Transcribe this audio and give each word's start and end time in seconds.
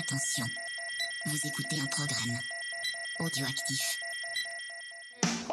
Attention, 0.00 0.46
vous 1.26 1.36
écoutez 1.46 1.78
un 1.78 1.84
programme 1.84 2.38
audioactif. 3.18 3.98
Oh, 5.46 5.52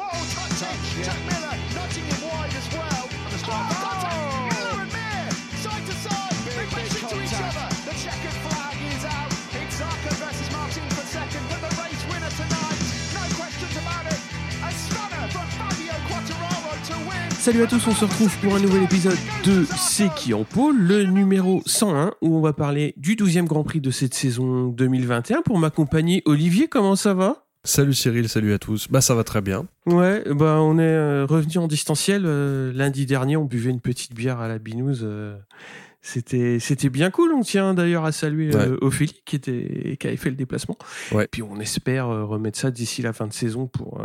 touch 0.58 1.04
Jack 1.04 1.18
Miller 1.26 1.54
nudging 1.74 2.06
him 2.06 2.22
wide 2.22 2.54
as 2.56 2.72
well. 2.72 3.08
Oh, 3.50 4.37
Salut 17.38 17.62
à 17.62 17.66
tous, 17.66 17.86
on 17.86 17.92
se 17.92 18.04
retrouve 18.04 18.36
pour 18.40 18.54
un 18.56 18.60
nouvel 18.60 18.82
épisode 18.82 19.16
de 19.44 19.64
C'est 19.76 20.12
qui 20.14 20.34
en 20.34 20.44
pôle, 20.44 20.76
le 20.78 21.04
numéro 21.04 21.62
101, 21.66 22.12
où 22.20 22.36
on 22.36 22.40
va 22.40 22.52
parler 22.52 22.94
du 22.96 23.14
12e 23.14 23.44
Grand 23.44 23.62
Prix 23.64 23.80
de 23.80 23.90
cette 23.90 24.12
saison 24.14 24.68
2021. 24.68 25.42
Pour 25.42 25.58
m'accompagner, 25.58 26.22
Olivier, 26.26 26.68
comment 26.68 26.96
ça 26.96 27.14
va? 27.14 27.46
Salut 27.64 27.94
Cyril, 27.94 28.28
salut 28.28 28.52
à 28.52 28.58
tous. 28.58 28.88
Bah 28.90 29.00
ça 29.00 29.14
va 29.14 29.24
très 29.24 29.40
bien. 29.40 29.66
Ouais, 29.86 30.22
bah 30.34 30.58
on 30.60 30.78
est 30.78 30.82
euh, 30.82 31.26
revenu 31.26 31.58
en 31.58 31.68
distanciel. 31.68 32.22
euh, 32.24 32.72
lundi 32.72 33.06
dernier, 33.06 33.36
on 33.36 33.44
buvait 33.44 33.70
une 33.70 33.80
petite 33.80 34.14
bière 34.14 34.40
à 34.40 34.48
la 34.48 34.58
Binouze. 34.58 35.02
euh, 35.04 35.36
c'était 36.00 36.58
c'était 36.60 36.88
bien 36.88 37.10
cool. 37.10 37.32
On 37.32 37.42
tient 37.42 37.74
d'ailleurs 37.74 38.04
à 38.04 38.12
saluer 38.12 38.50
Ophélie 38.80 39.20
qui 39.26 39.36
était 39.36 39.96
qui 39.98 40.06
avait 40.06 40.16
fait 40.16 40.30
le 40.30 40.36
déplacement. 40.36 40.78
Ouais. 41.12 41.26
Puis 41.30 41.42
on 41.42 41.58
espère 41.58 42.06
remettre 42.06 42.58
ça 42.58 42.70
d'ici 42.70 43.02
la 43.02 43.12
fin 43.12 43.26
de 43.26 43.32
saison 43.32 43.66
pour 43.66 44.00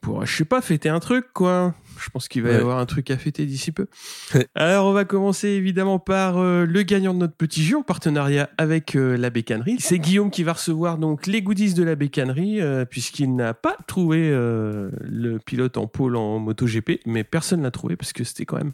pour 0.00 0.24
je 0.24 0.34
sais 0.34 0.44
pas 0.44 0.60
fêter 0.60 0.88
un 0.88 1.00
truc 1.00 1.26
quoi. 1.32 1.74
Je 2.02 2.08
pense 2.08 2.28
qu'il 2.28 2.42
va 2.42 2.52
y 2.52 2.54
avoir 2.54 2.78
un 2.78 2.86
truc 2.86 3.10
à 3.10 3.18
fêter 3.18 3.44
d'ici 3.44 3.72
peu. 3.72 3.86
Ouais. 4.34 4.46
Alors 4.54 4.86
on 4.86 4.92
va 4.92 5.04
commencer 5.04 5.48
évidemment 5.48 5.98
par 5.98 6.38
euh, 6.38 6.64
le 6.64 6.82
gagnant 6.82 7.12
de 7.12 7.18
notre 7.18 7.34
petit 7.34 7.62
jeu 7.62 7.76
en 7.76 7.82
partenariat 7.82 8.48
avec 8.56 8.96
euh, 8.96 9.18
la 9.18 9.28
bécannerie. 9.28 9.76
C'est 9.80 9.98
Guillaume 9.98 10.30
qui 10.30 10.42
va 10.42 10.54
recevoir 10.54 10.96
donc 10.96 11.26
les 11.26 11.42
goodies 11.42 11.74
de 11.74 11.82
la 11.82 11.96
bécannerie 11.96 12.60
euh, 12.60 12.86
puisqu'il 12.86 13.34
n'a 13.36 13.52
pas 13.52 13.76
trouvé 13.86 14.30
le 14.30 15.38
pilote 15.44 15.76
en 15.76 15.86
pôle 15.86 16.16
en 16.16 16.38
MotoGP, 16.38 17.00
mais 17.06 17.24
personne 17.24 17.62
l'a 17.62 17.70
trouvé 17.70 17.96
parce 17.96 18.12
que 18.12 18.24
c'était 18.24 18.46
quand 18.46 18.56
même 18.56 18.72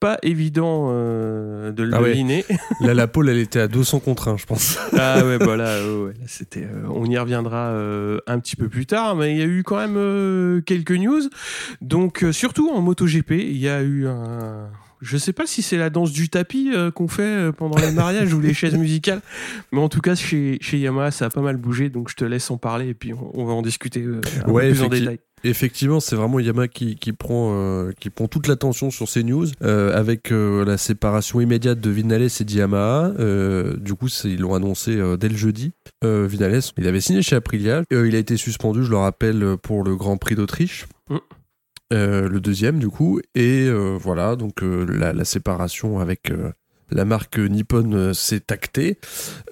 pas 0.00 0.18
évident 0.22 0.90
de 0.90 1.82
le 1.82 1.94
Ah 1.94 2.00
ouais. 2.00 2.10
deviner. 2.10 2.44
Là 2.80 2.94
la 2.94 3.06
pole 3.06 3.28
elle 3.28 3.38
était 3.38 3.60
à 3.60 3.68
200 3.68 4.00
contre 4.00 4.28
1 4.28 4.36
je 4.38 4.46
pense. 4.46 4.78
Ah 4.96 5.24
ouais, 5.24 5.38
bah 5.38 5.56
là, 5.56 5.84
ouais, 5.84 6.04
ouais, 6.04 6.12
là, 6.12 6.24
c'était, 6.26 6.66
on 6.88 7.04
y 7.06 7.18
reviendra 7.18 7.70
un 8.26 8.38
petit 8.38 8.56
peu 8.56 8.68
plus 8.68 8.86
tard, 8.86 9.16
mais 9.16 9.32
il 9.32 9.38
y 9.38 9.42
a 9.42 9.46
eu 9.46 9.62
quand 9.64 9.76
même 9.76 9.96
quelques 10.64 10.92
news. 10.92 11.22
Donc, 11.80 12.22
euh, 12.24 12.32
surtout 12.32 12.70
en 12.70 12.80
MotoGP, 12.80 13.32
il 13.32 13.56
y 13.58 13.68
a 13.68 13.82
eu 13.82 14.06
un. 14.06 14.68
Je 15.00 15.18
sais 15.18 15.34
pas 15.34 15.44
si 15.46 15.60
c'est 15.60 15.76
la 15.76 15.90
danse 15.90 16.12
du 16.12 16.30
tapis 16.30 16.70
euh, 16.72 16.90
qu'on 16.90 17.08
fait 17.08 17.22
euh, 17.22 17.52
pendant 17.52 17.76
les 17.78 17.90
mariages 17.92 18.32
ou 18.32 18.40
les 18.40 18.54
chaises 18.54 18.74
musicales, 18.76 19.20
mais 19.70 19.80
en 19.80 19.90
tout 19.90 20.00
cas, 20.00 20.14
chez, 20.14 20.56
chez 20.62 20.78
Yamaha, 20.78 21.10
ça 21.10 21.26
a 21.26 21.30
pas 21.30 21.42
mal 21.42 21.58
bougé, 21.58 21.90
donc 21.90 22.08
je 22.08 22.14
te 22.16 22.24
laisse 22.24 22.50
en 22.50 22.56
parler 22.56 22.88
et 22.88 22.94
puis 22.94 23.12
on, 23.12 23.30
on 23.38 23.44
va 23.44 23.52
en 23.52 23.60
discuter 23.60 24.00
euh, 24.00 24.22
un 24.46 24.50
Ouais, 24.50 24.68
peu 24.70 24.74
plus 24.76 24.82
en 24.82 24.88
détail. 24.88 25.18
Effectivement 25.44 26.00
c'est 26.00 26.16
vraiment 26.16 26.40
Yamaha 26.40 26.68
qui, 26.68 26.96
qui, 26.96 27.12
prend, 27.12 27.52
euh, 27.52 27.92
qui 28.00 28.08
prend 28.08 28.28
toute 28.28 28.48
l'attention 28.48 28.90
sur 28.90 29.08
ces 29.08 29.22
news 29.22 29.46
euh, 29.62 29.94
avec 29.94 30.32
euh, 30.32 30.64
la 30.64 30.78
séparation 30.78 31.38
immédiate 31.38 31.80
de 31.80 31.90
Vinales 31.90 32.22
et 32.22 32.44
de 32.44 32.52
Yamaha. 32.52 33.12
Euh, 33.18 33.76
du 33.76 33.94
coup 33.94 34.08
ils 34.24 34.40
l'ont 34.40 34.54
annoncé 34.54 34.98
dès 35.18 35.28
le 35.28 35.36
jeudi. 35.36 35.72
Vinales 36.02 36.62
il 36.78 36.86
avait 36.86 37.00
signé 37.00 37.20
chez 37.20 37.36
Aprilia. 37.36 37.82
Il 37.90 38.14
a 38.14 38.18
été 38.18 38.38
suspendu 38.38 38.84
je 38.84 38.90
le 38.90 38.96
rappelle 38.96 39.56
pour 39.62 39.84
le 39.84 39.96
Grand 39.96 40.16
Prix 40.16 40.34
d'Autriche. 40.34 40.86
Mm. 41.10 41.18
Le 41.90 42.38
deuxième 42.38 42.78
du 42.78 42.88
coup 42.88 43.20
et 43.34 43.70
voilà 43.98 44.36
donc 44.36 44.62
la, 44.62 45.12
la 45.12 45.24
séparation 45.24 45.98
avec 45.98 46.32
la 46.90 47.04
marque 47.04 47.38
Nippon 47.38 48.12
s'est 48.14 48.52
actée. 48.52 48.98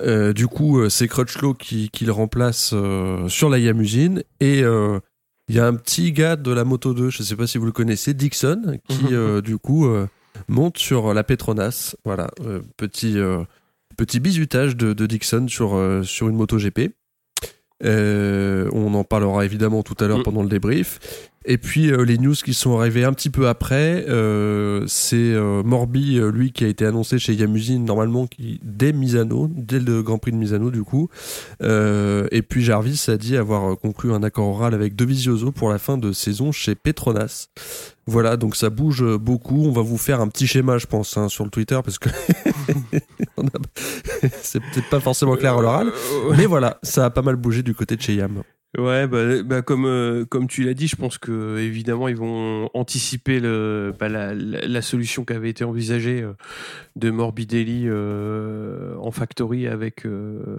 Euh, 0.01 0.33
du 0.33 0.47
coup, 0.47 0.89
c'est 0.89 1.09
Crutchlow 1.09 1.55
qui, 1.55 1.91
qui 1.91 2.05
le 2.05 2.13
remplace 2.13 2.71
euh, 2.73 3.29
sur 3.29 3.49
la 3.49 3.59
Yamusine. 3.59 4.23
Et 4.41 4.63
euh, 4.63 5.01
il 5.49 5.55
y 5.57 5.61
a 5.61 5.67
un 5.67 5.75
petit 5.75 6.13
gars 6.13 6.37
de 6.37 6.51
la 6.53 6.65
Moto 6.65 6.95
2, 6.95 7.11
je 7.11 7.23
ne 7.23 7.25
sais 7.27 7.37
pas 7.37 7.47
si 7.47 7.59
vous 7.59 7.67
le 7.67 7.73
connaissez, 7.73 8.15
Dixon, 8.15 8.79
qui 8.89 9.05
Mhm. 9.05 9.09
euh, 9.13 9.41
du 9.41 9.59
coup 9.59 9.87
euh, 9.87 10.07
monte 10.49 10.79
sur 10.79 11.13
la 11.15 11.25
Petronas. 11.25 11.95
Voilà, 12.05 12.29
euh, 12.41 12.61
petit, 12.77 13.17
petit 13.97 14.21
bisutage 14.21 14.77
de, 14.77 14.93
de 14.93 15.07
Dixon 15.07 15.47
sur, 15.49 15.79
sur 16.05 16.29
une 16.29 16.37
Moto 16.37 16.57
GP. 16.59 16.93
On 17.85 18.95
en 18.95 19.05
parlera 19.05 19.45
évidemment 19.45 19.83
tout 19.83 19.97
à 20.03 20.07
l'heure 20.07 20.21
Mm. 20.21 20.25
pendant 20.25 20.43
le 20.43 20.49
débrief. 20.49 21.31
Et 21.45 21.59
puis 21.59 21.91
euh, 21.91 22.05
les 22.05 22.19
news 22.19 22.35
qui 22.35 22.55
sont 22.55 22.79
arrivées 22.79 23.05
un 23.05 23.13
petit 23.13 23.31
peu 23.31 23.49
après, 23.49 24.05
euh, 24.09 24.85
c'est 24.87 25.17
euh, 25.17 25.63
Morbi, 25.63 26.19
euh, 26.19 26.31
lui 26.31 26.53
qui 26.53 26.65
a 26.65 26.69
été 26.69 26.87
annoncé 26.87 27.19
chez 27.19 27.35
Yamusine 27.35 27.85
normalement 27.85 28.27
qui, 28.27 28.61
dès 28.63 28.93
Misano, 28.93 29.49
dès 29.51 29.81
le 29.81 30.03
Grand 30.03 30.19
Prix 30.19 30.33
de 30.33 30.37
Misano 30.37 30.71
du 30.71 30.83
coup. 30.83 31.09
Euh, 31.63 32.29
et 32.31 32.43
puis 32.43 32.63
Jarvis 32.63 33.05
a 33.09 33.17
dit 33.17 33.37
avoir 33.37 33.73
euh, 33.73 33.77
conclu 33.77 34.13
un 34.13 34.23
accord 34.23 34.49
oral 34.49 34.75
avec 34.75 34.95
Dovizioso 34.95 35.53
pour 35.53 35.71
la 35.71 35.79
fin 35.79 35.99
de 35.99 36.13
saison 36.13 36.53
chez 36.53 36.75
Petronas. 36.75 37.49
Voilà, 38.07 38.37
donc 38.37 38.57
ça 38.57 38.69
bouge 38.69 39.05
beaucoup. 39.17 39.65
On 39.65 39.73
va 39.73 39.83
vous 39.83 39.99
faire 39.99 40.21
un 40.21 40.29
petit 40.29 40.47
schéma, 40.47 40.79
je 40.79 40.87
pense, 40.87 41.17
hein, 41.17 41.29
sur 41.29 41.45
le 41.45 41.51
Twitter 41.51 41.79
parce 41.85 41.99
que 41.99 42.09
c'est 44.43 44.61
peut-être 44.61 44.89
pas 44.91 45.01
forcément 45.01 45.37
clair 45.37 45.57
à 45.57 45.63
l'oral. 45.63 45.93
Mais 46.37 46.47
voilà, 46.47 46.79
ça 46.83 47.05
a 47.05 47.11
pas 47.11 47.23
mal 47.23 47.37
bougé 47.37 47.63
du 47.63 47.75
côté 47.75 47.97
de 47.97 48.03
chez 48.03 48.15
Yam. 48.15 48.43
Ouais, 48.79 49.07
bah, 49.07 49.43
bah, 49.43 49.61
comme, 49.61 49.85
euh, 49.85 50.25
comme 50.25 50.49
tu 50.49 50.63
l'as 50.63 50.73
dit, 50.73 50.89
je 50.89 50.97
pense 50.97 51.19
que 51.19 51.59
évidemment 51.59 52.09
ils 52.09 52.17
vont 52.17 52.71
anticiper 52.73 53.39
le, 53.39 53.93
bah, 54.01 54.09
la, 54.09 54.35
la, 54.35 54.83
solution 54.83 55.27
qui 55.27 55.35
avait 55.35 55.51
été 55.51 55.63
envisagée 55.63 56.23
euh, 56.23 56.33
de 56.97 57.11
Morbidelli 57.11 57.85
euh, 57.87 58.97
en 58.97 59.11
factory 59.11 59.67
avec, 59.67 60.07
euh, 60.07 60.59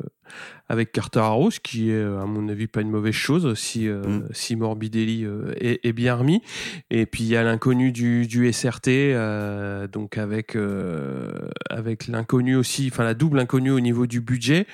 avec 0.70 0.92
Cartararo, 0.92 1.52
ce 1.52 1.60
qui 1.60 1.92
est 1.92 2.02
à 2.04 2.26
mon 2.26 2.48
avis 2.50 2.68
pas 2.68 2.82
une 2.82 2.90
mauvaise 2.90 3.14
chose 3.14 3.54
si, 3.58 3.88
euh, 3.88 4.02
Mm. 4.04 4.28
si 4.32 4.56
Morbidelli 4.56 5.26
euh, 5.26 5.54
est, 5.60 5.86
est 5.86 5.94
bien 5.94 6.16
remis. 6.16 6.42
Et 6.90 7.06
puis 7.06 7.24
il 7.24 7.30
y 7.30 7.36
a 7.36 7.44
l'inconnu 7.44 7.92
du, 7.92 8.28
du 8.28 8.52
SRT, 8.52 8.88
euh, 8.88 9.88
donc 9.88 10.18
avec, 10.18 10.56
euh, 10.56 11.32
avec 11.70 12.08
l'inconnu 12.08 12.56
aussi, 12.56 12.90
enfin 12.92 13.04
la 13.04 13.14
double 13.14 13.40
inconnue 13.40 13.72
au 13.72 13.80
niveau 13.80 14.08
du 14.08 14.22
budget 14.22 14.66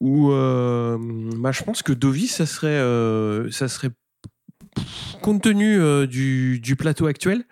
où 0.00 0.32
euh, 0.32 0.98
bah, 1.36 1.52
je 1.52 1.62
pense 1.62 1.82
que 1.82 1.92
Dovi, 1.92 2.26
ça 2.26 2.46
serait, 2.46 2.80
ça 3.50 3.68
serait 3.68 3.90
compte 5.22 5.42
tenu 5.42 5.78
euh, 5.80 6.06
du, 6.06 6.60
du 6.60 6.76
plateau 6.76 7.06
actuel, 7.06 7.44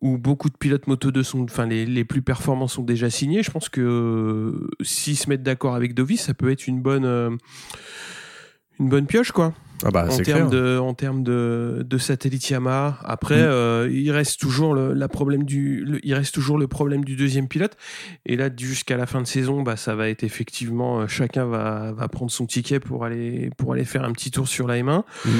où 0.00 0.16
beaucoup 0.18 0.48
de 0.48 0.56
pilotes 0.56 0.86
Moto 0.86 1.10
2 1.10 1.22
sont, 1.22 1.42
enfin 1.44 1.66
les, 1.66 1.84
les 1.86 2.04
plus 2.04 2.22
performants 2.22 2.68
sont 2.68 2.82
déjà 2.84 3.10
signés. 3.10 3.42
Je 3.42 3.50
pense 3.50 3.68
que 3.68 3.80
euh, 3.80 4.70
s'ils 4.82 5.16
se 5.16 5.28
mettent 5.28 5.42
d'accord 5.42 5.74
avec 5.74 5.94
Dovi, 5.94 6.16
ça 6.16 6.34
peut 6.34 6.50
être 6.50 6.66
une 6.66 6.80
bonne, 6.80 7.04
euh, 7.04 7.30
une 8.80 8.88
bonne 8.88 9.06
pioche 9.06 9.32
quoi 9.32 9.54
Ah 9.84 9.90
bah 9.90 10.06
en 10.08 10.10
c'est 10.12 10.22
termes 10.22 10.50
de 10.50 10.78
en 10.78 10.94
termes 10.94 11.24
de, 11.24 11.84
de 11.84 11.98
satellite 11.98 12.48
Yamaha. 12.48 12.98
Après, 13.04 13.38
Mm. 13.42 13.46
euh, 13.48 13.88
il 13.92 14.10
reste 14.12 14.38
toujours 14.38 14.72
le, 14.74 14.92
la 14.94 15.08
problème 15.08 15.42
du 15.44 15.84
le- 15.84 15.98
il 16.06 16.14
reste 16.14 16.32
toujours 16.32 16.58
le 16.58 16.68
problème 16.68 17.04
du 17.04 17.16
deuxième 17.16 17.48
pilote. 17.48 17.76
Et 18.24 18.36
là, 18.36 18.50
jusqu'à 18.56 18.96
la 18.96 19.06
fin 19.06 19.20
de 19.20 19.26
saison, 19.26 19.62
bah 19.64 19.76
ça 19.76 19.96
va 19.96 20.08
être 20.08 20.22
effectivement 20.22 21.08
chacun 21.08 21.44
va, 21.46 21.92
va 21.92 22.06
prendre 22.06 22.30
son 22.30 22.46
ticket 22.46 22.78
pour 22.78 23.04
aller 23.04 23.50
pour 23.58 23.72
aller 23.72 23.84
faire 23.84 24.04
un 24.04 24.12
petit 24.12 24.30
tour 24.30 24.46
sur 24.46 24.68
la 24.68 24.76
M1. 24.76 25.02
Mm. 25.24 25.30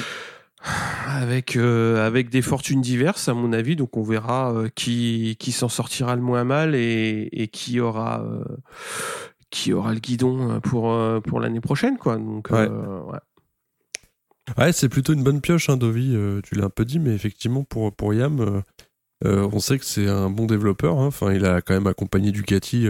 Avec, 1.06 1.56
euh, 1.56 2.04
avec 2.06 2.30
des 2.30 2.42
fortunes 2.42 2.80
diverses, 2.80 3.28
à 3.28 3.34
mon 3.34 3.52
avis. 3.52 3.76
Donc, 3.76 3.96
on 3.96 4.02
verra 4.02 4.52
euh, 4.52 4.68
qui, 4.74 5.36
qui 5.38 5.52
s'en 5.52 5.68
sortira 5.68 6.16
le 6.16 6.22
moins 6.22 6.44
mal 6.44 6.74
et, 6.74 7.28
et 7.32 7.48
qui 7.48 7.80
aura, 7.80 8.22
euh, 8.24 8.44
qui 9.50 9.72
aura 9.72 9.92
le 9.94 10.00
guidon 10.00 10.60
pour, 10.60 10.96
pour 11.22 11.40
l'année 11.40 11.60
prochaine. 11.60 11.96
Quoi. 11.96 12.16
Donc, 12.16 12.48
Ouais. 12.50 12.66
ouais. 12.68 13.18
Ouais, 14.56 14.72
c'est 14.72 14.88
plutôt 14.88 15.12
une 15.12 15.22
bonne 15.22 15.40
pioche, 15.42 15.68
hein, 15.68 15.76
Dovi. 15.76 16.16
tu 16.42 16.54
l'as 16.54 16.64
un 16.64 16.70
peu 16.70 16.84
dit, 16.86 16.98
mais 16.98 17.14
effectivement, 17.14 17.64
pour, 17.64 17.94
pour 17.94 18.14
Yam, 18.14 18.62
on 19.24 19.58
sait 19.60 19.78
que 19.78 19.84
c'est 19.84 20.08
un 20.08 20.30
bon 20.30 20.46
développeur. 20.46 20.98
hein. 20.98 21.06
Enfin, 21.06 21.32
il 21.34 21.44
a 21.44 21.60
quand 21.60 21.74
même 21.74 21.86
accompagné 21.86 22.32
Ducati 22.32 22.88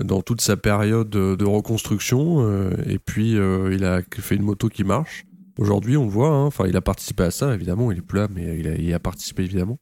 dans 0.00 0.22
toute 0.22 0.40
sa 0.40 0.56
période 0.56 1.10
de, 1.10 1.44
reconstruction. 1.44 2.70
et 2.86 2.98
puis, 2.98 3.32
il 3.32 3.84
a 3.84 4.00
fait 4.18 4.36
une 4.36 4.44
moto 4.44 4.68
qui 4.70 4.82
marche. 4.84 5.24
Aujourd'hui, 5.58 5.96
on 5.96 6.04
le 6.04 6.10
voit. 6.10 6.28
hein. 6.30 6.44
Enfin, 6.46 6.66
il 6.66 6.76
a 6.76 6.80
participé 6.80 7.24
à 7.24 7.30
ça, 7.30 7.54
évidemment. 7.54 7.92
Il 7.92 7.98
est 7.98 8.02
plus 8.02 8.18
là, 8.18 8.28
mais 8.34 8.58
il 8.58 8.68
a, 8.68 8.74
il 8.74 8.92
a 8.94 8.98
participé, 8.98 9.42
évidemment. 9.44 9.78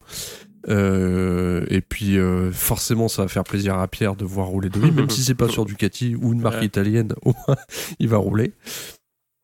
Euh, 0.68 1.64
et 1.70 1.80
puis, 1.80 2.18
euh, 2.18 2.50
forcément, 2.52 3.08
ça 3.08 3.22
va 3.22 3.28
faire 3.28 3.44
plaisir 3.44 3.78
à 3.78 3.88
Pierre 3.88 4.14
de 4.16 4.24
voir 4.24 4.48
rouler 4.48 4.68
Dovi, 4.68 4.90
même 4.90 5.08
si 5.10 5.22
c'est 5.22 5.34
pas 5.34 5.48
sur 5.48 5.64
Ducati 5.64 6.14
ou 6.14 6.32
une 6.32 6.40
marque 6.42 6.60
Ouais. 6.60 6.66
italienne, 6.66 7.14
au 7.24 7.32
moins, 7.46 7.56
il 7.98 8.08
va 8.08 8.18
rouler. 8.18 8.52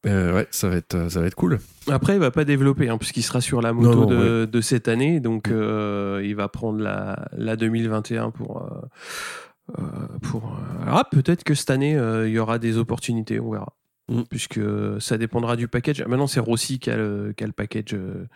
Euh, 0.06 0.34
ouais, 0.34 0.46
ça 0.50 0.68
va 0.68 0.76
être, 0.76 1.10
ça 1.10 1.20
va 1.20 1.26
être 1.26 1.34
cool. 1.34 1.58
Après, 1.90 2.14
il 2.14 2.20
va 2.20 2.30
pas 2.30 2.44
développer, 2.44 2.88
hein, 2.88 2.98
puisqu'il 2.98 3.22
sera 3.22 3.40
sur 3.40 3.60
la 3.62 3.72
moto 3.72 3.88
Non, 3.88 4.00
non, 4.02 4.06
de, 4.06 4.44
de 4.44 4.60
cette 4.60 4.88
année, 4.88 5.20
donc 5.20 5.48
Mm. 5.48 5.52
euh, 5.54 6.22
il 6.24 6.36
va 6.36 6.48
prendre 6.48 6.80
la, 6.80 7.28
la 7.32 7.56
2021 7.56 8.30
pour. 8.30 8.62
euh, 8.62 9.78
pour 10.22 10.56
ah, 10.86 11.04
peut-être 11.10 11.42
que 11.42 11.54
cette 11.54 11.70
année, 11.70 11.98
il 12.26 12.30
y 12.30 12.38
aura 12.38 12.58
des 12.58 12.76
opportunités, 12.78 13.40
on 13.40 13.50
verra. 13.50 13.72
Mm. 14.08 14.22
Puisque 14.30 14.60
ça 15.00 15.18
dépendra 15.18 15.56
du 15.56 15.66
package. 15.68 16.00
Ah, 16.04 16.08
Maintenant, 16.08 16.28
c'est 16.28 16.40
Rossi 16.40 16.78
qui 16.78 16.90
a 16.90 16.96
le, 16.96 17.34
qui 17.36 17.42
a 17.42 17.46
le 17.46 17.52
package, 17.52 17.94
euh, 17.94 18.26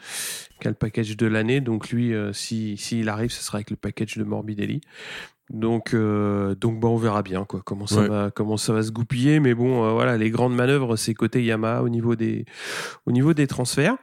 qui 0.61 0.67
a 0.67 0.71
le 0.71 0.77
package 0.77 1.17
de 1.17 1.27
l'année. 1.27 1.61
Donc 1.61 1.91
lui, 1.91 2.13
euh, 2.13 2.33
si 2.33 2.77
s'il 2.77 3.09
arrive, 3.09 3.31
ce 3.31 3.43
sera 3.45 3.59
avec 3.59 3.71
le 3.71 3.77
package 3.77 4.17
de 4.17 4.25
Morbidelli. 4.25 4.81
Donc, 5.49 5.95
euh, 5.95 6.55
donc 6.55 6.79
bah, 6.81 6.89
on 6.89 6.97
verra 6.97 7.23
bien 7.23 7.45
quoi, 7.45 7.61
comment, 7.65 7.87
ça 7.89 8.01
Ouais. 8.03 8.09
va, 8.09 8.31
comment 8.33 8.57
ça 8.57 8.73
va 8.73 8.83
se 8.83 8.91
goupiller. 8.93 9.41
Mais 9.41 9.55
bon, 9.55 9.93
voilà, 9.95 10.17
les 10.17 10.31
grandes 10.31 10.55
manœuvres, 10.55 10.97
c'est 10.97 11.15
côté 11.15 11.43
Yamaha 11.45 11.83
au 11.83 11.89
niveau 11.89 12.15
des, 12.17 12.45
au 13.07 13.13
niveau 13.13 13.35
des 13.35 13.47
transferts. 13.49 13.97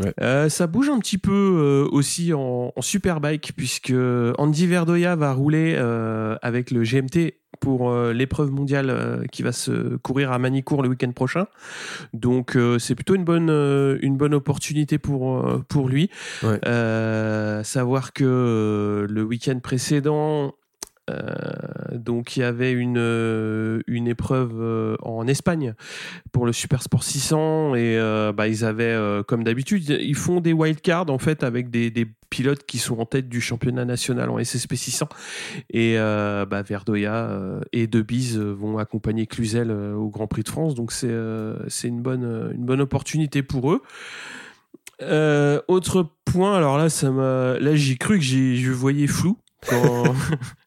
Ouais. 0.00 0.12
Euh, 0.20 0.48
ça 0.48 0.66
bouge 0.66 0.88
un 0.88 0.98
petit 0.98 1.18
peu 1.18 1.32
euh, 1.32 1.88
aussi 1.90 2.32
en, 2.32 2.72
en 2.74 2.82
superbike, 2.82 3.52
puisque 3.56 3.92
Andy 4.38 4.66
Verdoya 4.66 5.16
va 5.16 5.32
rouler 5.32 5.74
euh, 5.76 6.36
avec 6.42 6.70
le 6.70 6.82
GMT 6.82 7.34
pour 7.60 7.90
euh, 7.90 8.12
l'épreuve 8.12 8.50
mondiale 8.50 8.90
euh, 8.90 9.24
qui 9.30 9.42
va 9.42 9.52
se 9.52 9.96
courir 9.96 10.32
à 10.32 10.38
Manicourt 10.38 10.82
le 10.82 10.88
week-end 10.88 11.12
prochain. 11.12 11.46
Donc 12.12 12.56
euh, 12.56 12.78
c'est 12.78 12.94
plutôt 12.94 13.14
une 13.14 13.24
bonne, 13.24 13.50
une 14.02 14.16
bonne 14.16 14.34
opportunité 14.34 14.98
pour, 14.98 15.46
pour 15.68 15.88
lui. 15.88 16.10
Ouais. 16.42 16.58
Euh, 16.66 17.62
savoir 17.62 18.12
que 18.12 19.06
le 19.08 19.22
week-end 19.22 19.58
précédent, 19.60 20.54
euh, 21.10 21.24
donc 21.92 22.36
il 22.36 22.40
y 22.40 22.42
avait 22.44 22.70
une, 22.70 22.96
euh, 22.96 23.80
une 23.88 24.06
épreuve 24.06 24.52
euh, 24.54 24.96
en 25.02 25.26
Espagne 25.26 25.74
pour 26.30 26.46
le 26.46 26.52
Super 26.52 26.80
Sport 26.80 27.02
600 27.02 27.74
et 27.74 27.98
bah, 28.34 28.48
ils 28.48 28.64
avaient, 28.64 28.96
comme 29.26 29.44
d'habitude, 29.44 29.88
ils 29.88 30.14
font 30.14 30.40
des 30.40 30.52
wildcards 30.52 31.10
en 31.10 31.18
fait 31.18 31.42
avec 31.42 31.70
des, 31.70 31.90
des 31.90 32.06
pilotes 32.30 32.64
qui 32.64 32.78
sont 32.78 32.98
en 32.98 33.04
tête 33.04 33.28
du 33.28 33.40
championnat 33.40 33.84
national 33.84 34.30
en 34.30 34.42
SSP 34.42 34.74
600 34.74 35.08
et 35.70 35.96
bah, 35.96 36.62
Verdoya 36.62 37.60
et 37.72 37.86
Debise 37.86 38.38
vont 38.38 38.78
accompagner 38.78 39.26
Cluzel 39.26 39.70
au 39.70 40.08
Grand 40.08 40.26
Prix 40.26 40.42
de 40.42 40.48
France 40.48 40.74
donc 40.74 40.92
c'est 40.92 41.12
c'est 41.68 41.88
une 41.88 42.00
bonne, 42.00 42.52
une 42.54 42.64
bonne 42.64 42.80
opportunité 42.80 43.42
pour 43.42 43.72
eux. 43.72 43.82
Autre 45.68 46.06
point, 46.24 46.56
alors 46.56 46.78
là, 46.78 46.88
ça 46.88 47.10
m'a, 47.10 47.58
là, 47.58 47.74
j'ai 47.74 47.96
cru 47.96 48.18
que 48.18 48.24
j'ai, 48.24 48.56
je 48.56 48.70
voyais 48.70 49.08
flou 49.08 49.36
quand, 49.68 50.04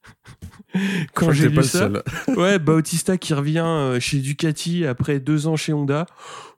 quand 1.13 1.31
j'ai 1.31 1.49
lu 1.49 1.55
pas 1.55 1.61
le 1.61 1.67
ça. 1.67 1.79
seul. 1.79 2.03
Ouais, 2.37 2.59
Bautista 2.59 3.17
qui 3.17 3.33
revient 3.33 3.63
euh, 3.65 3.99
chez 3.99 4.19
Ducati 4.19 4.85
après 4.85 5.19
deux 5.19 5.47
ans 5.47 5.55
chez 5.55 5.73
Honda. 5.73 6.05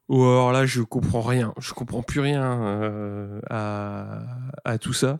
Ou 0.10 0.24
alors 0.24 0.52
là, 0.52 0.66
je 0.66 0.82
comprends 0.82 1.22
rien. 1.22 1.54
Je 1.60 1.74
comprends 1.74 2.02
plus 2.02 2.22
rien 2.22 2.44
euh, 2.44 3.42
à, 3.50 4.22
à 4.64 4.78
tout 4.78 4.94
ça. 4.94 5.20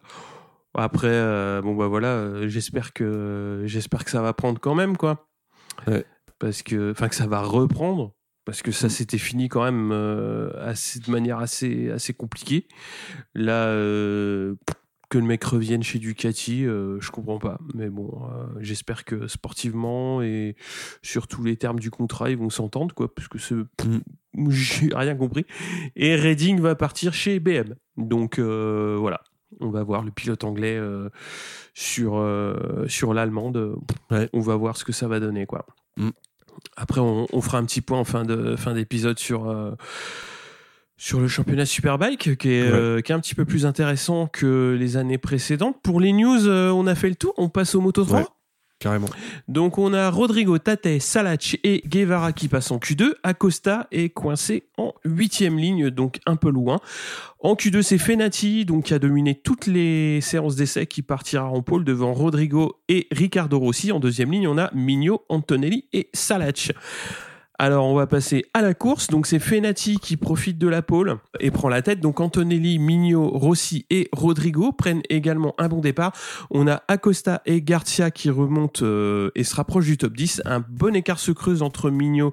Après, 0.74 1.08
euh, 1.10 1.62
bon 1.62 1.76
bah 1.76 1.88
voilà, 1.88 2.10
euh, 2.10 2.48
j'espère 2.48 2.94
que 2.94 3.64
j'espère 3.66 4.06
que 4.06 4.12
ça 4.12 4.22
va 4.22 4.34
prendre 4.34 4.60
quand 4.60 4.76
même 4.76 4.96
quoi. 4.96 5.28
Ouais. 5.88 6.06
Parce 6.40 6.62
que, 6.62 6.92
enfin 6.92 7.10
que 7.10 7.16
ça 7.16 7.28
va 7.28 7.42
reprendre. 7.42 8.14
Parce 8.46 8.62
que 8.62 8.72
ça 8.72 8.88
s'était 8.88 9.18
fini 9.18 9.50
quand 9.50 9.64
même 9.64 9.92
assez, 10.62 11.00
de 11.00 11.12
manière 11.12 11.40
assez, 11.40 11.92
assez 11.92 12.14
compliquée. 12.14 12.68
Là, 13.36 13.74
que 15.10 15.18
le 15.18 15.24
mec 15.24 15.44
revienne 15.44 15.84
chez 15.84 16.00
Ducati, 16.00 16.66
euh, 16.66 17.00
je 17.00 17.12
comprends 17.12 17.40
pas. 17.40 17.60
Mais 17.74 17.90
bon, 17.90 18.10
euh, 18.26 18.46
j'espère 18.60 19.06
que 19.06 19.28
sportivement 19.28 20.22
et 20.22 20.56
sur 21.02 21.28
tous 21.28 21.44
les 21.44 21.56
termes 21.56 21.80
du 21.80 21.90
contrat, 21.92 22.30
ils 22.30 22.38
vont 22.38 22.50
s'entendre, 22.50 22.94
quoi, 22.94 23.14
parce 23.14 23.28
que 23.28 23.38
c'est- 23.38 23.56
j'ai 24.50 24.90
rien 24.94 25.16
compris. 25.16 25.46
Et 25.96 26.16
Redding 26.16 26.60
va 26.60 26.76
partir 26.76 27.14
chez 27.14 27.40
BM. 27.40 27.76
Donc 27.96 28.38
euh, 28.38 28.98
voilà, 29.00 29.22
on 29.62 29.70
va 29.70 29.82
voir 29.84 30.04
le 30.04 30.12
pilote 30.12 30.44
anglais 30.44 30.78
sur, 31.74 32.24
sur 32.88 33.14
l'allemande. 33.14 33.76
Ouais. 34.12 34.30
On 34.34 34.40
va 34.42 34.56
voir 34.56 34.78
ce 34.78 34.84
que 34.84 34.92
ça 34.92 35.08
va 35.08 35.20
donner, 35.20 35.46
quoi. 35.46 35.66
Mm. 35.98 36.10
Après, 36.76 37.00
on, 37.00 37.28
on 37.32 37.42
fera 37.42 37.60
un 37.60 37.66
petit 37.66 37.82
point 37.82 38.00
en 38.00 38.04
fin 38.04 38.24
de 38.26 38.56
fin 38.56 38.74
d'épisode 38.74 39.20
sur. 39.20 39.48
Sur 40.98 41.20
le 41.20 41.28
championnat 41.28 41.66
Superbike, 41.66 42.38
qui 42.38 42.50
est, 42.50 42.64
Ouais. 42.64 42.70
euh, 42.74 43.02
qui 43.02 43.12
est 43.12 43.16
un 43.16 43.20
petit 43.20 43.36
peu 43.36 43.46
plus 43.46 43.66
intéressant 43.66 44.28
que 44.28 44.76
les 44.80 44.98
années 44.98 45.18
précédentes. 45.20 45.78
Pour 45.84 46.00
les 46.00 46.12
news, 46.12 46.48
euh, 46.48 46.72
on 46.72 46.88
a 46.88 46.96
fait 46.96 47.10
le 47.10 47.16
tour. 47.16 47.34
On 47.38 47.50
passe 47.50 47.76
au 47.76 47.82
Moto 47.82 48.04
3. 48.04 48.20
Ouais. 48.20 48.26
Carrément. 48.80 49.08
Donc 49.48 49.80
on 49.80 49.92
a 49.92 50.12
Rodrigo, 50.12 50.60
Tate, 50.60 51.00
Salach 51.00 51.58
et 51.64 51.82
Guevara 51.88 52.32
qui 52.32 52.48
passent 52.48 52.70
en 52.70 52.78
Q2. 52.78 53.14
Acosta 53.24 53.88
est 53.92 54.10
coincé 54.10 54.66
en 54.78 54.94
huitième 55.04 55.58
ligne, 55.58 55.90
donc 55.90 56.20
un 56.28 56.36
peu 56.36 56.52
loin. 56.52 56.80
En 57.40 57.56
Q2, 57.56 57.82
c'est 57.82 57.98
Fenati, 57.98 58.66
donc 58.66 58.86
qui 58.86 58.94
a 58.94 59.00
dominé 59.00 59.34
toutes 59.34 59.66
les 59.66 60.22
séances 60.22 60.56
d'essai, 60.56 60.86
qui 60.86 61.02
partira 61.02 61.50
en 61.50 61.64
pôle 61.64 61.86
devant 61.86 62.14
Rodrigo 62.14 62.76
et 62.88 63.08
Ricardo 63.12 63.58
Rossi. 63.58 63.92
En 63.92 64.00
deuxième 64.00 64.32
ligne, 64.32 64.48
on 64.48 64.60
a 64.60 64.70
Migno, 64.76 65.26
Antonelli 65.28 65.86
et 65.92 66.12
Salach. 66.14 66.72
Alors 67.60 67.88
on 67.88 67.96
va 67.96 68.06
passer 68.06 68.46
à 68.54 68.62
la 68.62 68.76
course. 68.76 69.08
Donc 69.08 69.26
c'est 69.26 69.40
Fenati 69.40 69.98
qui 69.98 70.16
profite 70.16 70.60
de 70.60 70.68
la 70.68 70.84
pole 70.84 71.18
et 71.40 71.50
prend 71.50 71.70
la 71.70 71.82
tête. 71.82 72.00
Donc 72.00 72.20
Antonelli, 72.20 72.78
Migno, 72.78 73.30
Rossi 73.30 73.88
et 73.90 74.10
Rodrigo 74.12 74.72
prennent 74.72 75.02
également 75.10 75.56
un 75.58 75.68
bon 75.68 75.80
départ. 75.80 76.14
On 76.52 76.68
a 76.68 76.84
Acosta 76.88 77.42
et 77.46 77.64
Garcia 77.64 78.12
qui 78.12 78.30
remontent 78.30 78.82
euh, 78.84 79.32
et 79.34 79.44
se 79.44 79.56
rapprochent 79.56 79.88
du 79.88 79.98
top 79.98 80.14
10. 80.14 80.44
Un 80.46 80.60
bon 80.60 80.96
écart 80.96 81.20
se 81.20 81.32
creuse 81.32 81.64
entre 81.64 81.90
Migno 81.90 82.32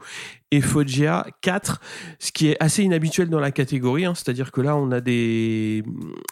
et 0.56 0.60
Foggia 0.60 1.26
4, 1.40 1.80
ce 2.18 2.30
qui 2.32 2.48
est 2.48 2.56
assez 2.60 2.82
inhabituel 2.82 3.28
dans 3.28 3.40
la 3.40 3.50
catégorie. 3.50 4.04
hein. 4.04 4.14
C'est-à-dire 4.14 4.52
que 4.52 4.60
là, 4.60 4.76
on 4.76 4.90
a 4.92 5.00
des, 5.00 5.82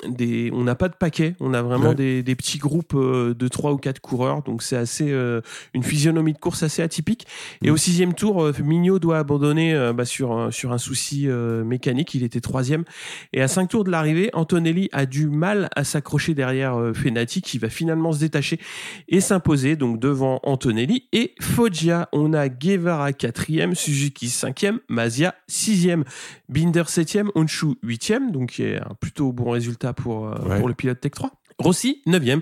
des 0.08 0.50
on 0.52 0.62
n'a 0.64 0.74
pas 0.74 0.88
de 0.88 0.94
paquet, 0.94 1.34
on 1.40 1.54
a 1.54 1.62
vraiment 1.62 1.90
Ouais. 1.90 1.94
des, 1.94 2.22
des 2.22 2.36
petits 2.36 2.58
groupes 2.58 2.94
euh, 2.94 3.34
de 3.34 3.48
3 3.48 3.72
ou 3.72 3.76
4 3.78 4.00
coureurs. 4.00 4.42
Donc 4.42 4.62
c'est 4.62 4.76
assez 4.76 5.10
euh, 5.10 5.40
une 5.74 5.82
physionomie 5.82 6.32
de 6.32 6.38
course 6.38 6.62
assez 6.62 6.82
atypique. 6.82 7.26
Et 7.62 7.70
Mm. 7.70 7.72
au 7.72 7.76
sixième 7.76 8.14
tour, 8.14 8.42
euh, 8.44 8.52
Mignot 8.62 8.98
doit 9.00 9.18
abandonner 9.18 9.74
euh, 9.74 9.92
bah, 9.92 10.04
sur, 10.04 10.32
un- 10.32 10.50
sur 10.50 10.72
un 10.72 10.78
souci 10.78 11.24
euh, 11.28 11.64
mécanique. 11.64 12.14
Il 12.14 12.22
était 12.22 12.40
troisième. 12.40 12.84
Et 13.32 13.42
à 13.42 13.48
cinq 13.48 13.68
tours 13.70 13.82
de 13.84 13.90
l'arrivée, 13.90 14.30
Antonelli 14.34 14.88
a 14.92 15.04
du 15.06 15.26
mal 15.28 15.68
à 15.74 15.82
s'accrocher 15.84 16.34
derrière 16.34 16.76
Fenati, 16.94 17.42
qui 17.42 17.58
va 17.58 17.68
finalement 17.68 18.12
se 18.12 18.20
détacher 18.20 18.60
et 19.08 19.20
s'imposer 19.20 19.74
donc 19.76 19.98
devant 19.98 20.38
Antonelli 20.44 21.08
et 21.12 21.32
Foggia. 21.40 22.08
On 22.12 22.32
a 22.34 22.48
Guevara 22.48 23.12
quatrième, 23.12 23.74
Suzuki 23.74 24.11
cinquième, 24.20 24.80
Mazia 24.88 25.34
sixième, 25.48 26.04
Binder 26.48 26.84
septième, 26.86 27.30
Honshu 27.34 27.74
huitième, 27.82 28.30
donc 28.32 28.50
qui 28.52 28.62
est 28.64 28.78
un 28.80 28.94
plutôt 29.00 29.32
bon 29.32 29.50
résultat 29.50 29.92
pour, 29.92 30.26
euh, 30.28 30.34
Ouais. 30.46 30.58
pour 30.58 30.68
le 30.68 30.74
pilote 30.74 31.00
Tech 31.00 31.12
3. 31.12 31.30
Rossi, 31.62 32.02
9e, 32.06 32.40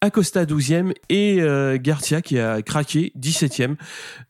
Acosta 0.00 0.44
12e 0.44 0.92
et 1.08 1.40
euh, 1.40 1.78
Garcia 1.80 2.22
qui 2.22 2.38
a 2.38 2.60
craqué 2.62 3.12
17e. 3.18 3.76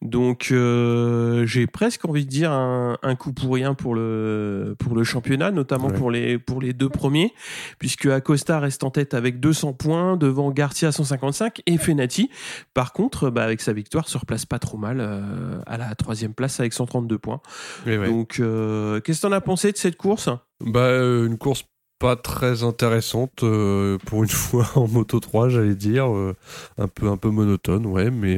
Donc 0.03 0.49
euh, 0.51 1.47
j'ai 1.47 1.67
presque 1.67 2.05
envie 2.05 2.25
de 2.25 2.31
dire 2.31 2.53
un, 2.53 2.99
un 3.03 3.15
coup 3.15 3.33
pour 3.33 3.55
rien 3.55 3.75
pour 3.75 3.95
le, 3.95 4.75
pour 4.79 4.95
le 4.95 5.05
championnat, 5.05 5.51
notamment 5.51 5.89
Ouais. 5.89 5.95
pour, 5.95 6.11
les, 6.11 6.39
pour 6.39 6.61
les 6.61 6.73
deux 6.73 6.89
premiers, 6.89 7.33
puisque 7.79 8.07
Acosta 8.07 8.61
reste 8.61 8.85
en 8.85 8.91
tête 8.91 9.15
avec 9.15 9.41
200 9.41 9.73
points, 9.73 10.17
devant 10.17 10.51
Garcia 10.51 10.93
155 10.93 11.61
et 11.67 11.79
Fenati. 11.79 12.31
Par 12.75 12.93
contre, 12.93 13.31
bah, 13.31 13.43
avec 13.45 13.61
sa 13.61 13.73
victoire, 13.73 14.09
se 14.09 14.17
replace 14.19 14.47
pas 14.47 14.59
trop 14.59 14.79
mal 14.79 14.99
euh, 15.01 15.61
à 15.67 15.77
la 15.79 15.95
troisième 15.95 16.35
place 16.35 16.61
avec 16.61 16.73
132 16.73 17.19
points. 17.19 17.41
Ouais. 17.87 18.07
Donc 18.07 18.29
qu'est-ce 18.37 19.01
que 19.01 19.21
t'en 19.23 19.33
as 19.33 19.41
pensé 19.41 19.73
de 19.73 19.77
cette 19.77 19.97
course? 19.97 20.29
Bah, 20.65 20.91
une 21.01 21.39
course 21.39 21.65
pas 22.03 22.17
très 22.17 22.65
intéressante 22.65 23.45
euh, 23.45 23.97
pour 24.07 24.25
une 24.25 24.29
fois 24.45 24.69
en 24.75 24.89
Moto 24.89 25.21
3, 25.21 25.49
j'allais 25.49 25.77
dire. 25.77 26.13
euh, 26.15 26.35
un, 26.77 26.89
peu, 26.89 27.07
un 27.09 27.17
peu 27.17 27.31
monotone, 27.31 27.87
ouais, 27.87 28.11
mais 28.11 28.37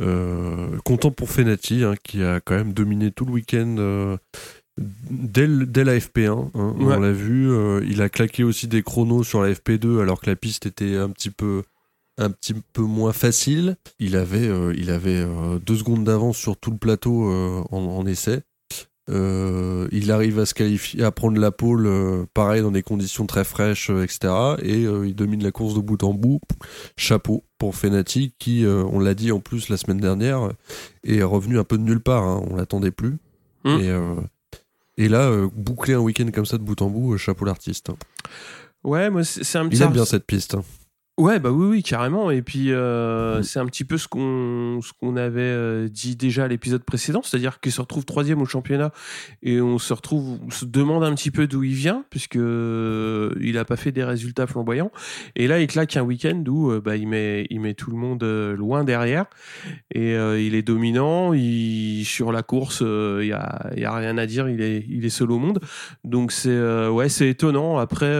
euh, 0.00 0.78
content 0.84 1.10
pour 1.10 1.30
Fenati, 1.30 1.84
hein, 1.84 1.94
qui 2.02 2.22
a 2.22 2.40
quand 2.40 2.54
même 2.54 2.72
dominé 2.74 3.10
tout 3.10 3.24
le 3.24 3.32
week-end. 3.32 4.16
Dès, 4.78 5.46
dès 5.48 5.84
la 5.84 5.98
FP1, 5.98 6.50
hein, 6.54 6.74
Ouais. 6.78 6.94
on 6.96 7.00
l'a 7.00 7.12
vu, 7.12 7.50
il 7.86 8.00
a 8.02 8.08
claqué 8.08 8.42
aussi 8.44 8.68
des 8.68 8.82
chronos 8.82 9.22
sur 9.24 9.42
la 9.42 9.52
FP2 9.52 10.00
alors 10.00 10.20
que 10.20 10.30
la 10.30 10.36
piste 10.36 10.64
était 10.66 10.96
un 10.96 11.10
petit 11.10 11.28
peu, 11.30 11.62
un 12.18 12.30
petit 12.30 12.54
peu 12.72 12.82
moins 12.82 13.12
facile. 13.12 13.76
Il 13.98 14.16
avait, 14.16 14.48
il 14.76 14.90
avait 14.90 15.26
deux 15.64 15.76
secondes 15.76 16.04
d'avance 16.04 16.36
sur 16.38 16.56
tout 16.56 16.70
le 16.70 16.78
plateau 16.78 17.30
en, 17.70 17.76
en 17.76 18.06
essai. 18.06 18.42
Euh, 19.10 19.88
il 19.90 20.12
arrive 20.12 20.38
à 20.38 20.46
se 20.46 20.54
qualifier, 20.54 21.02
à 21.02 21.10
prendre 21.10 21.40
la 21.40 21.50
pole, 21.50 21.86
euh, 21.86 22.24
pareil 22.34 22.62
dans 22.62 22.70
des 22.70 22.82
conditions 22.82 23.26
très 23.26 23.44
fraîches, 23.44 23.90
euh, 23.90 24.04
etc. 24.04 24.32
Et 24.62 24.84
euh, 24.84 25.06
il 25.06 25.14
domine 25.14 25.42
la 25.42 25.50
course 25.50 25.74
de 25.74 25.80
bout 25.80 26.02
en 26.04 26.14
bout. 26.14 26.40
Chapeau 26.96 27.44
pour 27.58 27.74
Fenati, 27.74 28.34
qui, 28.38 28.64
on 28.66 28.98
l'a 28.98 29.14
dit 29.14 29.30
en 29.32 29.40
plus 29.40 29.68
la 29.68 29.76
semaine 29.76 29.98
dernière, 29.98 30.50
est 31.04 31.22
revenu 31.22 31.58
un 31.58 31.64
peu 31.64 31.78
de 31.78 31.82
nulle 31.82 32.00
part. 32.00 32.24
hein, 32.24 32.42
on 32.50 32.56
l'attendait 32.56 32.90
plus. 32.90 33.18
Mm. 33.64 33.78
Et, 33.78 35.04
et 35.04 35.08
là, 35.08 35.30
boucler 35.54 35.94
un 35.94 36.00
week-end 36.00 36.28
comme 36.34 36.46
ça 36.46 36.58
de 36.58 36.64
bout 36.64 36.82
en 36.82 36.90
bout, 36.90 37.16
chapeau 37.18 37.44
l'artiste. 37.44 37.90
hein. 37.90 37.96
Ouais, 38.82 39.10
moi 39.10 39.22
c'est 39.22 39.58
un 39.58 39.68
petit 39.68 39.76
Il 39.76 39.82
aime 39.82 39.92
bien 39.92 40.04
cette 40.04 40.26
piste. 40.26 40.56
Ouais, 41.18 41.38
bah 41.38 41.50
oui, 41.50 41.66
oui, 41.66 41.82
carrément. 41.82 42.30
Et 42.30 42.40
puis, 42.40 42.72
euh, 42.72 43.42
c'est 43.42 43.58
un 43.58 43.66
petit 43.66 43.84
peu 43.84 43.98
ce 43.98 44.08
qu'on 44.08 44.80
ce 44.82 44.92
qu'on 44.98 45.16
avait 45.16 45.42
euh, 45.42 45.88
dit 45.88 46.16
déjà 46.16 46.44
à 46.44 46.48
l'épisode 46.48 46.82
précédent, 46.84 47.20
c'est-à-dire 47.22 47.60
qu'il 47.60 47.70
se 47.70 47.82
retrouve 47.82 48.06
troisième 48.06 48.40
au 48.40 48.46
championnat 48.46 48.92
et 49.42 49.60
on 49.60 49.78
se 49.78 49.92
retrouve, 49.92 50.38
on 50.46 50.50
se 50.50 50.64
demande 50.64 51.04
un 51.04 51.14
petit 51.14 51.30
peu 51.30 51.46
d'où 51.46 51.64
il 51.64 51.74
vient, 51.74 52.06
puisque 52.08 52.36
euh, 52.36 53.34
il 53.42 53.58
a 53.58 53.66
pas 53.66 53.76
fait 53.76 53.92
des 53.92 54.04
résultats 54.04 54.46
flamboyants. 54.46 54.90
Et 55.36 55.48
là, 55.48 55.60
il 55.60 55.66
claque 55.66 55.94
un 55.98 56.02
week-end 56.02 56.42
où 56.48 56.70
euh, 56.70 56.80
bah, 56.80 56.96
il 56.96 57.06
met 57.06 57.46
il 57.50 57.60
met 57.60 57.74
tout 57.74 57.90
le 57.90 57.98
monde 57.98 58.24
loin 58.24 58.82
derrière 58.82 59.26
et 59.94 60.14
il 60.14 60.54
est 60.54 60.62
dominant. 60.62 61.34
Il 61.34 62.04
sur 62.06 62.32
la 62.32 62.42
course, 62.42 62.80
il 62.80 63.26
y 63.26 63.32
a 63.32 63.70
a 63.84 63.96
rien 63.96 64.16
à 64.16 64.24
dire. 64.24 64.48
Il 64.48 64.62
est 64.62 64.86
il 64.88 65.04
est 65.04 65.10
seul 65.10 65.30
au 65.30 65.38
monde. 65.38 65.60
Donc 66.04 66.32
c'est 66.32 66.88
ouais, 66.88 67.10
c'est 67.10 67.28
étonnant. 67.28 67.76
Après. 67.76 68.12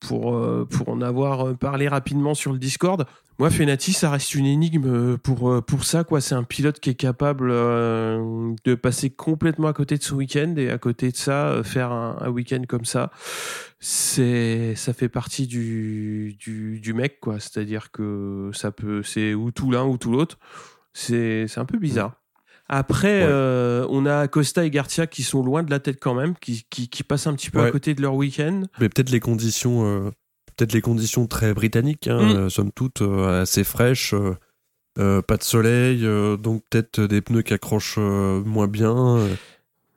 pour, 0.00 0.38
pour 0.68 0.88
en 0.88 1.00
avoir 1.00 1.56
parlé 1.56 1.85
rapidement 1.88 2.34
sur 2.34 2.52
le 2.52 2.58
Discord, 2.58 3.06
moi, 3.38 3.50
Fenati, 3.50 3.92
ça 3.92 4.10
reste 4.10 4.34
une 4.34 4.46
énigme 4.46 5.18
pour, 5.18 5.62
pour 5.64 5.84
ça. 5.84 6.04
quoi. 6.04 6.22
C'est 6.22 6.34
un 6.34 6.42
pilote 6.42 6.80
qui 6.80 6.88
est 6.90 6.94
capable 6.94 7.50
de 7.50 8.74
passer 8.74 9.10
complètement 9.10 9.68
à 9.68 9.74
côté 9.74 9.98
de 9.98 10.02
son 10.02 10.16
week-end 10.16 10.54
et 10.56 10.70
à 10.70 10.78
côté 10.78 11.10
de 11.10 11.16
ça, 11.16 11.60
faire 11.62 11.92
un, 11.92 12.16
un 12.20 12.30
week-end 12.30 12.62
comme 12.66 12.86
ça. 12.86 13.10
C'est, 13.78 14.74
ça 14.74 14.92
fait 14.94 15.08
partie 15.10 15.46
du, 15.46 16.34
du, 16.38 16.80
du 16.80 16.94
mec, 16.94 17.20
quoi. 17.20 17.38
C'est-à-dire 17.40 17.90
que 17.90 18.50
ça 18.54 18.70
peut, 18.72 19.02
c'est 19.02 19.34
ou 19.34 19.50
tout 19.50 19.70
l'un 19.70 19.84
ou 19.84 19.98
tout 19.98 20.10
l'autre. 20.10 20.38
C'est, 20.94 21.46
c'est 21.46 21.60
un 21.60 21.66
peu 21.66 21.78
bizarre. 21.78 22.14
Après, 22.68 23.20
Ouais. 23.20 23.28
euh, 23.28 23.86
on 23.90 24.06
a 24.06 24.26
Costa 24.28 24.64
et 24.64 24.70
Garcia 24.70 25.06
qui 25.06 25.22
sont 25.22 25.42
loin 25.44 25.62
de 25.62 25.70
la 25.70 25.78
tête 25.78 25.98
quand 26.00 26.14
même, 26.14 26.34
qui, 26.40 26.64
qui, 26.70 26.88
qui 26.88 27.02
passent 27.04 27.26
un 27.26 27.34
petit 27.34 27.50
peu 27.50 27.60
à 27.60 27.70
côté 27.70 27.94
de 27.94 28.02
leur 28.02 28.14
week-end. 28.14 28.62
Mais 28.80 28.88
peut-être 28.88 29.10
les 29.10 29.20
conditions, 29.20 29.84
euh, 29.86 30.10
peut-être 30.56 30.72
les 30.72 30.80
conditions 30.80 31.26
très 31.26 31.52
britanniques, 31.54 32.08
hein, 32.08 32.20
Mm. 32.34 32.36
euh, 32.36 32.48
somme 32.48 32.72
toute, 32.72 33.02
euh, 33.02 33.42
assez 33.42 33.62
fraîches, 33.64 34.14
euh, 34.98 35.20
pas 35.22 35.36
de 35.36 35.42
soleil, 35.42 36.02
donc 36.40 36.62
peut-être 36.70 37.00
des 37.02 37.20
pneus 37.20 37.42
qui 37.42 37.52
accrochent 37.54 37.98
moins 37.98 38.66
bien. 38.68 39.18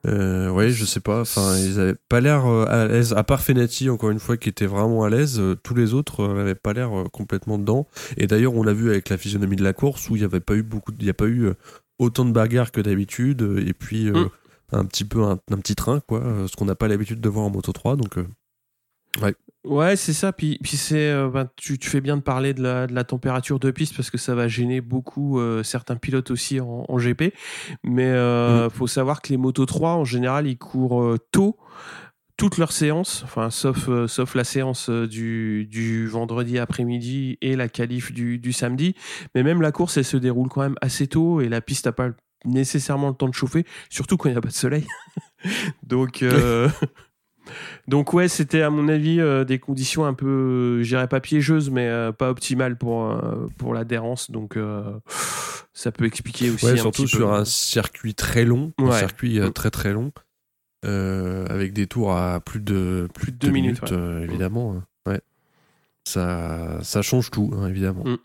euh, 0.08 0.50
ouais, 0.50 0.70
je 0.70 0.86
sais 0.86 1.00
pas. 1.02 1.22
Enfin, 1.22 1.58
ils 1.58 1.80
avaient 1.80 1.96
pas 2.08 2.22
l'air 2.22 2.46
à 2.46 2.86
l'aise. 2.88 3.14
À 3.14 3.24
part 3.24 3.42
Fenati, 3.42 3.90
encore 3.90 4.12
une 4.12 4.20
fois, 4.20 4.38
qui 4.38 4.48
était 4.50 4.66
vraiment 4.66 5.04
à 5.04 5.10
l'aise. 5.10 5.42
tous 5.64 5.76
les 5.76 5.94
autres 5.94 6.26
n'avaient 6.28 6.56
pas 6.56 6.74
l'air 6.74 6.90
complètement 7.12 7.58
dedans. 7.58 7.88
Et 8.18 8.26
d'ailleurs, 8.28 8.54
on 8.56 8.64
l'a 8.64 8.74
vu 8.74 8.90
avec 8.90 9.10
la 9.10 9.18
physionomie 9.18 9.56
de 9.58 9.64
la 9.64 9.74
course 9.74 10.10
où 10.10 10.16
il 10.16 10.22
y 10.22 10.26
avait 10.26 10.40
pas 10.40 10.56
eu 10.56 10.64
beaucoup, 10.64 10.92
de- 10.92 10.98
il 11.02 11.06
y 11.06 11.10
a 11.10 11.14
pas 11.14 11.28
eu 11.28 11.50
autant 11.98 12.24
de 12.26 12.32
bagarres 12.32 12.72
que 12.72 12.80
d'habitude. 12.82 13.42
Et 13.66 13.74
puis 13.74 14.08
euh, 14.10 14.26
Mm. 14.26 14.30
un 14.72 14.86
petit 14.86 15.04
peu 15.06 15.24
un, 15.24 15.40
un 15.52 15.58
petit 15.58 15.76
train, 15.76 16.00
quoi. 16.02 16.24
Ce 16.48 16.56
qu'on 16.56 16.66
n'a 16.66 16.76
pas 16.76 16.88
l'habitude 16.88 17.20
de 17.22 17.30
voir 17.30 17.46
en 17.46 17.50
Moto 17.50 17.72
3. 17.74 17.96
Donc 17.98 18.18
euh, 18.18 18.26
Ouais, 19.22 19.34
c'est 19.96 20.14
ça. 20.14 20.34
Puis, 20.34 20.60
puis 20.64 20.78
c'est, 20.78 21.10
euh, 21.10 21.30
ben, 21.30 21.48
tu, 21.56 21.78
tu 21.78 21.90
fais 21.90 22.02
bien 22.02 22.18
de 22.18 22.22
parler 22.22 22.54
de 22.54 22.62
la, 22.62 22.88
de 22.88 22.94
la 22.94 23.04
température 23.04 23.60
de 23.60 23.72
piste 23.72 23.96
parce 23.96 24.10
que 24.10 24.18
ça 24.18 24.36
va 24.36 24.48
gêner 24.48 24.82
beaucoup 24.82 25.40
euh, 25.40 25.64
certains 25.64 25.96
pilotes 25.96 26.32
aussi 26.32 26.60
en, 26.60 26.86
en 26.88 26.98
GP. 26.98 27.34
Mais 27.84 28.06
euh, 28.06 28.70
faut 28.70 28.88
savoir 28.88 29.22
que 29.22 29.30
les 29.30 29.38
Moto 29.38 29.66
3, 29.66 29.96
en 29.96 30.06
général, 30.06 30.48
ils 30.48 30.58
courent 30.58 31.04
euh, 31.04 31.18
tôt 31.32 31.58
toute 32.40 32.58
leur 32.58 32.72
séance, 32.72 33.22
enfin 33.26 33.50
sauf 33.50 33.90
euh, 33.90 34.08
sauf 34.08 34.34
la 34.34 34.46
séance 34.46 34.90
euh, 34.90 35.06
du, 35.06 35.68
du 35.70 36.08
vendredi 36.08 36.58
après-midi 36.58 37.38
et 37.42 37.58
la 37.58 37.68
qualif 37.68 38.14
du, 38.14 38.40
du 38.40 38.54
samedi. 38.54 38.96
Mais 39.36 39.44
même 39.44 39.62
la 39.62 39.74
course, 39.74 39.98
elle 39.98 40.06
se 40.06 40.16
déroule 40.16 40.48
quand 40.48 40.62
même 40.62 40.78
assez 40.80 41.06
tôt 41.06 41.42
et 41.42 41.50
la 41.50 41.60
piste 41.60 41.86
n'a 41.86 41.92
pas 41.92 42.12
nécessairement 42.46 43.10
le 43.10 43.16
temps 43.16 43.28
de 43.28 43.34
chauffer, 43.34 43.66
surtout 43.90 44.16
quand 44.16 44.30
il 44.30 44.32
n'y 44.32 44.38
a 44.38 44.42
pas 44.42 44.48
de 44.48 44.54
soleil. 44.54 44.88
Donc 45.84 46.24
euh, 46.24 46.70
Donc 47.88 48.14
ouais, 48.14 48.28
c'était 48.28 48.62
à 48.62 48.70
mon 48.70 48.88
avis 48.90 49.20
euh, 49.20 49.44
des 49.44 49.60
conditions 49.60 50.06
un 50.06 50.14
peu, 50.14 50.82
je 50.84 50.88
dirais 50.90 51.08
pas 51.08 51.20
piégeuses, 51.20 51.70
mais 51.70 51.88
euh, 51.88 52.12
pas 52.12 52.30
optimales 52.30 52.78
pour 52.78 53.06
euh, 53.10 53.48
pour 53.58 53.74
l'adhérence. 53.74 54.32
Donc 54.32 54.58
euh, 54.58 54.84
ça 55.74 55.92
peut 55.92 56.06
expliquer 56.06 56.50
aussi 56.50 56.66
Ouais, 56.66 56.72
un 56.74 56.78
surtout 56.78 57.04
petit 57.04 57.16
sur 57.18 57.28
peu. 57.30 57.34
un 57.34 57.46
circuit 57.46 58.16
très 58.16 58.46
long, 58.46 58.72
un 58.78 58.92
circuit 59.00 59.40
euh, 59.40 59.50
Mm. 59.50 59.54
très 59.54 59.72
très 59.72 59.94
long, 59.94 60.12
euh, 60.86 61.46
avec 61.50 61.74
des 61.74 61.88
tours 61.88 62.14
à 62.16 62.40
plus 62.40 62.60
de 62.62 63.08
plus 63.14 63.32
de 63.32 63.38
deux 63.38 63.48
deux 63.48 63.54
minutes, 63.54 63.82
minutes, 63.82 63.92
ouais. 63.92 63.98
euh, 63.98 64.24
évidemment. 64.24 64.76
hein. 64.78 64.84
Ouais. 65.12 65.22
Ça, 66.08 66.80
ça 66.84 67.02
change 67.02 67.30
tout, 67.32 67.52
hein, 67.56 67.68
évidemment. 67.68 68.04
Mm. 68.06 68.18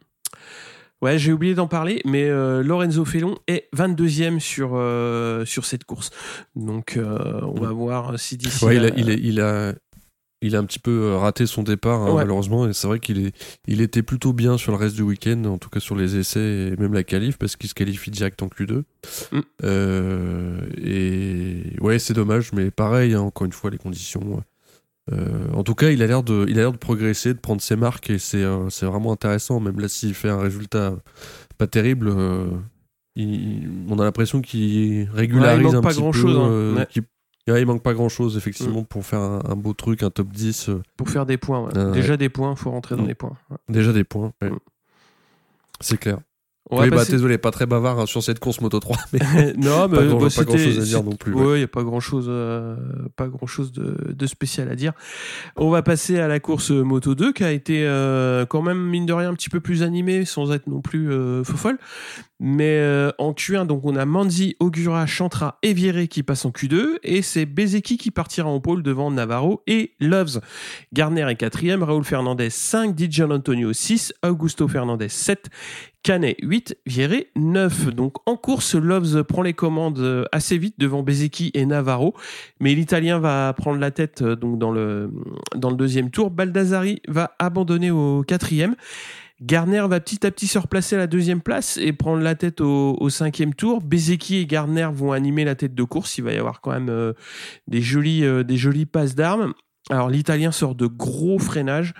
Ouais, 1.04 1.18
j'ai 1.18 1.34
oublié 1.34 1.54
d'en 1.54 1.66
parler, 1.66 2.00
mais 2.06 2.24
euh, 2.30 2.62
Lorenzo 2.62 3.04
Felon 3.04 3.36
est 3.46 3.68
22e 3.76 4.40
sur 4.40 4.70
euh, 4.72 5.44
sur 5.44 5.66
cette 5.66 5.84
course. 5.84 6.08
Donc 6.56 6.96
euh, 6.96 7.42
on 7.42 7.60
va 7.60 7.72
voir 7.72 8.18
si 8.18 8.38
d'ici. 8.38 8.64
Ouais, 8.64 8.76
il, 8.76 8.84
a, 8.86 8.88
il, 8.96 9.10
a, 9.10 9.12
il, 9.12 9.40
a, 9.42 9.74
il 10.40 10.56
a 10.56 10.58
un 10.60 10.64
petit 10.64 10.78
peu 10.78 11.14
raté 11.14 11.44
son 11.44 11.62
départ, 11.62 12.00
hein, 12.00 12.12
Ouais. 12.12 12.22
malheureusement, 12.22 12.66
et 12.66 12.72
c'est 12.72 12.86
vrai 12.86 13.00
qu'il 13.00 13.26
est, 13.26 13.36
il 13.68 13.82
était 13.82 14.02
plutôt 14.02 14.32
bien 14.32 14.56
sur 14.56 14.72
le 14.72 14.78
reste 14.78 14.96
du 14.96 15.02
week-end, 15.02 15.44
en 15.44 15.58
tout 15.58 15.68
cas 15.68 15.78
sur 15.78 15.94
les 15.94 16.16
essais 16.16 16.40
et 16.72 16.76
même 16.78 16.94
la 16.94 17.02
qualif, 17.02 17.36
parce 17.36 17.56
qu'il 17.56 17.68
se 17.68 17.74
qualifie 17.74 18.10
direct 18.10 18.42
en 18.42 18.46
Q2. 18.46 18.84
Mm. 19.30 19.40
Et 20.86 21.76
ouais, 21.82 21.98
c'est 21.98 22.14
dommage, 22.14 22.54
mais 22.54 22.70
pareil, 22.70 23.12
hein, 23.12 23.20
encore 23.20 23.44
une 23.44 23.52
fois, 23.52 23.68
les 23.70 23.76
conditions. 23.76 24.42
Euh, 25.12 25.52
en 25.52 25.62
tout 25.64 25.74
cas, 25.74 25.90
il 25.90 26.02
a 26.02 26.06
l'air 26.06 26.22
de, 26.22 26.46
il 26.48 26.58
a 26.58 26.62
l'air 26.62 26.72
de 26.72 26.76
progresser, 26.78 27.34
de 27.34 27.38
prendre 27.38 27.60
ses 27.60 27.76
marques, 27.76 28.10
et 28.10 28.18
c'est, 28.18 28.44
c'est 28.70 28.86
vraiment 28.86 29.12
intéressant. 29.12 29.60
Même 29.60 29.78
là, 29.80 29.88
s'il 29.88 30.14
fait 30.14 30.30
un 30.30 30.38
résultat 30.40 30.94
pas 31.58 31.66
terrible, 31.66 32.08
euh, 32.08 32.46
il- 33.16 33.68
on 33.88 33.98
a 33.98 34.04
l'impression 34.04 34.40
qu'il 34.40 35.08
régularise 35.12 35.62
manque 35.62 35.74
un 35.74 35.80
pas 35.82 35.88
petit 35.90 36.00
grand-chose, 36.00 36.34
peu. 36.36 36.40
hein. 36.40 36.48
euh, 36.50 36.74
Ouais. 36.76 36.86
Ouais, 37.52 37.60
il 37.60 37.66
manque 37.66 37.82
pas 37.82 37.92
grand 37.92 38.08
chose, 38.08 38.38
effectivement, 38.38 38.84
pour 38.84 39.04
faire 39.04 39.20
un, 39.20 39.42
un 39.46 39.54
beau 39.54 39.74
truc, 39.74 40.02
un 40.02 40.08
top 40.10 40.28
10. 40.28 40.70
euh, 40.70 40.80
pour 40.96 41.10
faire 41.10 41.26
des 41.26 41.36
points. 41.36 41.60
ouais. 41.68 41.76
Ouais. 41.78 41.92
Déjà 41.92 42.16
des 42.16 42.30
points, 42.30 42.56
faut 42.56 42.70
rentrer 42.70 42.96
dans 42.96 43.02
Mm. 43.02 43.08
les 43.08 43.14
points. 43.14 43.36
Ouais. 43.50 43.56
déjà 43.68 43.92
des 43.92 44.04
points. 44.04 44.32
ouais. 44.40 44.48
Mm. 44.50 44.58
C'est 45.80 45.98
clair. 45.98 46.18
On 46.70 46.80
oui, 46.80 46.88
bah, 46.88 46.96
passer- 46.96 47.12
désolé, 47.12 47.36
pas 47.36 47.50
très 47.50 47.66
bavard 47.66 48.00
hein, 48.00 48.06
sur 48.06 48.22
cette 48.22 48.38
course 48.38 48.60
Moto 48.60 48.80
3, 48.80 48.96
mais 49.12 49.52
non, 49.58 49.86
mais 49.88 49.98
pas, 49.98 50.04
grand, 50.06 50.18
bah, 50.18 50.28
pas 50.34 50.44
grand 50.44 50.56
chose 50.56 50.78
à 50.78 50.82
dire 50.82 51.02
non 51.04 51.14
plus. 51.14 51.34
Ouais. 51.34 51.56
il 51.56 51.58
n'y 51.58 51.64
a 51.64 51.68
pas 51.68 51.82
grand 51.82 52.00
chose, 52.00 52.30
pas 53.16 53.28
grand 53.28 53.46
chose 53.46 53.72
de, 53.72 53.96
de 54.12 54.26
spécial 54.26 54.70
à 54.70 54.74
dire. 54.74 54.92
On 55.56 55.70
va 55.70 55.82
passer 55.82 56.18
à 56.18 56.28
la 56.28 56.40
course 56.40 56.70
Moto 56.70 57.14
2 57.14 57.32
qui 57.32 57.44
a 57.44 57.52
été 57.52 57.84
euh, 57.86 58.46
quand 58.46 58.62
même 58.62 58.78
mine 58.78 59.06
de 59.06 59.12
rien 59.12 59.30
un 59.30 59.34
petit 59.34 59.50
peu 59.50 59.60
plus 59.60 59.82
animée 59.82 60.24
sans 60.24 60.52
être 60.52 60.66
non 60.66 60.80
plus 60.80 61.10
euh, 61.10 61.44
fofolle. 61.44 61.78
Mais 62.40 62.78
euh, 62.78 63.10
en 63.18 63.32
Q1, 63.32 63.66
donc 63.66 63.84
on 63.84 63.96
a 63.96 64.04
Manzi, 64.04 64.56
Ogura, 64.60 65.06
Chantra 65.06 65.58
et 65.62 65.72
Viré 65.72 66.08
qui 66.08 66.22
passent 66.22 66.44
en 66.44 66.50
Q2 66.50 66.98
et 67.02 67.22
c'est 67.22 67.46
Bezeki 67.46 67.96
qui 67.96 68.10
partira 68.10 68.48
en 68.48 68.60
pôle 68.60 68.82
devant 68.82 69.10
Navarro 69.10 69.62
et 69.66 69.94
Loves. 70.00 70.40
Garner 70.92 71.26
est 71.30 71.36
quatrième, 71.36 71.82
Raúl 71.82 72.04
Fernandez 72.04 72.50
5, 72.50 72.94
Di 72.94 73.22
Antonio 73.22 73.72
6, 73.72 74.14
Augusto 74.24 74.66
Fernandez 74.68 75.08
7, 75.08 75.48
Canet 76.04 76.36
8, 76.42 76.76
Vieré 76.84 77.30
9. 77.34 77.94
Donc 77.94 78.16
en 78.26 78.36
course, 78.36 78.74
Loves 78.74 79.24
prend 79.24 79.40
les 79.40 79.54
commandes 79.54 80.00
euh, 80.00 80.26
assez 80.32 80.58
vite 80.58 80.74
devant 80.78 81.02
Bezeki 81.02 81.50
et 81.54 81.64
Navarro, 81.64 82.14
mais 82.60 82.74
l'Italien 82.74 83.18
va 83.18 83.50
prendre 83.54 83.80
la 83.80 83.90
tête 83.90 84.20
euh, 84.20 84.36
dans 84.36 84.70
le, 84.70 85.10
deuxième 85.54 86.10
tour. 86.10 86.30
Baldassari 86.30 87.00
va 87.08 87.34
abandonner 87.38 87.90
au 87.90 88.22
quatrième. 88.22 88.76
Garner 89.40 89.86
va 89.88 89.98
petit 89.98 90.26
à 90.26 90.30
petit 90.30 90.46
se 90.46 90.58
replacer 90.58 90.94
à 90.94 90.98
la 90.98 91.06
deuxième 91.06 91.40
place 91.40 91.78
et 91.78 91.94
prendre 91.94 92.22
la 92.22 92.34
tête 92.34 92.60
au, 92.60 93.08
cinquième 93.08 93.54
tour. 93.54 93.80
Bezeki 93.80 94.36
et 94.36 94.46
Garner 94.46 94.90
vont 94.92 95.12
animer 95.12 95.44
la 95.44 95.54
tête 95.54 95.74
de 95.74 95.82
course. 95.84 96.18
Il 96.18 96.24
va 96.24 96.34
y 96.34 96.36
avoir 96.36 96.60
quand 96.60 96.72
même 96.72 96.90
euh, 96.90 97.14
des 97.66 97.80
jolies, 97.80 98.24
des 98.44 98.56
jolies 98.58 98.86
passes 98.86 99.14
d'armes. 99.14 99.54
Alors 99.90 100.08
l'Italien 100.08 100.50
sort 100.50 100.74
de 100.74 100.86
gros 100.86 101.38
freinages. 101.38 101.92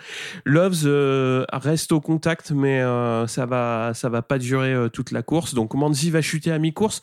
Loves 0.44 0.84
euh, 0.86 1.44
reste 1.52 1.92
au 1.92 2.00
contact, 2.00 2.50
mais 2.50 2.80
euh, 2.80 3.26
ça 3.26 3.44
va, 3.44 3.92
ça 3.94 4.08
va 4.08 4.22
pas 4.22 4.38
durer 4.38 4.72
euh, 4.72 4.88
toute 4.88 5.10
la 5.10 5.22
course. 5.22 5.54
Donc 5.54 5.74
Manzi 5.74 6.10
va 6.10 6.22
chuter 6.22 6.50
à 6.50 6.58
mi-course. 6.58 7.02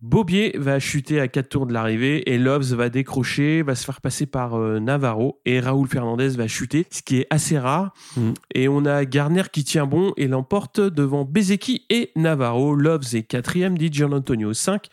Bobier 0.00 0.56
va 0.56 0.78
chuter 0.78 1.20
à 1.20 1.26
4 1.26 1.48
tours 1.48 1.66
de 1.66 1.72
l'arrivée 1.72 2.30
et 2.30 2.38
Loves 2.38 2.72
va 2.74 2.88
décrocher, 2.88 3.62
va 3.62 3.74
se 3.74 3.84
faire 3.84 4.00
passer 4.00 4.26
par 4.26 4.56
Navarro 4.56 5.40
et 5.44 5.58
Raúl 5.58 5.88
Fernandez 5.88 6.28
va 6.36 6.46
chuter, 6.46 6.86
ce 6.90 7.02
qui 7.02 7.16
est 7.16 7.26
assez 7.30 7.58
rare. 7.58 7.92
Mhm. 8.16 8.34
Et 8.54 8.68
on 8.68 8.84
a 8.84 9.04
Garner 9.04 9.42
qui 9.52 9.64
tient 9.64 9.86
bon 9.86 10.12
et 10.16 10.28
l'emporte 10.28 10.78
devant 10.78 11.24
Bezeki 11.24 11.84
et 11.90 12.12
Navarro. 12.14 12.76
Loves 12.76 13.16
est 13.16 13.24
quatrième, 13.24 13.76
dit 13.76 13.92
Gian 13.92 14.12
Antonio 14.12 14.52
5, 14.52 14.86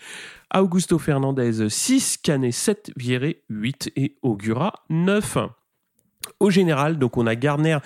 Augusto 0.54 1.00
Fernandez 1.00 1.70
6, 1.70 2.18
Canet 2.18 2.54
7, 2.54 2.92
Vieré 2.96 3.44
8 3.50 3.92
et 3.96 4.18
Augura 4.22 4.74
9. 4.90 5.38
Au 6.40 6.50
général, 6.50 6.98
donc 6.98 7.18
on 7.18 7.28
a 7.28 7.36
Garner 7.36 7.78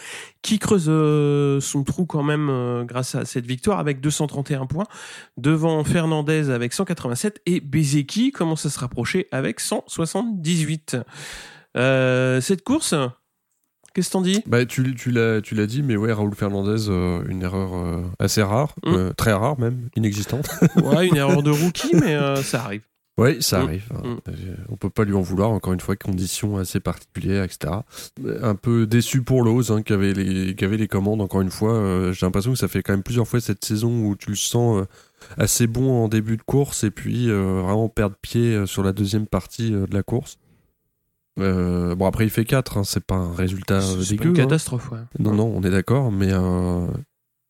qui 0.42 0.60
creuse 0.60 0.88
euh, 0.88 1.60
son 1.60 1.84
trou 1.84 2.06
quand 2.06 2.24
même 2.24 2.50
euh, 2.50 2.84
grâce 2.84 3.16
à 3.16 3.26
cette 3.26 3.46
victoire 3.46 3.80
avec 3.80 4.00
231 4.02 4.66
points 4.66 4.88
devant 5.38 5.84
Fernandez 5.84 6.50
avec 6.50 6.74
187 6.74 7.42
et 7.46 7.60
Bezeki 7.60 8.32
commence 8.32 8.66
à 8.66 8.70
se 8.70 8.80
rapprocher 8.80 9.28
avec 9.32 9.60
178. 9.60 10.98
Euh, 11.78 12.42
cette 12.42 12.64
course, 12.64 12.96
qu'est-ce 13.94 14.10
que 14.10 14.14
t'en 14.14 14.22
dis? 14.22 14.42
Bah, 14.46 14.66
tu, 14.66 14.96
tu 14.96 15.12
l'as 15.12 15.42
tu 15.42 15.56
l'as 15.56 15.66
dit, 15.68 15.82
mais 15.84 15.96
ouais, 15.96 16.12
Raoul 16.14 16.34
Fernandez, 16.36 16.90
euh, 16.90 17.24
une 17.28 17.42
erreur 17.44 17.76
euh, 17.76 18.02
assez 18.20 18.42
rare, 18.44 18.76
Mm. 18.86 18.94
euh, 18.94 19.14
très 19.14 19.34
rare 19.34 19.60
même, 19.60 19.90
inexistante. 19.96 20.48
Ouais, 20.84 21.08
une 21.08 21.16
erreur 21.18 21.44
de 21.44 21.52
rookie, 21.64 21.96
mais 21.96 22.18
ça 22.44 22.64
arrive. 22.64 22.82
Oui, 23.18 23.42
ça 23.42 23.60
Mm. 23.60 23.64
arrive. 23.64 23.84
Mm. 23.92 24.16
On 24.70 24.78
peut 24.78 24.90
pas 24.90 25.04
lui 25.04 25.14
en 25.14 25.22
vouloir, 25.22 25.50
encore 25.52 25.74
une 25.74 25.80
fois, 25.82 25.96
conditions 25.98 26.58
assez 26.58 26.80
particulières, 26.80 27.44
etc. 27.44 27.74
Un 28.42 28.56
peu 28.56 28.86
déçu 28.88 29.22
pour 29.24 29.44
Lowe's, 29.44 29.72
hein, 29.72 29.82
qui, 29.84 29.92
avait 29.94 30.14
les, 30.14 30.56
qui 30.56 30.64
avait 30.64 30.78
les 30.78 30.88
commandes, 30.88 31.20
encore 31.22 31.42
une 31.42 31.52
fois. 31.52 32.12
J'ai 32.14 32.26
l'impression 32.26 32.54
que 32.54 32.58
ça 32.58 32.68
fait 32.70 32.82
quand 32.82 32.94
même 32.94 33.04
plusieurs 33.04 33.28
fois 33.28 33.42
cette 33.42 33.66
saison 33.66 34.06
où 34.06 34.16
tu 34.16 34.30
le 34.30 34.36
sens 34.38 34.86
assez 35.38 35.68
bon 35.68 36.04
en 36.06 36.08
début 36.08 36.38
de 36.38 36.42
course 36.44 36.86
et 36.86 36.92
puis 36.92 37.30
vraiment 37.30 37.90
perdre 37.90 38.16
pied 38.22 38.66
sur 38.66 38.84
la 38.84 38.94
deuxième 38.94 39.28
partie 39.28 39.72
de 39.72 39.88
la 39.94 40.02
course. 40.04 40.38
Euh, 41.40 41.96
bon, 41.96 42.06
après, 42.06 42.26
il 42.26 42.30
fait 42.30 42.46
4, 42.46 42.86
c'est 42.86 43.04
pas 43.04 43.16
un 43.16 43.34
résultat 43.34 43.82
C'est 43.82 43.96
pas 43.96 44.04
dégueu. 44.04 44.26
une 44.26 44.32
hein. 44.32 44.44
catastrophe, 44.44 44.92
ouais. 44.92 45.00
Non, 45.20 45.34
non, 45.34 45.52
on 45.56 45.62
est 45.64 45.70
d'accord, 45.70 46.12
mais 46.12 46.30
euh, 46.32 46.88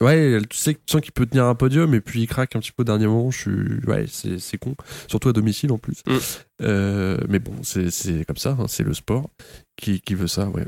ouais, 0.02 0.40
tu 0.50 0.58
sais, 0.58 0.74
tu 0.74 0.80
sens 0.88 1.02
qu'il 1.02 1.12
peut 1.12 1.26
tenir 1.26 1.46
un 1.46 1.56
podium 1.56 1.94
et 1.94 2.02
puis 2.02 2.22
il 2.22 2.28
craque 2.28 2.56
un 2.56 2.60
petit 2.60 2.72
peu 2.72 2.82
au 2.82 2.86
dernier 2.86 3.08
moment. 3.08 3.32
Je 3.32 3.38
suis, 3.38 3.86
ouais, 3.88 4.06
c'est 4.08 4.40
c'est 4.40 4.58
con, 4.58 4.76
surtout 5.08 5.30
à 5.30 5.34
domicile 5.34 5.72
en 5.72 5.78
plus. 5.78 6.04
Mm. 6.08 6.18
Euh, 6.62 7.18
mais 7.28 7.40
bon, 7.40 7.54
c'est 7.64 7.90
c'est 7.92 8.26
comme 8.26 8.38
ça, 8.38 8.56
hein, 8.60 8.66
c'est 8.68 8.84
le 8.84 8.94
sport 8.94 9.30
qui, 9.78 10.02
qui 10.02 10.16
veut 10.16 10.28
ça, 10.28 10.48
ouais. 10.50 10.68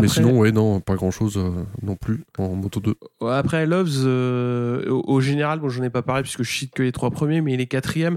Mais 0.00 0.08
sinon, 0.08 0.38
ouais, 0.38 0.50
non, 0.50 0.80
pas 0.80 0.94
grand 0.94 1.10
chose 1.10 1.40
non 1.82 1.94
plus 1.94 2.24
en 2.38 2.54
Moto 2.54 2.80
2. 2.80 2.94
Après, 3.30 3.66
Loves, 3.66 4.06
au, 4.88 5.02
au, 5.06 5.20
général, 5.20 5.60
bon, 5.60 5.68
j'en 5.68 5.82
ai 5.82 5.90
pas 5.90 6.02
parlé 6.02 6.22
puisque 6.22 6.42
je 6.42 6.50
cite 6.50 6.74
que 6.74 6.82
les 6.82 6.90
trois 6.90 7.10
premiers, 7.10 7.40
mais 7.40 7.52
il 7.52 7.60
est 7.60 7.66
quatrième 7.66 8.16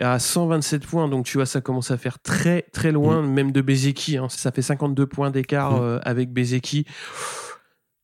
à 0.00 0.18
127 0.18 0.86
points. 0.86 1.08
Donc, 1.08 1.26
tu 1.26 1.36
vois, 1.36 1.46
ça 1.46 1.60
commence 1.60 1.90
à 1.90 1.98
faire 1.98 2.18
très, 2.18 2.62
très 2.72 2.92
loin, 2.92 3.22
mm. 3.22 3.30
même 3.30 3.52
de 3.52 3.60
Bezeki. 3.60 4.16
Hein. 4.16 4.28
Ça 4.30 4.50
fait 4.52 4.62
52 4.62 5.06
points 5.06 5.30
d'écart 5.30 5.80
mm. 5.80 6.00
avec 6.02 6.32
Bezeki 6.32 6.86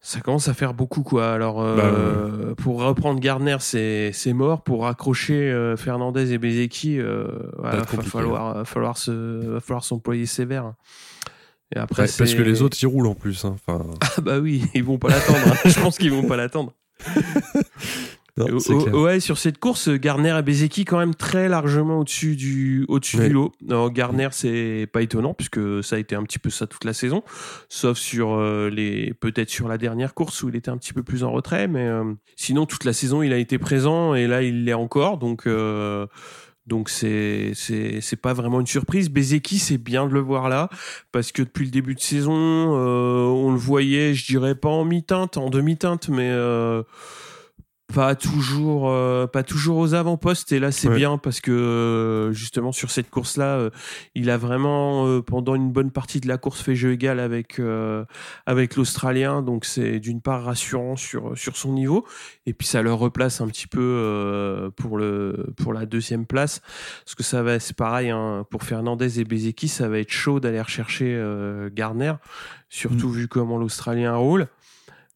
ça 0.09 0.21
commence 0.21 0.49
à 0.49 0.55
faire 0.55 0.73
beaucoup 0.73 1.03
quoi. 1.03 1.33
Alors 1.33 1.61
euh, 1.61 1.77
bah, 1.77 2.55
pour 2.57 2.83
reprendre 2.83 3.21
Gardner, 3.21 3.57
c'est 3.61 4.33
mort. 4.33 4.62
Pour 4.62 4.85
raccrocher 4.85 5.35
euh, 5.35 5.77
Fernandez 5.77 6.33
et 6.33 6.38
Bezeki, 6.38 6.99
euh, 6.99 7.27
voilà, 7.59 7.79
va 7.79 8.03
falloir 8.03 8.67
falloir 8.67 8.97
se 8.97 9.11
va 9.11 9.61
falloir 9.61 9.85
s'employer 9.85 10.25
sévère. 10.25 10.73
Et 11.75 11.79
après 11.79 12.07
parce 12.07 12.35
que 12.35 12.43
les 12.43 12.63
autres 12.63 12.77
ils 12.81 12.87
roulent 12.87 13.07
en 13.07 13.15
plus. 13.15 13.45
Hein. 13.45 13.57
Enfin... 13.67 13.85
Ah 14.17 14.21
bah 14.21 14.39
oui, 14.39 14.65
ils 14.75 14.85
vont 14.85 14.99
pas 14.99 15.09
l'attendre. 15.09 15.39
Hein. 15.47 15.57
Je 15.69 15.81
pense 15.81 15.99
qu'ils 15.99 16.13
vont 16.13 16.27
pas 16.27 16.37
l'attendre. 16.37 16.75
ouais, 18.93 19.21
sur 19.21 19.39
cette 19.39 19.59
course, 19.59 19.89
Garner 19.89 20.37
et 20.39 20.43
Bezeki 20.43 20.85
quand 20.85 20.99
même 20.99 21.15
très 21.15 21.49
largement 21.49 22.01
au-dessus 22.01 22.37
du, 22.37 22.85
au-dessus 22.89 23.19
du 23.19 23.29
lot. 23.31 23.53
Garner, 23.91 24.29
c'est 24.33 24.89
pas 24.93 25.03
étonnant 25.03 25.35
puisque 25.35 25.83
ça 25.83 25.97
a 25.97 25.99
été 25.99 26.15
un 26.15 26.23
petit 26.23 26.39
peu 26.39 26.51
ça 26.51 26.67
toute 26.67 26.85
la 26.85 26.93
saison, 26.93 27.23
sauf 27.69 27.99
sur 27.99 28.35
euh, 28.35 28.71
les, 28.71 29.13
peut-être 29.15 29.51
sur 29.51 29.69
la 29.69 29.79
dernière 29.79 30.15
course 30.15 30.43
où 30.43 30.49
il 30.49 30.57
était 30.57 30.71
un 30.71 30.79
petit 30.79 30.93
peu 30.93 31.03
plus 31.03 31.25
en 31.25 31.33
retrait, 31.33 31.69
mais 31.69 31.87
euh, 31.87 32.05
sinon 32.37 32.67
toute 32.67 32.85
la 32.85 32.93
saison 32.93 33.23
il 33.23 33.33
a 33.33 33.39
été 33.39 33.59
présent 33.59 34.15
et 34.15 34.27
là 34.27 34.43
il 34.43 34.65
l'est 34.65 34.75
encore, 34.75 35.19
donc. 35.19 35.47
Euh, 35.47 36.07
donc 36.69 36.91
c'est 36.91 37.53
c'est 37.55 38.21
pas 38.21 38.33
vraiment 38.35 38.61
une 38.61 38.67
surprise. 38.67 39.09
Bezeki, 39.11 39.59
c'est 39.59 39.79
bien 39.79 40.07
de 40.07 40.13
le 40.13 40.21
voir 40.21 40.49
là 40.49 40.69
parce 41.13 41.33
que 41.33 41.43
depuis 41.43 41.65
le 41.65 41.71
début 41.71 41.95
de 41.95 42.01
saison, 42.01 42.35
on 42.35 43.51
le 43.51 43.59
voyait, 43.59 44.15
je 44.15 44.27
dirais 44.27 44.55
pas 44.55 44.69
en 44.69 44.85
mi-teinte, 44.85 45.37
en 45.37 45.51
demi-teinte, 45.51 46.09
mais 46.09 46.31
pas 47.95 48.14
toujours 48.14 48.90
euh, 48.90 49.26
pas 49.26 49.42
toujours 49.42 49.78
aux 49.78 49.95
avant-postes. 49.95 50.52
Et 50.52 50.59
là 50.59 50.71
c'est 50.71 50.90
bien 50.90 51.16
parce 51.16 51.40
que 51.40 51.50
euh, 51.50 52.33
justement 52.33 52.71
sur 52.71 52.90
cette 52.90 53.09
course 53.09 53.38
là 53.38 53.57
euh, 53.57 53.71
il 54.14 54.28
a 54.30 54.37
vraiment 54.37 55.21
pendant 55.23 55.54
une 55.54 55.73
bonne 55.73 55.90
partie 55.90 56.21
de 56.21 56.28
la 56.28 56.37
course 56.37 56.61
fait 56.61 56.75
jeu 56.75 56.92
égal 56.92 57.18
avec 57.18 57.61
avec 58.47 58.76
l'australien. 58.76 59.42
Donc 59.42 59.64
c'est 59.64 60.00
d'une 60.00 60.21
part 60.21 60.45
rassurant 60.45 60.97
sur 60.97 61.37
sur 61.37 61.57
son 61.57 61.73
niveau. 61.73 62.07
Et 62.47 62.52
puis 62.52 62.66
ça 62.66 62.83
le 62.83 62.92
replace 62.92 63.40
un 63.40 63.49
petit 63.49 63.66
peu 63.66 64.71
pour 64.76 64.99
le 64.99 65.52
pour 65.57 65.73
la 65.73 65.87
deuxième 65.87 66.26
place. 66.26 66.61
Parce 67.04 67.14
que 67.14 67.23
ça 67.23 67.42
va 67.42 67.59
c'est 67.59 67.76
pareil 67.76 68.11
hein, 68.11 68.45
pour 68.50 68.64
Fernandez 68.64 69.18
et 69.18 69.25
Bezeki 69.25 69.68
ça 69.68 69.88
va 69.88 69.99
être 69.99 70.12
chaud 70.12 70.40
d'aller 70.40 70.61
rechercher 70.61 71.18
Gardner. 71.73 72.12
Surtout 72.68 73.09
mm. 73.09 73.12
vu 73.12 73.28
comment 73.28 73.57
l'australien 73.57 74.14
roule 74.14 74.49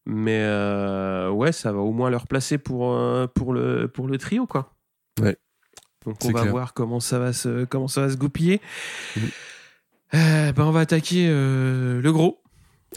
mais 0.06 0.40
euh, 0.42 1.30
ouais, 1.30 1.52
ça 1.52 1.72
va 1.72 1.78
au 1.78 1.92
moins 1.92 2.10
leur 2.10 2.26
placer 2.26 2.58
pour, 2.58 2.92
euh, 2.92 3.26
pour, 3.26 3.52
le, 3.52 3.88
pour 3.88 4.08
le 4.08 4.18
trio, 4.18 4.46
quoi. 4.46 4.74
Ouais. 5.20 5.36
Donc 6.04 6.16
on 6.24 6.32
va 6.32 6.44
voir 6.44 6.74
comment 6.74 6.98
ça 6.98 7.18
va 7.18 7.32
se, 7.32 7.64
comment 7.64 7.86
ça 7.86 8.02
va 8.02 8.10
se 8.10 8.16
goupiller. 8.16 8.60
Euh, 10.14 10.52
ben 10.52 10.64
on 10.64 10.72
va 10.72 10.80
attaquer 10.80 11.28
le 11.28 12.10
gros. 12.10 12.42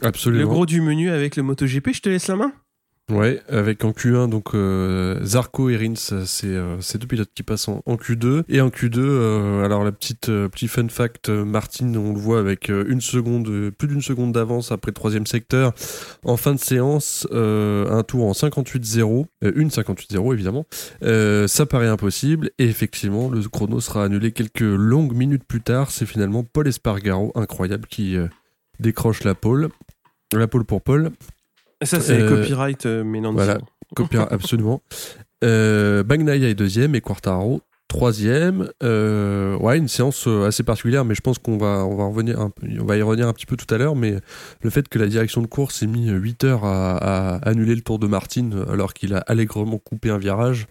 Absolument. 0.02 0.42
Le 0.42 0.48
gros 0.48 0.66
du 0.66 0.82
menu 0.82 1.12
avec 1.12 1.36
le 1.36 1.44
MotoGP. 1.44 1.94
Je 1.94 2.02
te 2.02 2.10
laisse 2.10 2.28
la 2.28 2.36
main. 2.36 2.52
Ouais, 3.12 3.40
avec 3.48 3.86
en 3.86 3.92
Q1 3.92 4.30
donc 4.30 4.56
euh, 4.56 5.24
Zarco 5.24 5.70
et 5.70 5.78
Rins, 5.78 5.94
c'est 6.26 6.48
euh, 6.48 6.82
c'est 6.82 6.98
deux 6.98 7.06
pilotes 7.06 7.30
qui 7.36 7.44
passent 7.44 7.68
en, 7.68 7.82
Q2 7.86 8.46
et 8.50 8.62
en 8.62 8.70
Q2 8.70 8.98
euh, 8.98 9.64
alors 9.64 9.84
la 9.84 9.92
petite 9.92 10.26
petit 10.26 10.68
fun 10.68 10.88
fact 10.90 11.30
Martin 11.30 11.94
on 11.98 12.14
le 12.14 12.20
voit 12.20 12.40
avec 12.40 12.70
une 12.70 13.02
seconde 13.02 13.70
plus 13.70 13.88
d'une 13.88 14.02
seconde 14.02 14.32
d'avance 14.32 14.72
après 14.72 14.90
le 14.90 14.96
troisième 14.96 15.28
secteur. 15.28 15.76
En 16.24 16.36
fin 16.36 16.56
de 16.56 16.60
séance 16.60 17.28
un 17.32 18.04
tour 18.08 18.26
en 18.26 18.32
58-0 18.32 19.26
une 19.54 19.70
58-0 19.70 20.34
évidemment. 20.34 20.66
Ça 21.02 21.66
paraît 21.68 21.88
impossible. 21.88 22.50
Et 22.58 22.66
effectivement 22.66 23.30
le 23.30 23.40
chrono 23.42 23.82
sera 23.82 24.04
annulé 24.04 24.32
quelques 24.32 24.62
longues 24.62 25.14
minutes 25.14 25.44
plus 25.44 25.62
tard. 25.62 25.92
C'est 25.92 26.08
finalement 26.08 26.44
Paul 26.44 26.68
Espargaro 26.68 27.32
incroyable 27.36 27.88
qui 27.88 28.18
décroche 28.80 29.24
la 29.24 29.36
pole. 29.36 29.70
La 30.34 30.48
pole 30.48 30.65
pour 30.65 30.82
Paul 30.82 31.12
ça, 31.84 32.00
c'est 32.00 32.22
euh, 32.22 32.30
copyright, 32.30 32.86
euh, 32.86 33.04
mais 33.04 33.22
non. 33.22 33.34
Voilà, 33.34 33.58
copyright, 33.96 34.28
absolument. 34.32 34.82
Euh, 35.44 36.04
Bagnaia 36.04 36.50
est 36.50 36.56
deuxième 36.56 36.96
et 36.96 37.02
Quartaro 37.02 37.62
troisième. 37.88 38.70
Euh, 38.84 39.56
ouais, 39.58 39.78
une 39.78 39.88
séance 39.88 40.28
assez 40.28 40.64
particulière, 40.64 41.06
mais 41.06 41.16
je 41.16 41.22
pense 41.22 41.38
qu'on 41.38 41.58
va, 41.58 41.86
on 41.86 41.96
va, 41.96 42.06
revenir 42.06 42.50
on 42.80 42.84
va 42.84 42.98
y 42.98 43.02
revenir 43.02 43.28
un 43.28 43.34
petit 43.34 43.46
peu 43.46 43.56
tout 43.56 43.74
à 43.74 43.78
l'heure. 43.78 43.96
Mais 43.96 44.16
le 44.62 44.70
fait 44.70 44.90
que 44.90 45.00
la 45.00 45.08
direction 45.08 45.42
de 45.42 45.48
course 45.48 45.82
ait 45.84 45.88
mis 45.88 46.10
8 46.10 46.44
heures 46.44 46.66
à, 46.66 46.98
à 46.98 47.50
annuler 47.50 47.76
le 47.76 47.82
tour 47.82 48.00
de 48.00 48.08
Martin 48.08 48.50
alors 48.70 48.94
qu'il 48.94 49.14
a 49.14 49.20
allègrement 49.20 49.78
coupé 49.78 50.10
un 50.10 50.18
virage, 50.18 50.68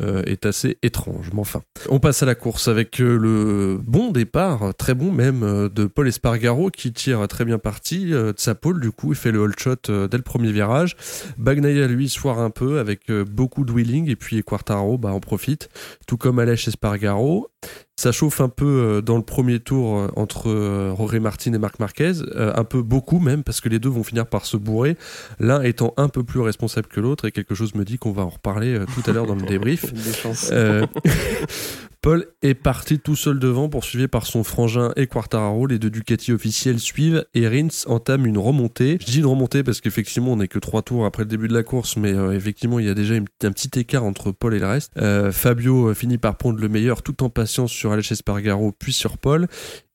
euh, 0.00 0.22
est 0.24 0.46
assez 0.46 0.78
étrange. 0.82 1.30
Mais 1.32 1.40
enfin, 1.40 1.62
on 1.88 2.00
passe 2.00 2.22
à 2.22 2.26
la 2.26 2.34
course 2.34 2.68
avec 2.68 3.00
euh, 3.00 3.16
le 3.16 3.78
bon 3.82 4.10
départ, 4.10 4.74
très 4.76 4.94
bon 4.94 5.12
même, 5.12 5.42
euh, 5.42 5.68
de 5.68 5.84
Paul 5.86 6.08
Espargaro 6.08 6.70
qui 6.70 6.92
tire 6.92 7.26
très 7.28 7.44
bien 7.44 7.58
parti 7.58 8.06
de 8.06 8.34
sa 8.36 8.54
pole. 8.54 8.80
Du 8.80 8.90
coup, 8.90 9.12
il 9.12 9.16
fait 9.16 9.30
le 9.30 9.40
hold 9.40 9.58
shot 9.58 10.08
dès 10.08 10.16
le 10.16 10.22
premier 10.22 10.52
virage. 10.52 10.96
Bagnaia 11.38 11.86
lui 11.86 12.08
soir 12.08 12.38
un 12.38 12.50
peu 12.50 12.78
avec 12.78 13.10
beaucoup 13.10 13.64
de 13.64 13.72
wheeling 13.72 14.08
et 14.08 14.16
puis 14.16 14.42
Quartaro 14.42 14.98
bah, 14.98 15.10
en 15.10 15.20
profite, 15.20 15.68
tout 16.06 16.16
comme 16.16 16.38
Aleix 16.38 16.68
Espargaro. 16.68 17.48
Ça 18.00 18.12
chauffe 18.12 18.40
un 18.40 18.48
peu 18.48 18.64
euh, 18.64 19.02
dans 19.02 19.18
le 19.18 19.22
premier 19.22 19.60
tour 19.60 19.98
euh, 19.98 20.08
entre 20.16 20.48
euh, 20.48 20.96
Jorge 20.96 21.16
Martin 21.16 21.52
et 21.52 21.58
Marc 21.58 21.78
Marquez, 21.80 22.12
un 22.34 22.64
peu 22.64 22.80
beaucoup 22.80 23.18
même, 23.18 23.42
parce 23.42 23.60
que 23.60 23.68
les 23.68 23.78
deux 23.78 23.90
vont 23.90 24.04
finir 24.04 24.26
par 24.26 24.46
se 24.46 24.56
bourrer, 24.56 24.96
l'un 25.38 25.60
étant 25.60 25.92
un 25.98 26.08
peu 26.08 26.24
plus 26.24 26.40
responsable 26.40 26.86
que 26.86 26.98
l'autre, 26.98 27.26
et 27.26 27.30
quelque 27.30 27.54
chose 27.54 27.74
me 27.74 27.84
dit 27.84 27.98
qu'on 27.98 28.12
va 28.12 28.22
en 28.22 28.30
reparler 28.30 28.78
tout 28.94 29.10
à 29.10 29.12
l'heure 29.12 29.26
dans 29.26 29.34
le 29.34 29.42
débrief. 29.42 29.84
Paul 32.02 32.26
est 32.40 32.54
parti 32.54 32.98
tout 32.98 33.14
seul 33.14 33.38
devant, 33.38 33.68
poursuivi 33.68 34.08
par 34.08 34.24
son 34.24 34.42
frangin 34.42 34.90
et 34.96 35.06
Quartararo. 35.06 35.66
Les 35.66 35.78
deux 35.78 35.90
Ducati 35.90 36.32
officiels 36.32 36.78
suivent 36.78 37.26
et 37.34 37.46
Rins 37.46 37.84
entame 37.86 38.24
une 38.24 38.38
remontée. 38.38 38.96
Je 39.00 39.04
dis 39.04 39.18
une 39.18 39.26
remontée 39.26 39.62
parce 39.62 39.82
qu'effectivement, 39.82 40.32
on 40.32 40.36
n'est 40.36 40.48
que 40.48 40.58
trois 40.58 40.80
tours 40.80 41.04
après 41.04 41.24
le 41.24 41.28
début 41.28 41.46
de 41.46 41.52
la 41.52 41.62
course, 41.62 41.98
mais 41.98 42.14
euh, 42.14 42.32
effectivement, 42.32 42.78
il 42.78 42.86
y 42.86 42.88
a 42.88 42.94
déjà 42.94 43.16
un 43.16 43.52
petit 43.52 43.78
écart 43.78 44.04
entre 44.04 44.32
Paul 44.32 44.54
et 44.54 44.58
le 44.58 44.66
reste. 44.66 44.92
Euh, 44.96 45.30
Fabio 45.30 45.88
euh, 45.88 45.94
finit 45.94 46.16
par 46.16 46.36
prendre 46.36 46.58
le 46.58 46.68
meilleur 46.70 47.02
tout 47.02 47.22
en 47.22 47.28
patience 47.28 47.70
sur 47.70 47.92
Alex 47.92 48.12
Espargaro 48.12 48.72
puis 48.72 48.94
sur 48.94 49.18
Paul. 49.18 49.46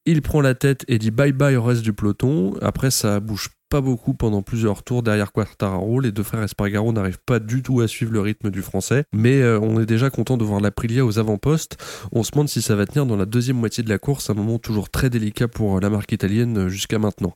Il 0.08 0.22
prend 0.22 0.42
la 0.42 0.54
tête 0.54 0.86
et 0.88 1.00
dit 1.00 1.10
bye 1.10 1.32
bye 1.32 1.56
au 1.56 1.64
reste 1.64 1.82
du 1.82 1.92
peloton. 1.92 2.54
Après, 2.62 2.92
ça 2.92 3.20
bouge 3.20 3.50
pas 3.70 3.82
beaucoup 3.82 4.14
pendant 4.14 4.44
plusieurs 4.44 4.84
tours 4.84 5.02
derrière 5.02 5.32
Quartararo. 5.32 6.00
Les 6.00 6.12
deux 6.12 6.22
frères 6.22 6.44
Espargaro 6.44 6.94
n'arrivent 6.94 7.24
pas 7.26 7.40
du 7.40 7.64
tout 7.64 7.82
à 7.82 7.88
suivre 7.88 8.14
le 8.14 8.22
rythme 8.22 8.52
du 8.52 8.62
français. 8.62 9.06
Mais 9.14 9.42
euh, 9.42 9.60
on 9.60 9.82
est 9.82 9.88
déjà 9.88 10.12
content 10.12 10.38
de 10.38 10.44
voir 10.44 10.62
l'Aprilia 10.62 11.04
aux 11.04 11.18
avant-postes. 11.18 11.78
On 12.12 12.22
se 12.22 12.32
demande 12.32 12.50
si 12.50 12.62
ça 12.62 12.76
va 12.76 12.86
tenir 12.86 13.08
dans 13.08 13.16
la 13.16 13.26
deuxième 13.26 13.58
moitié 13.58 13.84
de 13.84 13.90
la 13.90 13.98
course, 13.98 14.30
un 14.30 14.36
moment 14.36 14.60
toujours 14.60 14.90
très 14.92 15.10
délicat 15.10 15.48
pour 15.48 15.80
la 15.80 15.90
marque 15.90 16.12
italienne 16.12 16.58
euh, 16.58 16.70
jusqu'à 16.70 17.00
maintenant. 17.00 17.36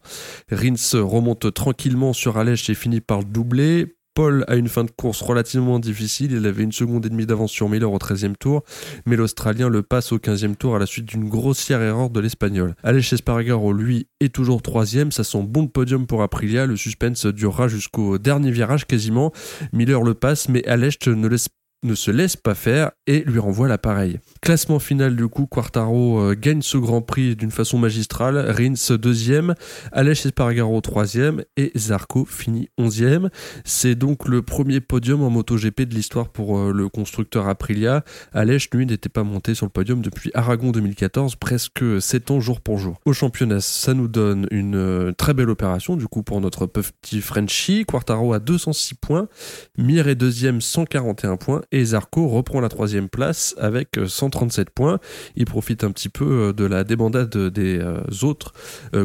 Rins 0.51 0.75
remonte 0.93 1.51
tranquillement 1.53 2.13
sur 2.13 2.37
Alèche 2.37 2.69
et 2.69 2.75
finit 2.75 3.01
par 3.01 3.19
le 3.19 3.25
doubler. 3.25 3.95
Paul 4.19 4.43
a 4.49 4.57
une 4.57 4.67
fin 4.67 4.83
de 4.83 4.91
course 4.91 5.21
relativement 5.21 5.79
difficile. 5.79 6.33
Il 6.33 6.45
avait 6.45 6.63
une 6.63 6.73
seconde 6.73 7.05
et 7.05 7.09
demie 7.09 7.25
d'avance 7.25 7.53
sur 7.53 7.69
Miller 7.69 7.89
au 7.89 7.97
13e 7.97 8.35
tour, 8.35 8.65
mais 9.05 9.15
l'Australien 9.15 9.69
le 9.69 9.81
passe 9.81 10.11
au 10.11 10.17
15e 10.17 10.57
tour 10.57 10.75
à 10.75 10.79
la 10.79 10.85
suite 10.85 11.05
d'une 11.05 11.29
grossière 11.29 11.81
erreur 11.81 12.09
de 12.09 12.19
l'Espagnol. 12.19 12.75
Aleix 12.83 13.13
Espargaro, 13.13 13.71
lui, 13.71 14.09
est 14.19 14.35
toujours 14.35 14.61
troisième. 14.61 15.13
Ça 15.13 15.23
sent 15.23 15.43
bon 15.47 15.67
podium 15.67 16.05
pour 16.05 16.21
Aprilia. 16.21 16.65
Le 16.65 16.75
suspense 16.75 17.27
durera 17.27 17.69
jusqu'au 17.69 18.17
dernier 18.17 18.51
virage 18.51 18.85
quasiment. 18.85 19.31
Miller 19.71 20.03
le 20.03 20.13
passe, 20.15 20.49
mais 20.49 20.67
Aleix 20.67 20.97
ne 21.07 21.27
laisse 21.29 21.47
ne 21.83 21.95
se 21.95 22.11
laisse 22.11 22.35
pas 22.35 22.55
faire 22.55 22.91
et 23.07 23.21
lui 23.21 23.39
renvoie 23.39 23.67
l'appareil. 23.67 24.19
Classement 24.41 24.79
final 24.79 25.15
du 25.15 25.27
coup, 25.27 25.45
Quartaro 25.45 26.19
euh, 26.19 26.35
gagne 26.35 26.61
ce 26.61 26.77
Grand 26.77 27.01
Prix 27.01 27.35
d'une 27.35 27.51
façon 27.51 27.77
magistrale, 27.77 28.37
Rins 28.37 28.97
deuxième, 28.97 29.55
Aleix 29.91 30.11
Espargaro 30.11 30.79
troisième 30.81 31.43
et 31.57 31.71
Zarco 31.77 32.25
finit 32.25 32.69
onzième. 32.77 33.29
C'est 33.63 33.95
donc 33.95 34.27
le 34.27 34.41
premier 34.41 34.81
podium 34.81 35.23
en 35.23 35.29
MotoGP 35.29 35.81
de 35.83 35.95
l'histoire 35.95 36.29
pour 36.29 36.57
euh, 36.57 36.73
le 36.73 36.89
constructeur 36.89 37.47
Aprilia. 37.47 38.03
Aleix 38.33 38.67
lui 38.73 38.85
n'était 38.85 39.09
pas 39.09 39.23
monté 39.23 39.55
sur 39.55 39.65
le 39.65 39.71
podium 39.71 40.01
depuis 40.01 40.31
Aragon 40.33 40.71
2014, 40.71 41.35
presque 41.37 42.01
7 42.01 42.31
ans 42.31 42.39
jour 42.39 42.61
pour 42.61 42.77
jour. 42.77 42.99
Au 43.05 43.13
championnat, 43.13 43.61
ça 43.61 43.93
nous 43.93 44.07
donne 44.07 44.47
une 44.51 44.75
euh, 44.75 45.11
très 45.13 45.33
belle 45.33 45.49
opération 45.49 45.95
du 45.95 46.07
coup 46.07 46.23
pour 46.23 46.41
notre 46.41 46.65
petit 46.65 47.21
Frenchie. 47.21 47.85
Quartaro 47.85 48.33
a 48.33 48.39
206 48.39 48.95
points, 48.95 49.27
Mir 49.77 50.07
est 50.07 50.15
deuxième 50.15 50.61
141 50.61 51.37
points 51.37 51.61
et 51.71 51.85
Zarco 51.85 52.27
reprend 52.27 52.61
la 52.61 52.69
troisième 52.69 53.09
place 53.09 53.55
avec 53.57 53.99
137 54.05 54.67
euh, 54.67 54.71
points. 54.73 54.99
Il 55.35 55.45
profite 55.45 55.83
un 55.83 55.91
petit 55.91 56.09
peu 56.09 56.25
euh, 56.25 56.53
de 56.53 56.65
la 56.65 56.83
débandade 56.83 57.35
des 57.35 57.79
euh, 57.79 58.01
autres 58.23 58.53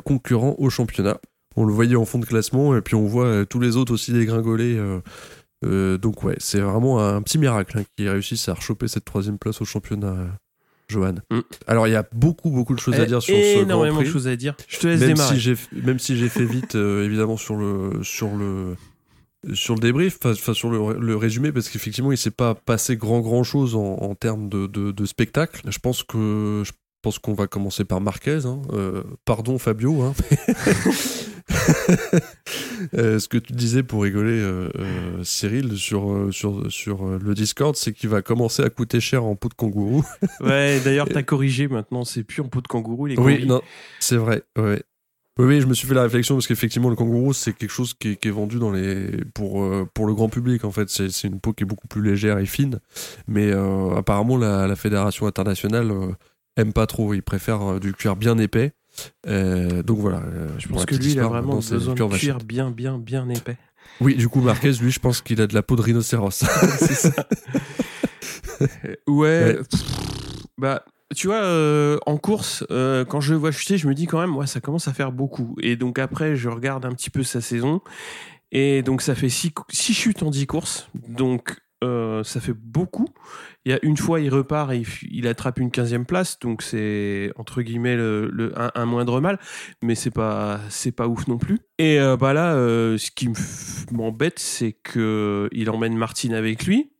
concurrents 0.04 0.54
au 0.58 0.70
championnat. 0.70 1.18
On 1.56 1.64
le 1.64 1.72
voyait 1.72 1.96
en 1.96 2.04
fond 2.04 2.18
de 2.18 2.26
classement 2.26 2.76
et 2.76 2.80
puis 2.80 2.94
on 2.94 3.06
voit 3.06 3.46
tous 3.46 3.60
les 3.60 3.76
autres 3.76 3.92
aussi 3.92 4.12
dégringoler. 4.12 4.80
donc 5.62 6.24
ouais, 6.24 6.34
c'est 6.38 6.60
vraiment 6.60 7.00
un 7.00 7.22
petit 7.22 7.38
miracle 7.38 7.78
hein, 7.78 7.84
qu'ils 7.96 8.08
réussissent 8.08 8.48
à 8.48 8.54
rechoper 8.54 8.88
cette 8.88 9.04
troisième 9.04 9.38
place 9.38 9.60
au 9.60 9.64
championnat 9.64 10.16
Johan. 10.88 11.14
Mm. 11.30 11.40
Alors 11.66 11.86
il 11.86 11.92
y 11.92 11.96
a 11.96 12.06
beaucoup 12.12 12.50
beaucoup 12.50 12.74
de 12.74 12.80
choses 12.80 12.98
à 12.98 13.06
dire 13.06 13.22
sur 13.22 13.34
ce 13.34 13.54
Grand 13.54 13.62
énormément 13.62 13.98
de 13.98 14.02
Prix. 14.02 14.12
choses 14.12 14.28
à 14.28 14.36
dire. 14.36 14.54
Je 14.68 14.78
te 14.78 14.86
laisse 14.86 15.00
Même 15.00 15.14
démarrer. 15.14 15.38
si 15.38 15.56
même 15.72 15.98
si 15.98 16.16
j'ai 16.16 16.28
fait 16.28 16.44
vite 16.44 16.74
euh, 16.74 17.04
évidemment 17.04 17.36
sur 17.36 17.56
le 17.56 18.02
sur 18.02 18.36
le 18.36 18.76
sur 19.52 19.74
le 19.74 19.80
débrief, 19.80 20.18
enfin 20.24 20.54
sur 20.54 20.70
le, 20.70 20.98
le 20.98 21.16
résumé, 21.16 21.52
parce 21.52 21.68
qu'effectivement 21.68 22.12
il 22.12 22.18
s'est 22.18 22.30
pas 22.30 22.54
passé 22.54 22.96
grand 22.96 23.20
grand 23.20 23.44
chose 23.44 23.74
en, 23.74 23.80
en 23.98 24.14
termes 24.14 24.48
de, 24.48 24.66
de, 24.66 24.90
de 24.92 25.04
spectacle. 25.06 25.60
Je 25.68 25.78
pense 25.78 26.02
que 26.02 26.62
je 26.64 26.72
pense 27.02 27.18
qu'on 27.18 27.34
va 27.34 27.46
commencer 27.46 27.84
par 27.84 28.00
Marquez. 28.00 28.46
hein. 28.46 28.62
Euh, 28.72 29.02
pardon 29.24 29.58
Fabio. 29.58 30.02
hein. 30.02 30.14
Euh, 32.94 33.18
ce 33.18 33.28
que 33.28 33.38
tu 33.38 33.52
disais 33.52 33.82
pour 33.82 34.02
rigoler, 34.02 34.32
euh, 34.40 34.68
Cyril, 35.22 35.76
sur, 35.76 36.28
sur, 36.32 36.70
sur 36.70 37.06
le 37.18 37.34
Discord, 37.34 37.76
c'est 37.76 37.92
qu'il 37.92 38.08
va 38.08 38.22
commencer 38.22 38.62
à 38.62 38.70
coûter 38.70 39.00
cher 39.00 39.24
en 39.24 39.36
peau 39.36 39.48
de 39.48 39.54
kangourou. 39.54 40.04
Ouais, 40.40 40.80
d'ailleurs, 40.84 41.08
t'as 41.12 41.22
corrigé 41.22 41.68
maintenant, 41.68 42.04
c'est 42.04 42.24
plus 42.24 42.40
en 42.42 42.48
peau 42.48 42.60
de 42.60 42.66
kangourou, 42.66 43.06
les 43.06 43.16
Oui, 43.18 43.34
combis. 43.36 43.46
non, 43.46 43.62
c'est 44.00 44.16
vrai. 44.16 44.42
Ouais. 44.58 44.82
Oui, 45.36 45.60
je 45.60 45.66
me 45.66 45.74
suis 45.74 45.88
fait 45.88 45.94
la 45.94 46.02
réflexion 46.04 46.36
parce 46.36 46.46
qu'effectivement, 46.46 46.90
le 46.90 46.94
kangourou, 46.94 47.32
c'est 47.32 47.52
quelque 47.52 47.72
chose 47.72 47.92
qui 47.94 48.10
est, 48.10 48.16
qui 48.16 48.28
est 48.28 48.30
vendu 48.30 48.60
dans 48.60 48.70
les 48.70 49.10
pour 49.34 49.64
euh, 49.64 49.84
pour 49.92 50.06
le 50.06 50.14
grand 50.14 50.28
public. 50.28 50.64
En 50.64 50.70
fait, 50.70 50.88
c'est 50.88 51.24
une 51.24 51.40
peau 51.40 51.52
qui 51.52 51.64
est 51.64 51.66
beaucoup 51.66 51.88
plus 51.88 52.02
légère 52.02 52.38
et 52.38 52.46
fine. 52.46 52.78
Mais 53.26 53.50
euh, 53.50 53.96
apparemment, 53.96 54.36
la, 54.36 54.68
la 54.68 54.76
fédération 54.76 55.26
internationale 55.26 55.90
euh, 55.90 56.12
aime 56.56 56.72
pas 56.72 56.86
trop. 56.86 57.14
Ils 57.14 57.22
préfèrent 57.22 57.62
euh, 57.74 57.80
du 57.80 57.92
cuir 57.94 58.14
bien 58.14 58.38
épais. 58.38 58.74
Donc 59.26 59.98
voilà. 59.98 60.22
Je 60.58 60.68
pense 60.68 60.86
que 60.86 60.94
lui, 60.94 61.12
il 61.12 61.20
a 61.20 61.26
vraiment 61.26 61.56
besoin 61.56 61.94
cuir 61.96 62.08
de 62.08 62.16
cuir 62.16 62.38
bien, 62.38 62.70
bien, 62.70 62.98
bien 62.98 63.28
épais. 63.28 63.56
Oui, 64.00 64.14
du 64.14 64.28
coup, 64.28 64.40
Marquez, 64.40 64.72
lui, 64.72 64.92
je 64.92 65.00
pense 65.00 65.20
qu'il 65.20 65.40
a 65.40 65.48
de 65.48 65.54
la 65.54 65.62
peau 65.62 65.74
de 65.74 65.82
rhinocéros. 65.82 66.30
c'est 66.78 66.94
ça. 66.94 67.26
ouais. 69.08 69.54
pff, 69.54 69.82
bah, 70.58 70.84
tu 71.14 71.28
vois, 71.28 71.42
euh, 71.42 71.98
en 72.06 72.16
course, 72.16 72.64
euh, 72.70 73.04
quand 73.04 73.20
je 73.20 73.32
le 73.32 73.38
vois 73.38 73.52
chuter, 73.52 73.78
je 73.78 73.88
me 73.88 73.94
dis 73.94 74.06
quand 74.06 74.20
même, 74.20 74.36
ouais, 74.36 74.46
ça 74.46 74.60
commence 74.60 74.88
à 74.88 74.92
faire 74.92 75.12
beaucoup. 75.12 75.56
Et 75.60 75.76
donc 75.76 75.98
après, 75.98 76.36
je 76.36 76.48
regarde 76.48 76.84
un 76.86 76.92
petit 76.92 77.10
peu 77.10 77.22
sa 77.22 77.40
saison. 77.40 77.80
Et 78.52 78.82
donc 78.82 79.02
ça 79.02 79.14
fait 79.14 79.28
6 79.28 79.52
chutes 79.70 80.22
en 80.22 80.30
10 80.30 80.46
courses. 80.46 80.88
Donc 81.08 81.56
euh, 81.82 82.22
ça 82.24 82.40
fait 82.40 82.54
beaucoup. 82.54 83.08
Il 83.64 83.72
y 83.72 83.74
a 83.74 83.78
une 83.82 83.96
fois, 83.96 84.20
il 84.20 84.32
repart 84.32 84.72
et 84.72 84.82
il, 85.10 85.26
attrape 85.26 85.58
une 85.58 85.70
15e 85.70 86.04
place. 86.04 86.38
Donc 86.38 86.62
c'est 86.62 87.32
entre 87.36 87.62
guillemets 87.62 87.96
le, 87.96 88.52
un, 88.56 88.86
moindre 88.86 89.20
mal. 89.20 89.38
Mais 89.82 89.94
c'est 89.94 90.10
pas, 90.10 90.60
c'est 90.68 90.92
pas 90.92 91.08
ouf 91.08 91.26
non 91.28 91.38
plus. 91.38 91.58
Et 91.78 91.98
bah 92.18 92.32
là, 92.32 92.54
ce 92.54 93.10
qui 93.10 93.28
m'embête, 93.92 94.38
c'est 94.38 94.72
que 94.72 95.48
il 95.52 95.70
emmène 95.70 95.96
Martine 95.96 96.34
avec 96.34 96.66
lui. 96.66 96.93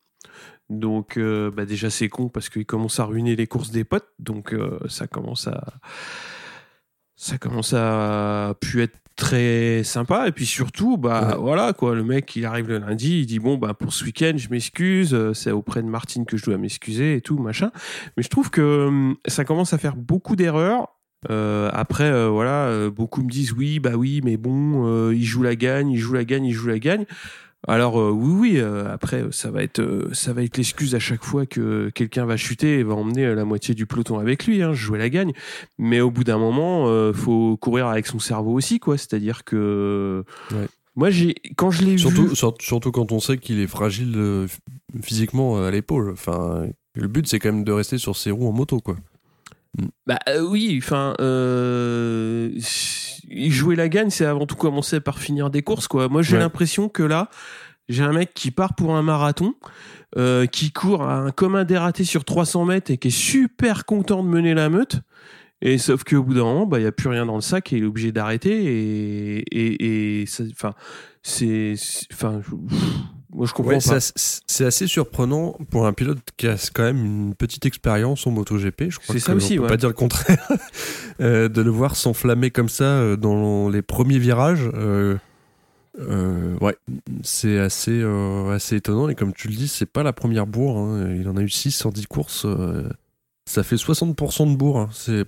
Donc 0.71 1.17
euh, 1.19 1.51
bah 1.51 1.67
déjà 1.67 1.91
c'est 1.91 2.09
con 2.09 2.29
parce 2.29 2.49
qu'il 2.49 2.65
commence 2.67 2.99
à 3.01 3.05
ruiner 3.05 3.37
les 3.37 3.47
courses 3.47 3.71
des 3.71 3.85
potes. 3.85 4.09
Donc 4.19 4.53
euh, 4.53 4.79
ça 4.89 5.07
commence 5.07 5.47
à 5.47 5.63
ça 7.17 7.39
commence 7.39 7.75
à 7.75 8.55
pu 8.61 8.83
être 8.83 8.97
très 9.17 9.83
sympa. 9.85 10.27
Et 10.27 10.33
puis 10.33 10.47
surtout 10.47 10.97
bah 10.97 11.29
Ouais. 11.33 11.37
voilà 11.39 11.73
quoi. 11.73 11.95
Le 11.95 12.03
mec 12.03 12.35
il 12.37 12.45
arrive 12.47 12.69
le 12.69 12.79
lundi 12.79 13.21
il 13.21 13.27
dit 13.27 13.39
bon 13.39 13.57
bah 13.57 13.75
pour 13.75 13.93
ce 13.93 14.05
week-end 14.05 14.33
je 14.37 14.49
m'excuse. 14.49 15.15
Euh, 15.15 15.35
c'est 15.35 15.51
auprès 15.53 15.83
de 15.83 15.89
Martine 15.89 16.25
que 16.25 16.37
je 16.37 16.45
dois 16.45 16.57
m'excuser 16.59 17.17
et 17.17 17.21
tout 17.21 17.39
machin. 17.39 17.71
Mais 18.17 18.23
je 18.23 18.29
trouve 18.29 18.51
que 18.51 18.87
hum, 18.89 19.17
ça 19.27 19.45
commence 19.45 19.73
à 19.73 19.79
faire 19.79 19.97
beaucoup 19.97 20.37
d'erreurs. 20.37 20.89
Euh, 21.31 21.71
après 21.73 22.05
euh, 22.11 22.29
voilà 22.29 22.67
euh, 22.67 22.91
beaucoup 22.91 23.23
me 23.23 23.31
disent 23.31 23.53
oui 23.53 23.79
bah 23.79 23.93
oui 23.97 24.21
mais 24.23 24.37
bon 24.37 25.11
il 25.11 25.25
joue 25.25 25.43
la 25.43 25.57
gagne 25.57 25.91
il 25.91 25.97
joue 25.97 26.13
la 26.13 26.25
gagne 26.27 26.45
il 26.45 26.53
joue 26.53 26.67
la 26.69 26.79
gagne 26.79 27.07
alors 27.67 27.99
euh, 28.01 28.11
oui 28.11 28.33
oui 28.55 28.59
euh, 28.59 28.93
après 28.93 29.23
euh, 29.23 29.31
ça 29.33 29.51
va 29.51 29.63
être 29.63 29.81
euh, 29.81 30.09
ça 30.13 30.33
va 30.33 30.43
être 30.43 30.57
l'excuse 30.57 30.95
à 30.95 30.99
chaque 30.99 31.25
fois 31.25 31.47
que 31.47 31.91
quelqu'un 31.95 32.25
va 32.27 32.37
chuter 32.37 32.79
et 32.79 32.83
va 32.83 32.95
emmener 32.95 33.35
la 33.35 33.45
moitié 33.45 33.75
du 33.75 33.87
peloton 33.87 34.19
avec 34.19 34.47
lui 34.47 34.63
hein, 34.63 34.73
jouer 34.75 34.99
la 34.99 35.09
gagne 35.09 35.33
mais 35.79 36.01
au 36.01 36.11
bout 36.11 36.25
d'un 36.25 36.39
moment 36.39 36.89
faut 37.13 37.57
courir 37.57 37.87
avec 37.89 38.07
son 38.07 38.19
cerveau 38.19 38.53
aussi 38.53 38.79
quoi 38.81 38.97
c'est-à-dire 38.99 39.45
que 39.45 40.25
Ouais. 40.53 40.67
moi 40.95 41.11
j'ai 41.11 41.35
quand 41.57 41.71
je 41.71 41.85
l'ai 41.85 41.97
surtout, 41.99 42.29
vu 42.29 42.37
sur- 42.37 42.55
surtout 42.61 42.91
quand 42.93 43.13
on 43.13 43.21
sait 43.21 43.39
qu'il 43.39 43.59
est 43.61 43.67
fragile 43.67 44.47
physiquement 45.03 45.63
à 45.65 45.71
l'épaule. 45.71 46.11
Enfin, 46.13 46.67
le 46.95 47.09
but, 47.09 47.27
c'est 47.27 47.39
quand 47.41 47.53
même 47.53 47.65
de 47.65 47.73
rester 47.73 47.99
sur 47.99 48.17
ses 48.17 48.31
roues 48.31 48.47
en 48.49 48.53
moto, 48.53 48.79
quoi. 48.81 48.97
Bah 50.07 50.19
euh, 50.29 50.41
oui 50.41 50.79
enfin 50.83 51.15
euh, 51.21 52.51
jouer 53.31 53.77
la 53.77 53.89
gagne 53.89 54.11
c'est 54.11 54.25
avant 54.27 54.47
tout 54.47 54.57
commencer 54.57 55.01
par 55.01 55.19
finir 55.19 55.51
des 55.51 55.63
courses 55.63 55.89
quoi 55.89 56.09
moi 56.09 56.23
j'ai 56.23 56.37
Ouais. 56.37 56.43
l'impression 56.43 56.89
que 56.89 57.03
là 57.03 57.29
j'ai 57.89 58.03
un 58.03 58.13
mec 58.13 58.33
qui 58.35 58.51
part 58.51 58.75
pour 58.75 58.95
un 58.97 59.03
marathon 59.03 59.55
euh, 60.17 60.47
qui 60.47 60.71
court 60.73 61.03
à 61.03 61.17
un 61.19 61.31
commun 61.33 61.65
dératé 61.65 62.05
sur 62.05 62.25
300 62.25 62.65
mètres 62.67 62.91
et 62.91 62.99
qui 62.99 63.09
est 63.09 63.11
super 63.11 63.85
content 63.85 64.23
de 64.23 64.29
mener 64.29 64.55
la 64.55 64.69
meute 64.69 65.01
et 65.61 65.79
sauf 65.79 66.05
qu'au 66.05 66.23
bout 66.23 66.35
d'un 66.35 66.45
moment 66.45 66.67
bah 66.67 66.79
il 66.79 66.85
y 66.85 66.87
a 66.87 66.93
plus 66.93 67.09
rien 67.09 67.27
dans 67.27 67.35
le 67.37 67.41
sac 67.41 67.73
et 67.73 67.77
il 67.79 67.83
est 67.83 67.87
obligé 67.87 68.13
d'arrêter 68.13 68.65
et 68.65 69.39
et, 69.51 70.21
et 70.23 70.27
ça- 70.27 70.45
enfin 70.53 70.75
c'est 71.23 71.75
enfin 72.13 72.41
moi 73.35 73.47
je 73.47 73.53
comprends 73.53 73.73
Ouais, 73.73 73.79
pas 73.81 73.99
c'est 74.47 74.65
assez, 74.65 74.87
surprenant 74.87 75.59
pour 75.71 75.87
un 75.87 75.93
pilote 75.93 76.19
qui 76.37 76.47
a 76.47 76.55
quand 76.73 76.85
même 76.85 77.05
une 77.05 77.35
petite 77.35 77.67
expérience 77.67 78.27
en 78.27 78.31
MotoGP. 78.31 78.85
Je 78.91 78.99
crois 79.01 79.15
C'est 79.15 79.15
que 79.15 79.19
ça 79.21 79.33
on 79.33 79.37
aussi, 79.37 79.57
peut 79.57 79.63
ouais. 79.65 79.69
pas 79.69 79.77
dire 79.77 79.89
le 79.89 79.95
contraire. 79.95 80.49
Euh, 81.21 81.49
de 81.49 81.63
le 81.63 81.71
voir 81.71 81.95
s'enflammer 81.95 82.51
comme 82.51 82.69
ça 82.69 82.85
euh, 82.85 83.17
dans 83.17 83.69
les 83.69 83.83
premiers 83.83 84.19
virages. 84.19 84.69
euh, 84.75 85.17
euh, 86.01 86.57
ouais, 86.61 86.77
c'est 87.23 87.59
assez, 87.61 87.93
euh, 88.03 88.51
assez 88.51 88.75
étonnant. 88.77 89.09
Et 89.09 89.15
comme 89.15 89.33
tu 89.33 89.47
le 89.47 89.55
dis, 89.55 89.69
c'est 89.69 89.87
pas 89.87 90.03
la 90.03 90.13
première 90.13 90.47
bourre. 90.49 90.77
hein. 90.79 91.15
Il 91.17 91.29
en 91.29 91.37
a 91.37 91.41
eu 91.43 91.49
6 91.49 91.87
en 91.87 91.91
10 91.91 92.07
courses. 92.07 92.45
euh, 92.47 92.89
ça 93.47 93.63
fait 93.63 93.77
60% 93.77 94.51
de 94.51 94.57
bourre. 94.57 94.79
hein. 94.81 94.89
C'est 94.93 95.25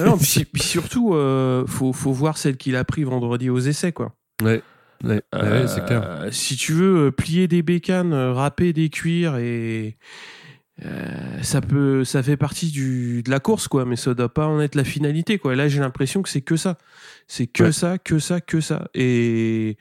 non, 0.00 0.16
puis, 0.18 0.46
puis 0.46 0.62
surtout 0.62 1.14
euh, 1.14 1.66
faut 1.66 1.92
faut 1.92 2.12
voir 2.12 2.38
celle 2.38 2.56
qu'il 2.56 2.76
a 2.76 2.84
pris 2.84 3.04
vendredi 3.04 3.50
aux 3.50 3.58
essais 3.58 3.92
quoi 3.92 4.14
ouais, 4.42 4.62
ouais, 5.04 5.22
ouais, 5.32 5.66
c'est 5.68 5.84
clair. 5.84 6.02
Euh, 6.04 6.28
Si 6.30 6.56
tu 6.56 6.72
veux 6.72 7.06
euh, 7.06 7.10
plier 7.10 7.48
des 7.48 7.62
bécanes, 7.62 8.12
euh, 8.12 8.32
râper 8.32 8.72
des 8.72 8.88
cuirs 8.88 9.36
et 9.36 9.96
euh, 10.84 11.42
ça 11.42 11.60
peut, 11.60 12.04
ça 12.04 12.22
fait 12.22 12.36
partie 12.36 12.70
du, 12.70 13.22
de 13.22 13.30
la 13.30 13.40
course 13.40 13.66
quoi, 13.68 13.84
mais 13.86 13.96
ça 13.96 14.12
doit 14.14 14.32
pas 14.32 14.46
en 14.46 14.60
être 14.60 14.74
la 14.74 14.84
finalité 14.84 15.38
quoi. 15.38 15.54
Là 15.56 15.68
j'ai 15.68 15.80
l'impression 15.80 16.22
que 16.22 16.28
c'est 16.28 16.42
que 16.42 16.56
ça, 16.56 16.76
c'est 17.26 17.46
que 17.46 17.64
Ouais. 17.64 17.72
ça, 17.72 17.98
que 17.98 18.18
ça, 18.18 18.40
que 18.40 18.60
ça. 18.60 18.88
Et 18.94 19.78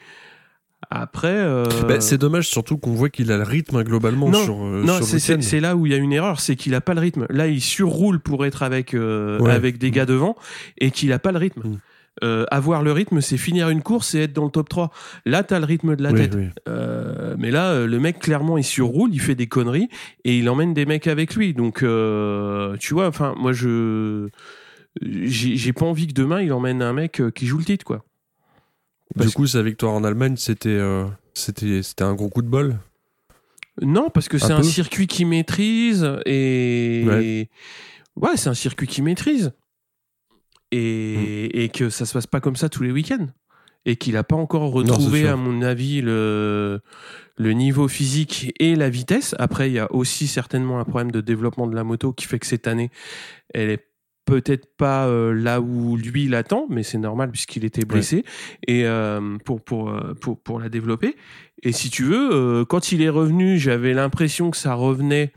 après, 0.92 1.36
euh, 1.36 1.66
Bah, 1.88 2.00
c'est 2.00 2.18
dommage 2.20 2.48
surtout 2.48 2.78
qu'on 2.78 2.94
voit 2.94 3.10
qu'il 3.10 3.32
a 3.32 3.38
le 3.38 3.44
rythme 3.44 3.78
hein, 3.78 3.84
globalement 3.84 4.30
Non, 4.30 4.44
sur, 4.44 4.64
euh, 4.64 4.84
non, 4.86 5.02
c'est- 5.02 5.60
là 5.60 5.76
où 5.76 5.86
il 5.88 5.92
y 5.92 5.96
a 5.96 5.98
une 5.98 6.14
erreur, 6.14 6.40
c'est 6.40 6.56
qu'il 6.56 6.76
a 6.76 6.82
pas 6.82 6.94
le 6.94 7.02
rythme. 7.02 7.26
Là, 7.30 7.48
il 7.48 7.60
surroule 7.60 8.20
pour 8.20 8.46
être 8.46 8.62
avec 8.64 8.94
avec 8.94 9.78
des 9.80 9.92
gars 9.92 10.06
devant 10.06 10.36
et 10.78 10.92
qu'il 10.92 11.12
a 11.12 11.20
pas 11.20 11.32
le 11.32 11.40
rythme. 11.40 11.62
Mm. 11.68 11.78
Euh, 12.24 12.46
avoir 12.50 12.82
le 12.82 12.92
rythme, 12.94 13.20
c'est 13.20 13.38
finir 13.38 13.70
une 13.70 13.82
course 13.82 14.16
et 14.16 14.22
être 14.24 14.34
dans 14.34 14.46
le 14.46 14.52
top 14.52 14.70
3. 14.70 14.90
Là, 15.26 15.44
t'as 15.44 15.60
le 15.60 15.66
rythme 15.66 15.96
de 15.98 16.04
la 16.04 16.12
Oui, 16.12 16.20
tête. 16.22 16.36
oui. 16.36 16.46
Euh, 16.70 17.36
mais 17.38 17.52
là, 17.52 17.72
euh, 17.72 17.88
le 17.88 18.00
mec, 18.00 18.20
clairement, 18.20 18.58
il 18.58 18.64
surroule, 18.64 19.10
il 19.14 19.20
fait 19.20 19.36
des 19.36 19.48
conneries 19.48 19.90
et 20.24 20.38
il 20.38 20.48
emmène 20.50 20.74
des 20.74 20.86
mecs 20.86 21.08
avec 21.08 21.36
lui. 21.36 21.54
Donc, 21.54 21.84
euh, 21.84 22.78
tu 22.78 22.94
vois, 22.94 23.08
enfin, 23.08 23.36
moi, 23.38 23.52
je. 23.52 24.30
J'ai 25.02 25.74
pas 25.74 25.86
envie 25.86 26.08
que 26.08 26.14
demain, 26.14 26.42
il 26.42 26.54
emmène 26.54 26.82
un 26.82 26.94
mec 26.94 27.22
qui 27.36 27.48
joue 27.48 27.58
le 27.58 27.66
titre, 27.66 27.84
quoi. 27.84 28.06
Parce 29.14 29.30
Du 29.30 29.36
coup, 29.36 29.46
sa 29.46 29.62
victoire 29.62 29.92
en 29.94 30.04
Allemagne, 30.06 30.36
c'était 30.38 30.70
euh, 30.70 31.06
c'était 31.34 31.84
c'était 31.84 32.04
un 32.04 32.14
gros 32.16 32.30
coup 32.30 32.42
de 32.42 32.48
bol? 32.48 32.78
Non, 33.82 34.10
parce 34.10 34.30
que 34.30 34.38
c'est 34.38 34.54
Un 34.54 34.64
circuit 34.64 35.06
qui 35.08 35.26
maîtrise 35.26 36.10
et. 36.26 37.04
Ouais. 37.06 37.50
Ouais, 38.16 38.38
c'est 38.38 38.48
un 38.48 38.54
circuit 38.54 38.88
qui 38.88 39.02
maîtrise. 39.02 39.52
Et, 40.72 41.50
Mm. 41.54 41.60
et 41.60 41.70
que 41.70 41.90
ça 41.90 42.06
se 42.06 42.14
passe 42.14 42.28
pas 42.28 42.40
comme 42.42 42.56
ça 42.56 42.70
tous 42.70 42.84
les 42.84 42.92
week-ends. 42.92 43.28
Et 43.88 43.98
qu'il 43.98 44.18
a 44.18 44.24
pas 44.24 44.36
encore 44.36 44.72
retrouvé, 44.72 45.28
à 45.28 45.36
mon 45.36 45.62
avis, 45.62 46.02
le, 46.02 46.80
le 47.38 47.52
niveau 47.54 47.88
physique 47.88 48.52
et 48.60 48.76
la 48.76 48.90
vitesse. 48.90 49.36
Après, 49.38 49.70
il 49.70 49.74
y 49.74 49.80
a 49.80 49.92
aussi 49.94 50.26
certainement 50.28 50.80
un 50.80 50.86
problème 50.86 51.12
de 51.12 51.22
développement 51.22 51.68
de 51.68 51.76
la 51.76 51.84
moto 51.84 52.12
qui 52.12 52.26
fait 52.26 52.40
que 52.40 52.48
cette 52.48 52.66
année, 52.68 52.90
elle 53.54 53.70
est 53.70 53.86
peut-être 54.26 54.76
pas 54.76 55.06
euh, 55.06 55.34
là 55.34 55.62
où 55.62 55.98
lui 55.98 56.24
il 56.26 56.34
attend, 56.34 56.66
mais 56.68 56.82
c'est 56.82 56.98
normal 56.98 57.30
puisqu'il 57.30 57.64
était 57.64 57.86
blessé 57.86 58.26
et 58.66 58.88
euh, 58.88 59.38
pour, 59.46 59.62
pour, 59.62 59.92
euh, 59.92 60.16
pour, 60.20 60.42
pour 60.42 60.60
la 60.60 60.68
développer. 60.70 61.16
Et 61.62 61.72
si 61.72 61.92
tu 61.92 62.06
veux, 62.06 62.32
euh, 62.34 62.66
quand 62.66 62.92
il 62.92 63.04
est 63.04 63.10
revenu, 63.10 63.60
j'avais 63.60 63.94
l'impression 63.94 64.50
que 64.50 64.58
ça 64.58 64.74
revenait 64.74 65.32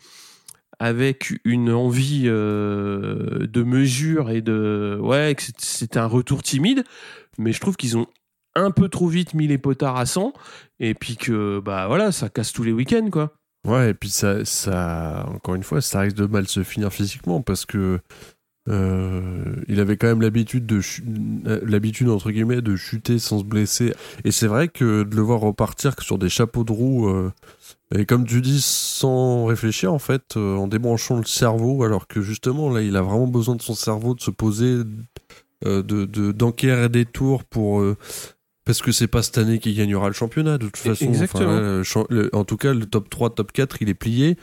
avec 0.78 1.38
une 1.44 1.70
envie 1.72 2.24
euh, 2.26 3.46
de 3.46 3.62
mesure 3.62 4.30
et 4.30 4.40
de 4.42 4.98
ouais 5.00 5.34
que 5.36 5.42
c'était 5.58 5.98
un 5.98 6.06
retour 6.06 6.42
timide, 6.42 6.84
mais 7.38 7.52
je 7.52 7.60
trouve 7.60 7.76
qu'ils 7.76 7.96
ont 7.96 8.06
un 8.54 8.70
peu 8.70 8.88
trop 8.88 9.08
vite 9.08 9.34
mis 9.34 9.46
les 9.46 9.58
potards 9.58 9.96
à 9.96 10.06
100 10.06 10.32
et 10.80 10.94
puis 10.94 11.16
que 11.16 11.60
bah 11.60 11.86
voilà 11.88 12.12
ça 12.12 12.28
casse 12.28 12.52
tous 12.52 12.62
les 12.64 12.72
week-ends 12.72 13.10
quoi. 13.10 13.32
Ouais, 13.66 13.90
et 13.90 13.94
puis 13.94 14.08
ça, 14.08 15.26
encore 15.34 15.54
une 15.56 15.62
fois, 15.64 15.80
ça 15.80 16.00
risque 16.00 16.16
de 16.16 16.26
mal 16.26 16.46
se 16.46 16.62
finir 16.62 16.92
physiquement 16.92 17.42
parce 17.42 17.66
que 17.66 18.00
Euh, 18.68 19.64
il 19.66 19.80
avait 19.80 19.96
quand 19.96 20.08
même 20.08 20.20
l'habitude 20.20 20.66
de 20.66 20.80
euh, 21.46 21.60
l'habitude 21.64 22.10
entre 22.10 22.30
guillemets 22.30 22.60
de 22.60 22.76
chuter 22.76 23.18
sans 23.18 23.38
se 23.38 23.44
blesser. 23.44 23.94
Et 24.24 24.30
c'est 24.30 24.46
vrai 24.46 24.68
que 24.68 25.04
de 25.04 25.16
le 25.16 25.22
voir 25.22 25.40
repartir 25.40 25.94
sur 26.00 26.18
des 26.18 26.28
chapeaux 26.28 26.64
de 26.64 26.72
roue 26.72 27.08
et 27.96 28.04
comme 28.06 28.26
tu 28.26 28.40
dis 28.40 28.60
sans 28.60 29.46
réfléchir 29.46 29.92
en 29.92 29.98
fait, 29.98 30.36
euh, 30.36 30.56
en 30.56 30.68
débranchant 30.68 31.16
le 31.16 31.24
cerveau, 31.24 31.82
alors 31.84 32.06
que 32.06 32.20
justement 32.22 32.70
là 32.70 32.82
il 32.82 32.96
a 32.96 33.02
vraiment 33.02 33.26
besoin 33.26 33.56
de 33.56 33.62
son 33.62 33.74
cerveau 33.74 34.14
de 34.14 34.20
se 34.20 34.30
poser, 34.30 34.82
euh, 35.64 35.82
de 35.82 36.04
de- 36.04 36.32
d'enquérir 36.32 36.90
des 36.90 37.04
tours 37.04 37.44
pour 37.44 37.80
euh, 37.80 37.96
parce 38.64 38.82
que 38.82 38.92
c'est 38.92 39.06
pas 39.06 39.22
cette 39.22 39.38
année 39.38 39.58
qu'il 39.58 39.74
gagnera 39.74 40.08
le 40.08 40.12
championnat 40.12 40.58
de 40.58 40.66
toute 40.66 40.76
façon. 40.76 41.04
Enfin, 41.04 41.12
Exactement. 41.12 41.46
là, 41.54 41.60
le 41.60 41.82
champ- 41.84 42.06
le- 42.10 42.28
en 42.34 42.44
tout 42.44 42.58
cas, 42.58 42.74
le 42.74 42.84
top 42.84 43.08
3, 43.08 43.30
top 43.30 43.50
4, 43.52 43.80
il 43.80 43.88
est 43.88 43.94
plié. 43.94 44.36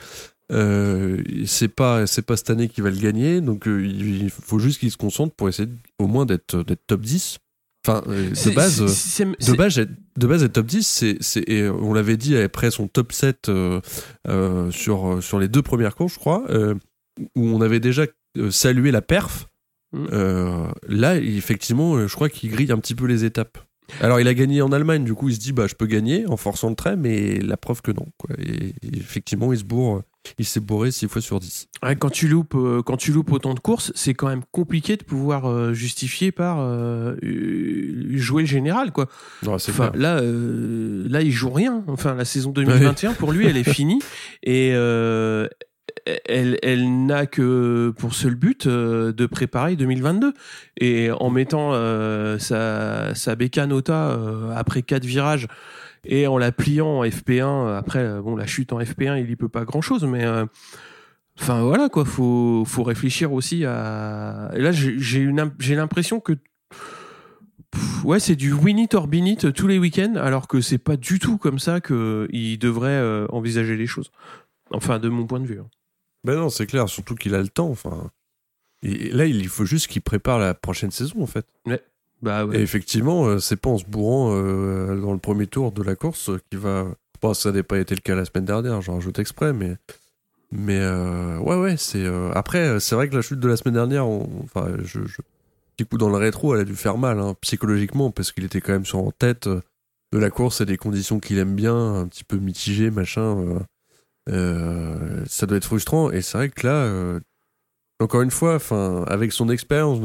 Euh, 0.52 1.22
c'est 1.44 1.68
pas 1.68 2.06
c'est 2.06 2.22
pas 2.22 2.36
cette 2.36 2.50
année 2.50 2.68
qu'il 2.68 2.84
va 2.84 2.90
le 2.90 2.96
gagner 2.98 3.40
donc 3.40 3.66
euh, 3.66 3.84
il, 3.84 4.22
il 4.22 4.30
faut 4.30 4.60
juste 4.60 4.78
qu'il 4.78 4.92
se 4.92 4.96
concentre 4.96 5.34
pour 5.34 5.48
essayer 5.48 5.66
de- 5.66 5.74
au 5.98 6.06
moins 6.06 6.24
d'être 6.24 6.62
d'être 6.62 6.86
top 6.86 7.00
10 7.00 7.38
enfin 7.86 8.02
de 8.06 8.54
base 8.54 8.80
de 8.80 9.56
base, 9.56 9.78
être- 9.78 9.90
de 10.18 10.26
base, 10.26 10.42
être 10.44 10.52
top 10.54 10.66
10, 10.66 11.04
c'est, 11.20 11.48
et 11.48 11.68
on 11.68 11.92
l'avait 11.94 12.16
dit 12.16 12.36
après 12.36 12.70
son 12.70 12.88
top 12.88 13.12
7 13.12 13.48
euh, 13.48 13.80
euh, 14.28 14.70
sur, 14.70 15.06
euh, 15.06 15.20
sur 15.20 15.38
les 15.38 15.48
deux 15.48 15.62
premières 15.62 15.94
courses, 15.94 16.14
je 16.14 16.18
crois, 16.18 16.44
euh, 16.50 16.74
où 17.36 17.46
on 17.46 17.60
avait 17.60 17.80
déjà 17.80 18.06
salué 18.50 18.90
la 18.90 19.02
perf. 19.02 19.48
Mm. 19.92 20.06
Là, 20.88 21.16
effectivement, 21.16 22.06
je 22.06 22.14
crois 22.14 22.28
qu'il 22.28 22.50
grille 22.50 22.72
un 22.72 22.78
petit 22.78 22.94
peu 22.94 23.06
les 23.06 23.24
étapes. 23.24 23.58
Alors, 24.00 24.18
il 24.20 24.26
a 24.26 24.34
gagné 24.34 24.62
en 24.62 24.72
Allemagne, 24.72 25.04
du 25.04 25.14
coup, 25.14 25.28
il 25.28 25.34
se 25.36 25.40
dit, 25.40 25.52
bah, 25.52 25.66
je 25.68 25.74
peux 25.74 25.86
gagner 25.86 26.26
en 26.26 26.36
forçant 26.36 26.68
le 26.68 26.74
trait, 26.74 26.96
mais 26.96 27.38
la 27.38 27.56
preuve 27.56 27.82
que 27.82 27.92
non. 27.92 28.06
Quoi. 28.18 28.34
Et, 28.38 28.74
et 28.82 28.96
effectivement, 28.96 29.52
il 29.52 29.58
se 29.60 29.64
bourre, 29.64 30.02
il 30.38 30.44
s'est 30.44 30.60
bourré 30.60 30.90
6 30.90 31.08
fois 31.08 31.22
sur 31.22 31.40
10. 31.40 31.68
Ouais, 31.82 31.96
quand 31.96 32.10
tu 32.10 32.28
loupes, 32.28 32.54
euh, 32.54 32.82
quand 32.82 32.96
tu 32.96 33.12
loupes 33.12 33.32
autant 33.32 33.54
de 33.54 33.60
courses, 33.60 33.92
c'est 33.94 34.14
quand 34.14 34.28
même 34.28 34.42
compliqué 34.50 34.96
de 34.96 35.04
pouvoir 35.04 35.46
euh, 35.46 35.72
justifier 35.72 36.32
par 36.32 36.58
euh, 36.60 37.16
jouer 37.22 38.42
le 38.42 38.48
général, 38.48 38.92
quoi. 38.92 39.08
Enfin, 39.46 39.92
là, 39.94 40.20
là, 40.20 41.22
il 41.22 41.32
joue 41.32 41.50
rien. 41.50 41.84
Enfin, 41.86 42.14
la 42.14 42.24
saison 42.24 42.50
2021 42.50 43.14
pour 43.14 43.32
lui, 43.32 43.46
elle 43.46 43.56
est 43.56 43.64
finie 43.72 44.00
et 44.42 44.70
elle, 46.26 46.58
elle 46.62 47.06
n'a 47.06 47.26
que 47.26 47.92
pour 47.98 48.14
seul 48.14 48.34
but 48.34 48.66
de 48.68 49.26
préparer 49.26 49.76
2022. 49.76 50.34
Et 50.80 51.10
en 51.10 51.30
mettant 51.30 51.72
sa, 52.38 53.14
sa 53.14 53.34
bécane 53.34 53.72
euh, 53.72 54.52
après 54.54 54.82
quatre 54.82 55.04
virages 55.04 55.46
et 56.08 56.26
en 56.26 56.38
la 56.38 56.52
pliant 56.52 56.98
en 57.00 57.04
FP1, 57.04 57.76
après, 57.76 58.00
euh, 58.00 58.22
bon, 58.22 58.36
la 58.36 58.46
chute 58.46 58.72
en 58.72 58.80
FP1, 58.80 59.20
il 59.20 59.30
y 59.30 59.36
peut 59.36 59.48
pas 59.48 59.64
grand 59.64 59.80
chose, 59.80 60.04
mais 60.04 60.24
euh, 60.24 60.46
Enfin 61.38 61.62
voilà 61.62 61.90
quoi, 61.90 62.06
faut 62.06 62.64
faut 62.64 62.82
réfléchir 62.82 63.30
aussi 63.34 63.66
à. 63.66 64.50
Et 64.54 64.60
là 64.62 64.72
j'ai 64.72 65.18
une 65.18 65.52
j'ai 65.58 65.74
l'impression 65.74 66.18
que 66.18 66.32
Pff, 67.70 68.04
ouais 68.04 68.20
c'est 68.20 68.36
du 68.36 68.52
win 68.54 68.78
it 68.78 68.94
or 68.94 69.06
bin 69.06 69.26
it 69.26 69.52
tous 69.52 69.66
les 69.66 69.78
week-ends, 69.78 70.14
alors 70.16 70.48
que 70.48 70.62
c'est 70.62 70.78
pas 70.78 70.96
du 70.96 71.18
tout 71.18 71.36
comme 71.36 71.58
ça 71.58 71.80
que 71.82 72.26
il 72.30 72.58
devrait 72.58 72.88
euh, 72.88 73.26
envisager 73.28 73.76
les 73.76 73.86
choses. 73.86 74.10
Enfin 74.70 74.98
de 74.98 75.10
mon 75.10 75.26
point 75.26 75.40
de 75.40 75.46
vue. 75.46 75.60
hein. 75.60 75.68
Ben 76.24 76.36
non, 76.36 76.48
c'est 76.48 76.66
clair, 76.66 76.88
surtout 76.88 77.14
qu'il 77.14 77.34
a 77.34 77.42
le 77.42 77.48
temps. 77.48 77.68
Enfin, 77.68 78.10
et 78.82 79.10
là, 79.10 79.26
il 79.26 79.48
faut 79.48 79.64
juste 79.64 79.86
qu'il 79.88 80.02
prépare 80.02 80.38
la 80.38 80.54
prochaine 80.54 80.90
saison, 80.90 81.22
en 81.22 81.26
fait. 81.26 81.46
Bah 82.22 82.46
Et 82.52 82.60
effectivement, 82.60 83.26
euh, 83.26 83.38
c'est 83.38 83.56
pas 83.56 83.70
en 83.70 83.78
se 83.78 83.84
bourrant 83.84 84.32
euh, 84.34 84.98
dans 85.00 85.12
le 85.12 85.18
premier 85.18 85.46
tour 85.46 85.72
de 85.72 85.82
la 85.82 85.96
course 85.96 86.30
qui 86.50 86.56
va. 86.56 86.86
Bon, 87.20 87.34
ça 87.34 87.52
n'a 87.52 87.62
pas 87.62 87.78
été 87.78 87.94
le 87.94 88.00
cas 88.00 88.14
la 88.14 88.24
semaine 88.24 88.44
dernière, 88.44 88.80
j'en 88.82 88.94
rajoute 88.94 89.18
exprès, 89.18 89.52
mais. 89.52 89.76
Mais 90.52 90.78
euh, 90.78 91.38
ouais, 91.38 91.56
ouais, 91.56 91.76
c'est. 91.76 92.06
Après, 92.34 92.78
c'est 92.80 92.94
vrai 92.94 93.08
que 93.08 93.16
la 93.16 93.22
chute 93.22 93.40
de 93.40 93.48
la 93.48 93.56
semaine 93.56 93.74
dernière, 93.74 94.06
enfin, 94.06 94.68
je, 94.84 95.00
petit 95.76 95.88
coup 95.88 95.98
dans 95.98 96.08
le 96.08 96.16
rétro, 96.16 96.54
elle 96.54 96.60
a 96.62 96.64
dû 96.64 96.76
faire 96.76 96.98
mal, 96.98 97.18
hein, 97.18 97.34
psychologiquement, 97.40 98.10
parce 98.10 98.32
qu'il 98.32 98.44
était 98.44 98.60
quand 98.60 98.72
même 98.72 98.86
sur 98.86 99.00
en 99.00 99.10
tête 99.10 99.48
de 99.48 100.18
la 100.18 100.30
course 100.30 100.60
et 100.60 100.66
des 100.66 100.76
conditions 100.76 101.18
qu'il 101.18 101.38
aime 101.38 101.54
bien, 101.54 101.96
un 101.96 102.06
petit 102.06 102.24
peu 102.24 102.36
mitigées, 102.38 102.90
machin. 102.90 103.58
ça 104.28 105.46
doit 105.46 105.56
être 105.56 105.64
frustrant, 105.64 106.10
et 106.10 106.22
c'est 106.22 106.38
vrai 106.38 106.48
que 106.48 106.66
là, 106.66 107.20
encore 107.98 108.22
une 108.22 108.30
fois, 108.30 108.54
enfin, 108.54 109.04
avec 109.08 109.32
son 109.32 109.48
expérience, 109.48 110.00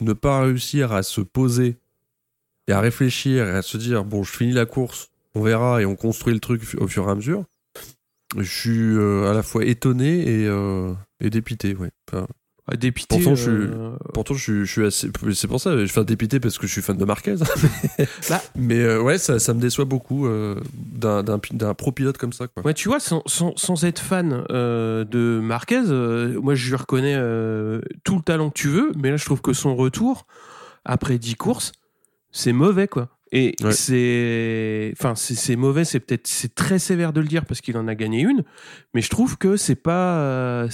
ne 0.00 0.12
pas 0.12 0.42
réussir 0.42 0.92
à 0.92 1.02
se 1.02 1.20
poser 1.20 1.78
et 2.68 2.72
à 2.72 2.80
réfléchir 2.80 3.46
et 3.46 3.52
à 3.52 3.62
se 3.62 3.76
dire 3.76 4.04
bon 4.04 4.22
je 4.22 4.32
finis 4.32 4.52
la 4.52 4.66
course 4.66 5.10
on 5.34 5.42
verra 5.42 5.82
et 5.82 5.86
on 5.86 5.96
construit 5.96 6.34
le 6.34 6.40
truc 6.40 6.62
au 6.78 6.86
fur 6.86 7.08
et 7.08 7.10
à 7.10 7.14
mesure. 7.14 7.44
Je 8.36 8.42
suis 8.42 8.96
euh, 8.96 9.30
à 9.30 9.34
la 9.34 9.42
fois 9.42 9.64
étonné 9.64 10.20
et, 10.20 10.46
euh, 10.46 10.94
dépité 11.20 11.74
ouais. 11.74 11.90
Enfin, 12.08 12.26
Ouais, 12.70 12.78
Dépité. 12.78 13.16
Pourtant, 13.16 13.34
je 13.34 13.42
suis- 13.42 13.50
euh, 13.50 13.90
pourtant 14.14 14.32
je 14.34 14.42
suis, 14.42 14.60
je 14.64 14.72
suis 14.72 14.86
assez 14.86 15.10
c'est 15.34 15.46
pour 15.48 15.60
ça 15.60 15.76
je 15.76 15.84
suis 15.84 16.04
dépité 16.06 16.40
parce 16.40 16.56
que 16.56 16.66
je 16.66 16.72
suis 16.72 16.80
fan 16.80 16.96
de 16.96 17.04
Marquez 17.04 17.34
Bah. 18.30 18.42
mais 18.56 18.78
euh, 18.80 19.02
ouais 19.02 19.18
ça, 19.18 19.38
ça 19.38 19.52
me 19.52 19.60
déçoit 19.60 19.84
beaucoup 19.84 20.26
euh, 20.26 20.58
d'un 20.74 21.22
d'un 21.22 21.38
pi- 21.38 21.54
d'un 21.54 21.74
pro 21.74 21.92
pilote 21.92 22.16
comme 22.16 22.32
ça 22.32 22.46
quoi 22.48 22.62
Ouais, 22.64 22.72
tu 22.72 22.88
vois, 22.88 23.00
sans, 23.00 23.22
sans, 23.26 23.52
sans 23.56 23.84
être 23.84 23.98
fan 24.00 24.44
de 24.48 25.40
Marquez, 25.42 25.82
moi 26.40 26.54
je 26.54 26.68
lui 26.70 26.76
reconnais 26.76 27.16
tout 28.02 28.16
le 28.16 28.22
talent 28.22 28.48
que 28.48 28.58
tu 28.58 28.68
veux, 28.68 28.92
mais 28.96 29.10
là 29.10 29.18
je 29.18 29.26
trouve 29.26 29.42
que 29.42 29.52
son 29.52 29.76
retour, 29.76 30.26
après 30.86 31.18
10 31.18 31.34
courses, 31.34 31.72
c'est 32.32 32.52
mauvais 32.54 32.88
quoi. 32.88 33.10
Et 33.36 33.56
Ouais. 33.64 33.72
c'est. 33.72 34.92
Enfin, 34.96 35.16
c'est 35.16 35.34
c'est 35.34 35.56
mauvais, 35.56 35.84
c'est 35.84 35.98
peut-être. 35.98 36.28
C'est 36.28 36.54
très 36.54 36.78
sévère 36.78 37.12
de 37.12 37.20
le 37.20 37.26
dire 37.26 37.46
parce 37.46 37.60
qu'il 37.60 37.76
en 37.76 37.88
a 37.88 37.94
gagné 37.96 38.20
une, 38.20 38.44
mais 38.94 39.00
je 39.00 39.10
trouve 39.10 39.36
que 39.38 39.56
c'est 39.56 39.74
pas. 39.74 40.66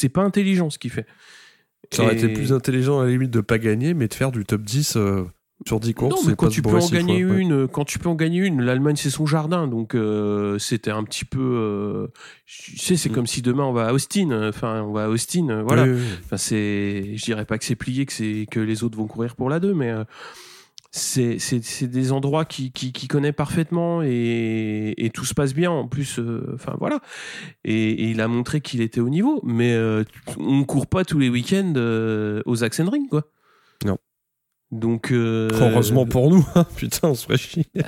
C'est 0.00 0.08
pas 0.08 0.22
intelligent 0.22 0.70
ce 0.70 0.78
qu'il 0.78 0.90
fait. 0.90 1.06
ça 1.92 2.02
aurait 2.04 2.14
Et- 2.14 2.18
été 2.24 2.28
plus 2.32 2.52
intelligent 2.52 3.00
à 3.00 3.04
la 3.04 3.10
limite 3.10 3.30
de 3.30 3.40
pas 3.40 3.58
gagner 3.58 3.94
mais 3.94 4.08
de 4.08 4.14
faire 4.14 4.32
du 4.32 4.44
top 4.44 4.62
10 4.62 4.96
euh, 4.96 5.24
sur 5.66 5.78
10 5.78 5.92
courses 5.92 6.14
non, 6.22 6.26
mais 6.26 6.32
et 6.32 6.36
quand 6.36 6.46
pas 6.46 6.52
tu 6.52 6.62
peux 6.62 6.70
en 6.70 6.88
gagner 6.88 7.22
ouais. 7.24 7.36
une, 7.38 7.68
quand 7.68 7.84
tu 7.84 7.98
peux 7.98 8.08
en 8.08 8.14
gagner 8.14 8.38
une, 8.46 8.62
l'Allemagne 8.62 8.96
c'est 8.96 9.10
son 9.10 9.26
jardin, 9.26 9.68
donc 9.68 9.94
euh, 9.94 10.58
c'était 10.58 10.90
un 10.90 11.04
petit 11.04 11.26
peu. 11.26 11.38
euh, 11.38 12.06
tu 12.46 12.78
sais, 12.78 12.96
c'est 12.96 13.10
Mm. 13.10 13.12
comme 13.12 13.26
si 13.26 13.42
demain 13.42 13.64
on 13.64 13.72
va 13.74 13.88
à 13.88 13.92
Austin. 13.92 14.30
Enfin, 14.48 14.82
on 14.82 14.92
va 14.92 15.04
à 15.04 15.08
Austin. 15.08 15.48
euh, 15.50 15.62
Voilà. 15.62 15.82
Oui, 15.84 15.90
oui, 15.90 15.96
oui. 16.00 16.18
Enfin, 16.24 16.38
c'est, 16.38 17.12
je 17.14 17.22
dirais 17.26 17.44
pas 17.44 17.58
que 17.58 17.64
c'est 17.66 17.76
plié, 17.76 18.06
que 18.06 18.12
c'est 18.14 18.46
que 18.50 18.58
les 18.58 18.82
autres 18.84 18.96
vont 18.96 19.06
courir 19.06 19.36
pour 19.36 19.50
la 19.50 19.60
2, 19.60 19.74
mais 19.74 19.90
euh, 19.90 20.04
c'est, 20.92 21.38
c'est, 21.38 21.62
c'est 21.62 21.86
des 21.86 22.10
endroits 22.12 22.44
qui, 22.44 22.72
qui, 22.72 22.92
qui 22.92 23.06
connaît 23.06 23.32
parfaitement 23.32 24.02
et, 24.02 24.94
et 24.96 25.10
tout 25.10 25.24
se 25.24 25.34
passe 25.34 25.54
bien. 25.54 25.70
En 25.70 25.86
plus, 25.86 26.18
euh, 26.18 26.50
enfin 26.54 26.74
voilà. 26.80 27.00
Et, 27.64 27.90
et 27.90 28.10
il 28.10 28.20
a 28.20 28.26
montré 28.28 28.60
qu'il 28.60 28.80
était 28.80 29.00
au 29.00 29.08
niveau, 29.08 29.40
mais 29.44 29.72
euh, 29.72 30.02
on 30.38 30.64
court 30.64 30.86
pas 30.88 31.04
tous 31.04 31.18
les 31.18 31.28
week-ends 31.28 31.74
euh, 31.76 32.42
aux 32.46 32.64
Axenring, 32.64 33.08
quoi. 33.08 33.24
Non. 33.84 33.98
Donc 34.72 35.10
euh, 35.12 35.48
Heureusement 35.52 36.06
pour 36.06 36.30
nous, 36.30 36.46
hein. 36.54 36.64
putain, 36.76 37.08
on 37.08 37.14
se 37.14 37.24
ferait 37.26 37.38
chier. 37.38 37.66
euh, 37.76 37.82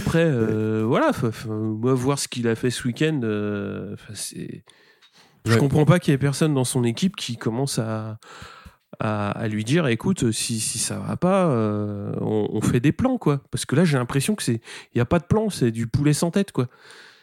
après, 0.00 0.24
euh, 0.24 0.84
voilà, 0.86 1.12
faut- 1.12 1.32
faut- 1.32 1.52
moi 1.52 1.94
voir 1.94 2.18
ce 2.18 2.28
qu'il 2.28 2.48
a 2.48 2.54
fait 2.54 2.70
ce 2.70 2.86
week-end, 2.86 3.20
euh, 3.24 3.94
enfin, 3.94 4.12
c'est. 4.14 4.64
Je 5.44 5.52
Ouais. 5.52 5.58
comprends 5.58 5.86
pas 5.86 5.98
qu'il 5.98 6.12
y 6.12 6.14
ait 6.14 6.18
personne 6.18 6.52
dans 6.52 6.64
son 6.64 6.84
équipe 6.84 7.16
qui 7.16 7.36
commence 7.38 7.78
à, 7.78 8.18
à, 9.00 9.30
à 9.30 9.48
lui 9.48 9.64
dire 9.64 9.86
écoute, 9.86 10.32
si, 10.32 10.60
si 10.60 10.78
ça 10.78 10.98
va 10.98 11.16
pas, 11.16 11.46
euh, 11.48 12.12
on, 12.20 12.48
on 12.52 12.60
fait 12.60 12.80
des 12.80 12.92
plans, 12.92 13.18
quoi. 13.18 13.42
Parce 13.50 13.64
que 13.66 13.76
là, 13.76 13.84
j'ai 13.84 13.98
l'impression 13.98 14.34
que 14.34 14.42
c'est. 14.42 14.60
Il 14.94 14.96
n'y 14.96 15.00
a 15.00 15.04
pas 15.04 15.18
de 15.18 15.24
plan, 15.24 15.50
c'est 15.50 15.70
du 15.70 15.86
poulet 15.86 16.12
sans 16.12 16.30
tête, 16.30 16.52
quoi. 16.52 16.68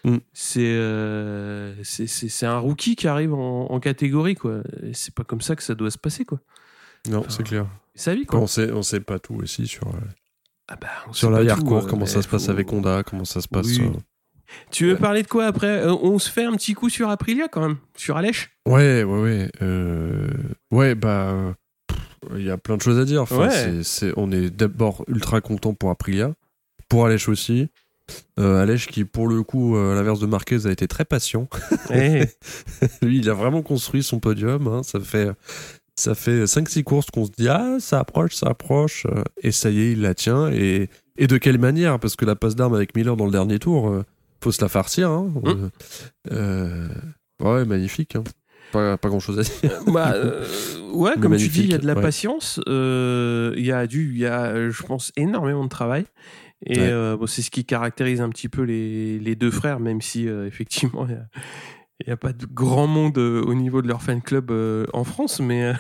Mm. 0.04 0.18
C'est, 0.34 0.62
euh, 0.64 1.74
c'est, 1.84 2.08
c'est, 2.08 2.30
c'est 2.30 2.46
un 2.46 2.60
rookie 2.60 2.96
qui 2.96 3.08
arrive 3.08 3.34
en, 3.34 3.72
en 3.72 3.80
catégorie, 3.80 4.36
quoi. 4.36 4.60
Et 4.84 4.94
c'est 4.94 5.14
pas 5.14 5.24
comme 5.24 5.42
ça 5.42 5.56
que 5.56 5.64
ça 5.64 5.76
doit 5.76 5.92
se 5.92 5.98
passer, 5.98 6.26
quoi. 6.26 6.40
Non, 7.10 7.20
Enfin, 7.20 7.30
c'est 7.30 7.44
clair. 7.44 7.68
Sa 7.96 8.14
vie, 8.16 8.26
quoi. 8.26 8.40
On 8.40 8.48
sait, 8.48 8.72
on 8.72 8.82
sait 8.82 9.00
pas 9.00 9.20
tout 9.20 9.36
aussi 9.36 9.68
sur, 9.68 9.88
euh, 9.88 10.00
Ah 10.68 10.76
bah, 10.80 10.88
on 11.08 11.14
sur 11.14 11.30
l'arrière-cours, 11.32 11.82
tout, 11.84 11.88
comment 11.88 12.06
ça 12.06 12.22
se 12.22 12.28
passe 12.28 12.50
avec 12.50 12.72
Honda, 12.72 13.04
comment 13.04 13.26
ça 13.26 13.42
se 13.42 13.48
passe. 13.48 13.68
Oui. 13.68 13.92
Euh. 14.48 14.66
Tu 14.72 14.86
veux 14.86 14.94
Ouais. 14.94 15.00
parler 15.00 15.24
de 15.24 15.28
quoi 15.28 15.46
après? 15.46 15.68
Euh, 15.86 15.94
On 16.02 16.20
se 16.20 16.30
fait 16.30 16.44
un 16.46 16.54
petit 16.54 16.74
coup 16.74 16.90
sur 16.90 17.10
Aprilia 17.10 17.48
quand 17.48 17.62
même, 17.62 17.78
sur 17.96 18.18
Alèche? 18.18 18.52
Ouais, 18.68 19.04
ouais, 19.04 19.22
ouais. 19.22 19.50
euh, 19.62 20.28
Ouais, 20.72 20.96
bah. 20.96 21.32
euh, 21.32 21.54
Il 22.38 22.44
y 22.44 22.50
a 22.50 22.58
plein 22.58 22.76
de 22.78 22.82
choses 22.82 23.00
à 23.00 23.06
dire. 23.06 23.22
Enfin, 23.22 23.48
Ouais. 23.48 23.82
on 24.18 24.32
est 24.32 24.50
d'abord 24.50 25.04
ultra 25.08 25.42
content 25.42 25.74
pour 25.74 25.90
Aprilia, 25.92 26.34
pour 26.90 27.06
Alèche 27.06 27.30
aussi. 27.30 27.70
Euh, 28.40 28.62
Alèche 28.62 28.88
qui, 28.88 29.04
pour 29.04 29.28
le 29.28 29.42
coup, 29.44 29.76
euh, 29.76 29.92
à 29.94 29.96
l'inverse 29.96 30.20
de 30.20 30.26
Marquez, 30.28 30.66
a 30.68 30.72
été 30.72 30.88
très 30.88 31.06
patient. 31.06 31.48
Eh, 31.92 32.26
Lui, 33.02 33.18
il 33.20 33.30
a 33.30 33.34
vraiment 33.34 33.62
construit 33.64 34.04
son 34.04 34.20
podium. 34.20 34.68
hein. 34.68 34.82
Ça 34.84 35.00
fait, 35.00 35.30
ça 35.96 36.14
fait 36.14 36.46
5-6 36.46 36.84
courses 36.84 37.08
qu'on 37.12 37.26
se 37.26 37.32
dit 37.32 37.48
Ah, 37.50 37.78
ça 37.80 38.00
approche, 38.00 38.36
ça 38.36 38.48
approche. 38.50 39.06
euh, 39.08 39.24
Et 39.42 39.52
ça 39.52 39.70
y 39.72 39.80
est, 39.82 39.92
il 39.94 40.02
la 40.02 40.14
tient. 40.14 40.52
Et, 40.52 40.90
et 41.18 41.28
de 41.28 41.38
quelle 41.38 41.58
manière? 41.60 42.00
Parce 42.00 42.16
que 42.16 42.26
la 42.26 42.36
passe 42.36 42.56
d'armes 42.56 42.76
avec 42.76 42.96
Miller 42.96 43.16
dans 43.18 43.26
le 43.26 43.32
dernier 43.32 43.58
tour, 43.60 43.90
euh, 43.90 44.04
faut 44.46 44.52
se 44.52 44.62
la 44.62 44.70
farcir. 44.70 45.10
hein. 45.10 45.32
Hum. 45.44 45.70
Euh, 46.32 46.88
ouais, 47.42 47.66
magnifique. 47.66 48.16
hein. 48.16 48.24
Pas, 48.72 48.96
pas 48.98 49.10
grand 49.10 49.20
chose 49.20 49.40
à 49.40 49.42
dire. 49.44 49.80
bah, 49.92 50.14
euh, 50.14 50.46
ouais, 50.94 51.14
Mais 51.16 51.22
comme 51.22 51.38
tu 51.38 51.48
dis, 51.48 51.62
il 51.64 51.72
y 51.72 51.74
a 51.74 51.78
de 51.80 51.88
la 51.88 51.96
ouais. 51.96 52.02
patience. 52.02 52.60
euh, 52.68 53.54
Il 53.58 53.66
y 53.66 53.72
a 53.72 53.88
du, 53.88 54.12
il 54.14 54.18
y 54.20 54.26
a, 54.28 54.46
euh, 54.46 54.70
je 54.70 54.84
pense, 54.84 55.12
énormément 55.18 55.64
de 55.64 55.70
travail. 55.70 56.06
Et 56.66 56.80
Ouais. 56.80 56.88
euh, 56.90 57.18
bon, 57.18 57.26
c'est 57.28 57.42
ce 57.42 57.50
qui 57.52 57.66
caractérise 57.66 58.22
un 58.22 58.30
petit 58.30 58.50
peu 58.50 58.62
les, 58.64 59.18
les 59.20 59.36
deux 59.36 59.52
frères, 59.52 59.80
même 59.80 60.02
si 60.02 60.28
euh, 60.28 60.46
effectivement 60.48 61.06
il 61.08 61.12
y 61.14 61.16
a, 61.16 61.28
n'y 62.08 62.14
a 62.14 62.18
pas 62.18 62.34
de 62.34 62.46
grand 62.46 62.88
monde 62.88 63.18
euh, 63.18 63.42
au 63.44 63.54
niveau 63.56 63.82
de 63.82 63.88
leur 63.88 64.02
fan 64.02 64.22
club 64.22 64.52
euh, 64.52 64.86
en 64.94 65.04
France, 65.04 65.40
mais 65.40 65.64
euh, 65.66 65.74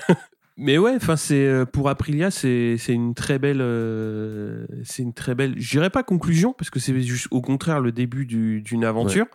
mais 0.57 0.77
ouais, 0.77 0.93
enfin 0.95 1.15
c'est 1.17 1.45
euh, 1.45 1.65
pour 1.65 1.89
Aprilia, 1.89 2.31
c'est 2.31 2.77
c'est 2.77 2.93
une 2.93 3.13
très 3.13 3.39
belle, 3.39 3.59
euh, 3.61 4.65
c'est 4.83 5.03
une 5.03 5.13
très 5.13 5.35
belle. 5.35 5.53
Je 5.57 5.69
dirais 5.71 5.89
pas 5.89 6.03
conclusion 6.03 6.53
parce 6.53 6.69
que 6.69 6.79
c'est 6.79 6.99
juste 7.01 7.27
au 7.31 7.41
contraire 7.41 7.81
le 7.81 7.91
début 7.91 8.25
du- 8.25 8.61
d'une 8.61 8.85
aventure, 8.85 9.25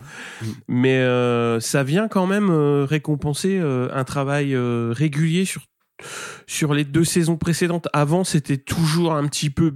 Mm. 0.41 0.45
mais 0.67 0.97
euh, 0.99 1.59
ça 1.59 1.83
vient 1.83 2.07
quand 2.07 2.27
même 2.27 2.49
euh, 2.49 2.85
récompenser 2.85 3.59
euh, 3.59 3.87
un 3.93 4.03
travail 4.03 4.55
euh, 4.55 4.91
régulier 4.95 5.45
sur 5.45 5.61
sur 6.47 6.73
les 6.73 6.83
deux 6.83 7.03
saisons 7.03 7.37
précédentes. 7.37 7.87
Avant, 7.93 8.23
c'était 8.23 8.57
toujours 8.57 9.13
un 9.13 9.27
petit 9.27 9.51
peu 9.51 9.75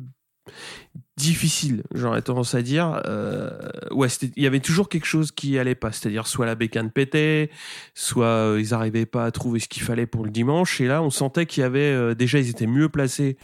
difficile, 1.17 1.83
j'aurais 1.93 2.21
tendance 2.21 2.55
à 2.55 2.61
dire. 2.61 3.01
Euh, 3.05 3.49
ouais, 3.91 4.09
il 4.35 4.43
y 4.43 4.47
avait 4.47 4.59
toujours 4.59 4.89
quelque 4.89 5.05
chose 5.05 5.31
qui 5.31 5.57
allait 5.57 5.75
pas, 5.75 5.91
c'est-à-dire 5.91 6.27
soit 6.27 6.45
la 6.45 6.55
bécane 6.55 6.91
pétait, 6.91 7.49
soit 7.93 8.25
euh, 8.25 8.59
ils 8.59 8.73
arrivaient 8.73 9.05
pas 9.05 9.25
à 9.25 9.31
trouver 9.31 9.59
ce 9.59 9.67
qu'il 9.67 9.83
fallait 9.83 10.07
pour 10.07 10.25
le 10.25 10.31
dimanche. 10.31 10.81
Et 10.81 10.87
là, 10.87 11.01
on 11.01 11.09
sentait 11.09 11.45
qu'il 11.45 11.61
y 11.61 11.63
avait 11.63 11.79
euh, 11.79 12.15
déjà, 12.15 12.39
ils 12.39 12.49
étaient 12.49 12.67
mieux 12.67 12.89
placés 12.89 13.37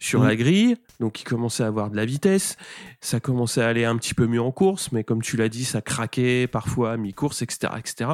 sur 0.00 0.22
la 0.22 0.36
grille, 0.36 0.76
donc 1.00 1.22
ils 1.22 1.24
commençaient 1.24 1.62
à 1.62 1.68
avoir 1.68 1.88
de 1.88 1.96
la 1.96 2.04
vitesse. 2.04 2.58
Ça 3.00 3.20
commençait 3.20 3.62
à 3.62 3.68
aller 3.68 3.86
un 3.86 3.96
petit 3.96 4.12
peu 4.12 4.26
mieux 4.26 4.42
en 4.42 4.50
course, 4.50 4.92
mais 4.92 5.02
comme 5.02 5.22
tu 5.22 5.38
l'as 5.38 5.48
dit, 5.48 5.64
ça 5.64 5.80
craquait 5.80 6.46
parfois 6.46 6.92
à 6.92 6.96
mi-course, 6.98 7.40
etc., 7.40 7.72
etc. 7.78 8.10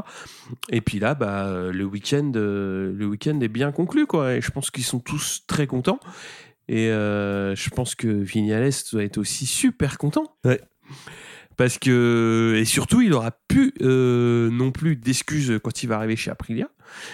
Et 0.69 0.83
puis 0.83 1.01
là, 1.01 1.15
bah, 1.15 1.51
le 1.73 1.85
week-end, 1.85 2.31
le 2.35 3.07
week-end 3.07 3.41
est 3.41 3.49
bien 3.49 3.73
conclu, 3.73 4.07
quoi. 4.07 4.35
Et 4.35 4.41
je 4.41 4.53
pense 4.53 4.71
qu'ils 4.71 4.85
sont 4.85 5.01
tous 5.01 5.43
très 5.49 5.67
contents. 5.67 5.99
Et 6.71 6.89
euh, 6.89 7.57
je 7.57 7.69
pense 7.71 7.97
que 7.97 8.07
Vignales 8.07 8.71
doit 8.93 9.03
être 9.03 9.19
aussi 9.19 9.45
super 9.45 9.99
content. 9.99 10.37
Ouais. 10.45 10.61
Parce 11.57 11.79
que 11.79 12.55
et 12.57 12.65
surtout, 12.65 13.01
il 13.01 13.13
aura 13.13 13.33
plus 13.49 13.75
euh, 13.83 14.51
non 14.51 14.71
plus 14.71 14.95
d'excuses 14.95 15.59
quand 15.65 15.83
il 15.83 15.89
va 15.89 15.97
arriver 15.97 16.15
chez 16.15 16.31
Aprilia. 16.31 16.69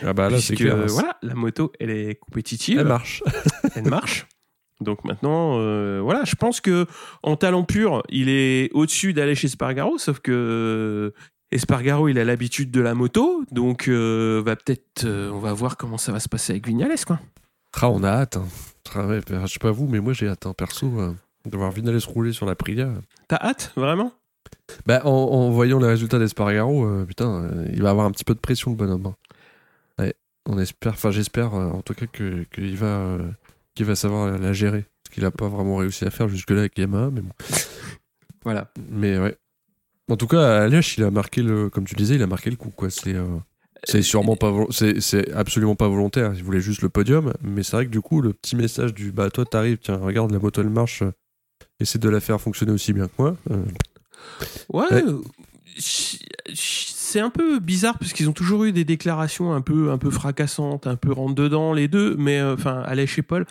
Ah 0.04 0.12
bah 0.12 0.28
là, 0.28 0.38
c'est 0.40 0.62
voilà, 0.62 1.16
la 1.22 1.34
moto, 1.34 1.72
elle 1.80 1.88
est 1.88 2.16
compétitive, 2.16 2.80
Elle 2.80 2.86
marche. 2.86 3.22
elle 3.74 3.88
marche. 3.88 4.26
Donc 4.82 5.04
maintenant, 5.06 5.58
euh, 5.58 6.00
voilà, 6.02 6.24
je 6.24 6.34
pense 6.34 6.60
que 6.60 6.86
en 7.22 7.36
talent 7.36 7.64
pur, 7.64 8.02
il 8.10 8.28
est 8.28 8.70
au-dessus 8.74 9.14
d'aller 9.14 9.34
chez 9.34 9.48
Spargaro, 9.48 9.96
sauf 9.96 10.20
que 10.20 11.14
Espargaro, 11.50 12.08
il 12.08 12.18
a 12.18 12.24
l'habitude 12.24 12.70
de 12.70 12.82
la 12.82 12.92
moto, 12.92 13.42
donc 13.52 13.88
va 13.88 14.54
peut-être, 14.54 15.06
on 15.06 15.38
va 15.38 15.54
voir 15.54 15.78
comment 15.78 15.96
ça 15.96 16.12
va 16.12 16.20
se 16.20 16.28
passer 16.28 16.52
avec 16.52 16.66
Vignales, 16.66 17.02
quoi. 17.06 17.20
On 17.82 18.02
a 18.02 18.08
hâte. 18.08 18.36
hein. 18.36 18.46
Ah 18.94 19.06
ouais, 19.06 19.20
je 19.28 19.46
sais 19.46 19.58
pas 19.58 19.70
vous, 19.70 19.86
mais 19.86 20.00
moi 20.00 20.12
j'ai 20.12 20.28
hâte, 20.28 20.46
hein, 20.46 20.54
perso, 20.56 20.86
euh, 21.00 21.12
de 21.44 21.56
voir 21.56 21.70
Vinales 21.72 21.98
rouler 22.06 22.32
sur 22.32 22.46
la 22.46 22.54
Prilia. 22.54 22.88
T'as 23.28 23.36
hâte, 23.40 23.72
vraiment? 23.76 24.12
Bah, 24.86 25.02
en, 25.04 25.10
en 25.10 25.50
voyant 25.50 25.78
les 25.78 25.88
résultats 25.88 26.18
d'Espargaro, 26.18 26.86
euh, 26.86 27.04
putain, 27.04 27.42
euh, 27.44 27.66
il 27.72 27.82
va 27.82 27.90
avoir 27.90 28.06
un 28.06 28.10
petit 28.12 28.24
peu 28.24 28.34
de 28.34 28.38
pression, 28.38 28.70
le 28.70 28.76
bonhomme. 28.76 29.06
hein. 29.06 29.14
Ouais, 29.98 30.14
on 30.48 30.58
espère, 30.58 30.92
enfin 30.92 31.10
j'espère 31.10 31.54
euh, 31.54 31.70
en 31.70 31.82
tout 31.82 31.94
cas 31.94 32.06
que- 32.06 32.44
qu'il 32.54 32.76
va, 32.76 32.86
euh, 32.86 33.28
qu'il 33.74 33.86
va 33.86 33.94
savoir 33.96 34.38
la, 34.38 34.52
gérer. 34.52 34.84
Ce 35.06 35.10
qu'il 35.14 35.24
a 35.24 35.30
pas 35.30 35.48
vraiment 35.48 35.76
réussi 35.76 36.04
à 36.04 36.10
faire 36.10 36.28
jusque-là 36.28 36.60
avec 36.60 36.78
Yamaha, 36.78 37.10
mais 37.10 37.20
bon. 37.20 37.32
Voilà. 38.44 38.70
Mais 38.90 39.18
ouais. 39.18 39.36
En 40.08 40.16
tout 40.16 40.26
cas, 40.28 40.66
Liège, 40.68 40.96
il 40.98 41.04
a 41.04 41.10
marqué 41.10 41.42
le, 41.42 41.68
comme 41.70 41.84
tu 41.84 41.94
disais, 41.96 42.14
il 42.14 42.22
a 42.22 42.26
marqué 42.28 42.50
le 42.50 42.56
coup, 42.56 42.70
quoi. 42.70 42.90
C'est, 42.90 43.14
euh, 43.14 43.26
c'est 43.88 44.02
sûrement 44.02 44.36
pas, 44.36 44.52
c'est, 44.70 45.00
c'est 45.00 45.32
absolument 45.32 45.76
pas 45.76 45.88
volontaire. 45.88 46.32
Il 46.34 46.42
voulait 46.44 46.60
juste 46.60 46.82
le 46.82 46.88
podium, 46.88 47.32
mais 47.42 47.62
c'est 47.62 47.76
vrai 47.76 47.86
que 47.86 47.90
du 47.90 48.00
coup, 48.00 48.20
le 48.20 48.32
petit 48.32 48.56
message 48.56 48.92
du, 48.92 49.12
bah, 49.12 49.30
toi, 49.30 49.44
t'arrives, 49.44 49.78
tiens, 49.78 49.96
regarde, 49.96 50.32
la 50.32 50.38
moto, 50.40 50.60
elle 50.60 50.70
marche, 50.70 51.02
euh, 51.02 51.12
essaie 51.80 51.98
de 52.00 52.08
la 52.08 52.20
faire 52.20 52.40
fonctionner 52.40 52.72
aussi 52.72 52.92
bien 52.92 53.06
que 53.06 53.12
moi. 53.18 53.36
Euh, 53.50 53.62
Ouais, 54.72 54.84
Ouais. 54.90 55.02
euh, 55.06 55.20
c'est 55.78 57.20
un 57.20 57.30
peu 57.30 57.60
bizarre 57.60 57.98
parce 57.98 58.12
qu'ils 58.12 58.28
ont 58.28 58.32
toujours 58.32 58.64
eu 58.64 58.72
des 58.72 58.84
déclarations 58.84 59.52
un 59.52 59.60
peu 59.60 59.90
un 59.90 59.98
peu 59.98 60.10
fracassantes, 60.10 60.86
un 60.86 60.96
peu 60.96 61.12
rentre 61.12 61.34
dedans 61.34 61.72
les 61.72 61.86
deux, 61.88 62.16
mais 62.18 62.38
euh, 62.40 62.54
enfin 62.54 62.82
Alès 62.84 63.08
chez 63.08 63.22
Paul. 63.22 63.46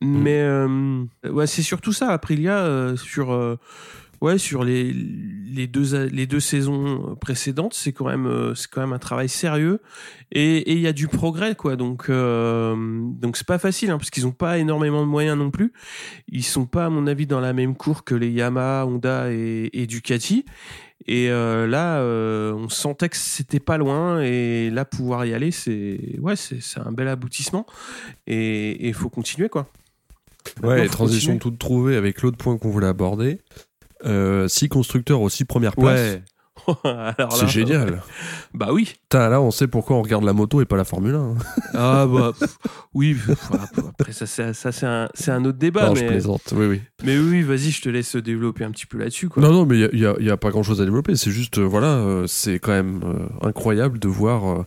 Mais 0.00 0.40
euh, 0.40 1.04
ouais, 1.28 1.46
c'est 1.46 1.62
surtout 1.62 1.92
ça 1.92 2.08
Aprilia 2.10 2.58
euh, 2.58 2.96
sur 2.96 3.32
euh, 3.32 3.56
ouais 4.20 4.38
sur 4.38 4.64
les 4.64 4.92
les 4.92 5.66
deux 5.66 6.06
les 6.06 6.26
deux 6.26 6.40
saisons 6.40 7.16
précédentes, 7.20 7.74
c'est 7.74 7.92
quand 7.92 8.06
même 8.06 8.26
euh, 8.26 8.54
c'est 8.54 8.70
quand 8.70 8.80
même 8.80 8.92
un 8.92 8.98
travail 8.98 9.28
sérieux 9.28 9.80
et 10.32 10.72
il 10.72 10.80
y 10.80 10.86
a 10.86 10.92
du 10.92 11.08
progrès 11.08 11.54
quoi. 11.54 11.76
Donc 11.76 12.08
euh, 12.08 12.74
donc 12.76 13.36
c'est 13.36 13.46
pas 13.46 13.58
facile 13.58 13.90
hein, 13.90 13.98
parce 13.98 14.10
qu'ils 14.10 14.26
ont 14.26 14.32
pas 14.32 14.58
énormément 14.58 15.00
de 15.00 15.08
moyens 15.08 15.36
non 15.36 15.50
plus. 15.50 15.72
Ils 16.28 16.44
sont 16.44 16.66
pas 16.66 16.86
à 16.86 16.90
mon 16.90 17.06
avis 17.06 17.26
dans 17.26 17.40
la 17.40 17.52
même 17.52 17.74
cour 17.76 18.04
que 18.04 18.14
les 18.14 18.30
Yamaha, 18.30 18.86
Honda 18.86 19.32
et, 19.32 19.70
et 19.72 19.86
Ducati. 19.86 20.44
Et 21.06 21.30
euh, 21.30 21.66
là, 21.66 22.00
euh, 22.00 22.52
on 22.52 22.68
sentait 22.68 23.08
que 23.08 23.16
c'était 23.16 23.58
pas 23.58 23.78
loin, 23.78 24.20
et 24.20 24.68
là 24.70 24.84
pouvoir 24.84 25.24
y 25.24 25.32
aller, 25.32 25.50
c'est 25.50 26.18
ouais, 26.18 26.36
c'est 26.36 26.60
c'est 26.60 26.78
un 26.78 26.92
bel 26.92 27.08
aboutissement, 27.08 27.64
et 28.26 28.86
il 28.86 28.94
faut 28.94 29.08
continuer 29.08 29.48
quoi. 29.48 29.66
Maintenant, 30.56 30.70
ouais, 30.70 30.86
faut 30.86 30.92
transition 30.92 31.32
continuer. 31.32 31.38
toute 31.38 31.58
trouvée 31.58 31.96
avec 31.96 32.20
l'autre 32.22 32.36
point 32.36 32.58
qu'on 32.58 32.70
voulait 32.70 32.86
aborder. 32.86 33.40
Euh, 34.04 34.48
six 34.48 34.68
constructeurs 34.68 35.20
aussi 35.20 35.44
première 35.44 35.76
place. 35.76 36.14
Ouais. 36.14 36.22
C'est 37.30 37.48
génial. 37.48 38.02
Bah 38.54 38.68
oui. 38.72 38.94
Putain, 39.02 39.28
là, 39.28 39.40
on 39.40 39.50
sait 39.50 39.66
pourquoi 39.66 39.96
on 39.96 40.02
regarde 40.02 40.24
la 40.24 40.32
moto 40.32 40.60
et 40.60 40.64
pas 40.64 40.76
la 40.76 40.84
Formule 40.84 41.14
1. 41.14 41.18
hein. 41.18 41.34
Ah 41.74 42.06
bah 42.06 42.32
pff, 42.38 42.58
oui. 42.94 43.16
après 43.88 44.12
ça, 44.12 44.26
c'est 44.26 44.52
ça 44.52 44.72
c'est 44.72 45.30
un, 45.30 45.44
autre 45.44 45.58
débat, 45.58 45.88
non, 45.88 45.94
je 45.94 46.02
mais, 46.02 46.08
plaisante. 46.08 46.52
Oui, 46.54 46.66
oui. 46.66 46.80
mais 47.04 47.18
oui, 47.18 47.42
vas-y, 47.42 47.70
je 47.70 47.80
te 47.82 47.88
laisse 47.88 48.16
développer 48.16 48.64
un 48.64 48.70
petit 48.70 48.86
peu 48.86 48.98
là-dessus 48.98 49.28
quoi. 49.28 49.42
Non, 49.42 49.52
non, 49.52 49.66
mais 49.66 49.78
il 49.92 49.98
n'y 49.98 50.06
a, 50.06 50.20
y 50.20 50.30
a 50.30 50.36
pas 50.36 50.50
grand-chose 50.50 50.80
à 50.80 50.84
développer. 50.84 51.16
C'est 51.16 51.30
juste, 51.30 51.58
euh, 51.58 51.64
voilà, 51.64 51.94
euh, 51.94 52.26
c'est 52.26 52.58
quand 52.58 52.72
même 52.72 53.02
euh, 53.04 53.46
incroyable 53.46 53.98
de 53.98 54.08
voir, 54.08 54.64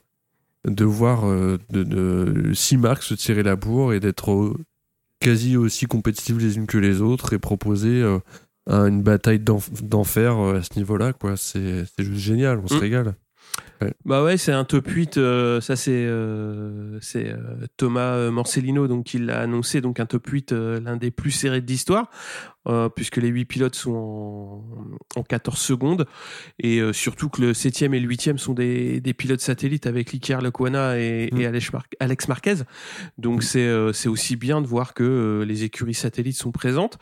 de 0.66 0.86
voir 0.86 1.28
de, 1.28 1.60
de 1.84 2.54
six 2.54 2.78
marques 2.78 3.04
se 3.04 3.14
tirer 3.14 3.44
la 3.44 3.56
bourre 3.56 3.94
et 3.94 4.00
d'être 4.00 4.54
quasi 5.20 5.58
aussi 5.58 5.86
compétitives 5.86 6.40
les 6.40 6.58
unes 6.58 6.68
que 6.68 6.78
les 6.78 7.02
autres 7.02 7.34
et 7.34 7.40
proposer 7.40 8.04
une 8.68 9.02
bataille 9.04 9.40
d'enf- 9.40 9.84
d'enfer 9.84 10.38
euh, 10.40 10.60
à 10.60 10.64
ce 10.64 10.78
niveau-là, 10.78 11.14
quoi. 11.14 11.36
C'est 11.38 11.86
juste 12.00 12.14
génial, 12.22 12.60
on 12.60 12.68
se 12.68 12.76
Mm. 12.76 12.80
régale. 12.80 13.16
Bah 14.06 14.24
ouais, 14.24 14.38
c'est 14.38 14.54
un 14.54 14.64
top 14.64 14.88
8. 14.88 15.18
euh, 15.18 15.60
ça, 15.60 15.76
c'est 15.76 15.92
euh, 16.06 17.00
euh, 17.16 17.38
Thomas 17.76 18.30
Morcellino 18.32 18.88
donc, 18.88 19.04
qui 19.06 19.20
l'a 19.20 19.42
annoncé. 19.42 19.82
Donc, 19.82 20.00
un 20.00 20.06
top 20.06 20.26
8, 20.28 20.54
euh, 20.54 20.80
l'un 20.80 20.96
des 20.96 21.12
plus 21.12 21.32
serrés 21.32 21.60
de 21.60 21.68
l'histoire, 21.68 22.10
puisque 22.96 23.18
les 23.18 23.28
8 23.28 23.44
pilotes 23.44 23.76
sont 23.76 23.92
en, 25.16 25.20
en 25.20 25.24
14 25.24 25.60
secondes. 25.60 26.06
Et 26.60 26.80
surtout 26.94 27.28
que 27.28 27.42
le 27.42 27.52
7e 27.54 27.94
et 27.94 28.00
le 28.00 28.08
8e 28.08 28.38
sont 28.38 28.54
des, 28.54 29.02
des 29.02 29.14
pilotes 29.14 29.42
satellites 29.42 29.86
avec 29.86 30.14
Liker 30.14 30.38
Lequana 30.42 30.98
et, 30.98 31.30
Mm. 31.34 31.42
et 31.42 31.46
Alex, 31.46 31.74
Mar- 31.74 31.88
Alex 32.00 32.28
Marquez. 32.30 32.56
Donc, 33.18 33.44
c'est 33.44 33.68
euh, 33.68 33.92
c'est 33.92 34.08
aussi 34.08 34.38
bien 34.38 34.62
de 34.62 34.68
voir 34.68 34.94
que 34.94 35.44
les 35.46 35.64
écuries 35.66 35.94
satellites 35.94 36.38
sont 36.38 36.54
présentes 36.54 36.98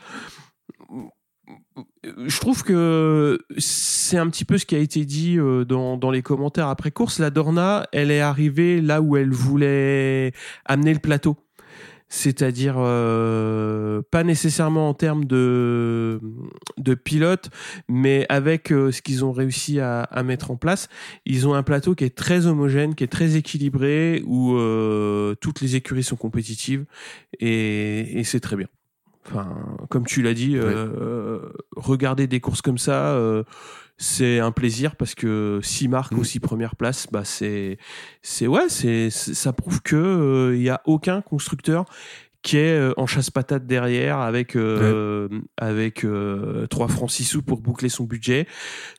je 2.03 2.39
trouve 2.39 2.63
que 2.63 3.39
c'est 3.57 4.17
un 4.17 4.29
petit 4.29 4.45
peu 4.45 4.57
ce 4.57 4.65
qui 4.65 4.75
a 4.75 4.79
été 4.79 5.05
dit 5.05 5.37
euh, 5.37 5.65
dans, 5.65 6.11
les 6.11 6.21
commentaires 6.21 6.67
après 6.67 6.91
course. 6.91 7.19
La 7.19 7.29
Dorna, 7.29 7.87
elle 7.91 8.11
est 8.11 8.21
arrivée 8.21 8.81
là 8.81 9.01
où 9.01 9.17
elle 9.17 9.31
voulait 9.31 10.33
amener 10.65 10.93
le 10.93 10.99
plateau. 10.99 11.37
C'est-à-dire 12.13 12.75
euh, 12.77 14.01
pas 14.11 14.25
nécessairement 14.25 14.89
en 14.89 14.93
termes 14.93 15.23
de, 15.23 16.19
de 16.77 16.93
pilote, 16.93 17.49
mais 17.87 18.25
avec 18.27 18.73
euh, 18.73 18.91
ce 18.91 19.01
qu'ils 19.01 19.23
ont 19.23 19.31
réussi 19.31 19.79
à, 19.79 20.07
mettre 20.25 20.51
en 20.51 20.57
place, 20.57 20.89
ils 21.25 21.47
ont 21.47 21.53
un 21.53 21.63
plateau 21.63 21.95
qui 21.95 22.03
est 22.03 22.15
très 22.15 22.47
homogène, 22.47 22.95
qui 22.95 23.05
est 23.05 23.07
très 23.07 23.37
équilibré, 23.37 24.23
où 24.25 24.57
euh, 24.57 25.35
toutes 25.35 25.61
les 25.61 25.77
écuries 25.77 26.03
sont 26.03 26.17
compétitives, 26.17 26.83
et 27.39 28.21
c'est 28.25 28.41
très 28.41 28.57
bien. 28.57 28.67
Enfin, 29.27 29.77
comme 29.89 30.05
tu 30.05 30.21
l'as 30.21 30.34
dit, 30.34 30.57
euh, 30.57 31.39
regarder 31.75 32.27
des 32.27 32.39
courses 32.39 32.62
comme 32.62 32.77
ça, 32.79 33.13
euh, 33.13 33.43
c'est 33.97 34.39
un 34.39 34.51
plaisir 34.51 34.95
parce 34.95 35.13
que 35.13 35.60
six 35.62 35.88
marques 35.88 36.13
Mm. 36.13 36.19
aussi 36.19 36.39
première 36.39 36.75
place, 36.75 37.07
bah 37.12 37.23
c'est, 37.23 37.77
c'est 38.23 38.47
ouais, 38.47 38.67
c'est, 38.67 39.10
c'est- 39.12 39.36
ça 39.36 39.53
prouve 39.53 39.81
que 39.81 39.95
euh, 39.95 40.55
il 40.55 40.63
y 40.63 40.69
a 40.69 40.81
aucun 40.86 41.21
constructeur 41.21 41.86
qui 42.41 42.58
est 42.58 42.73
euh, 42.73 42.93
en 42.97 43.06
chasse 43.06 43.30
patate 43.30 43.67
derrière 43.67 44.19
avec 44.19 44.56
euh, 44.56 45.30
avec 45.58 46.04
euh, 46.04 46.65
3 46.67 46.88
francs 46.88 47.12
6 47.12 47.23
sous 47.25 47.41
pour 47.43 47.62
boucler 47.62 47.89
son 47.89 48.06
budget. 48.06 48.47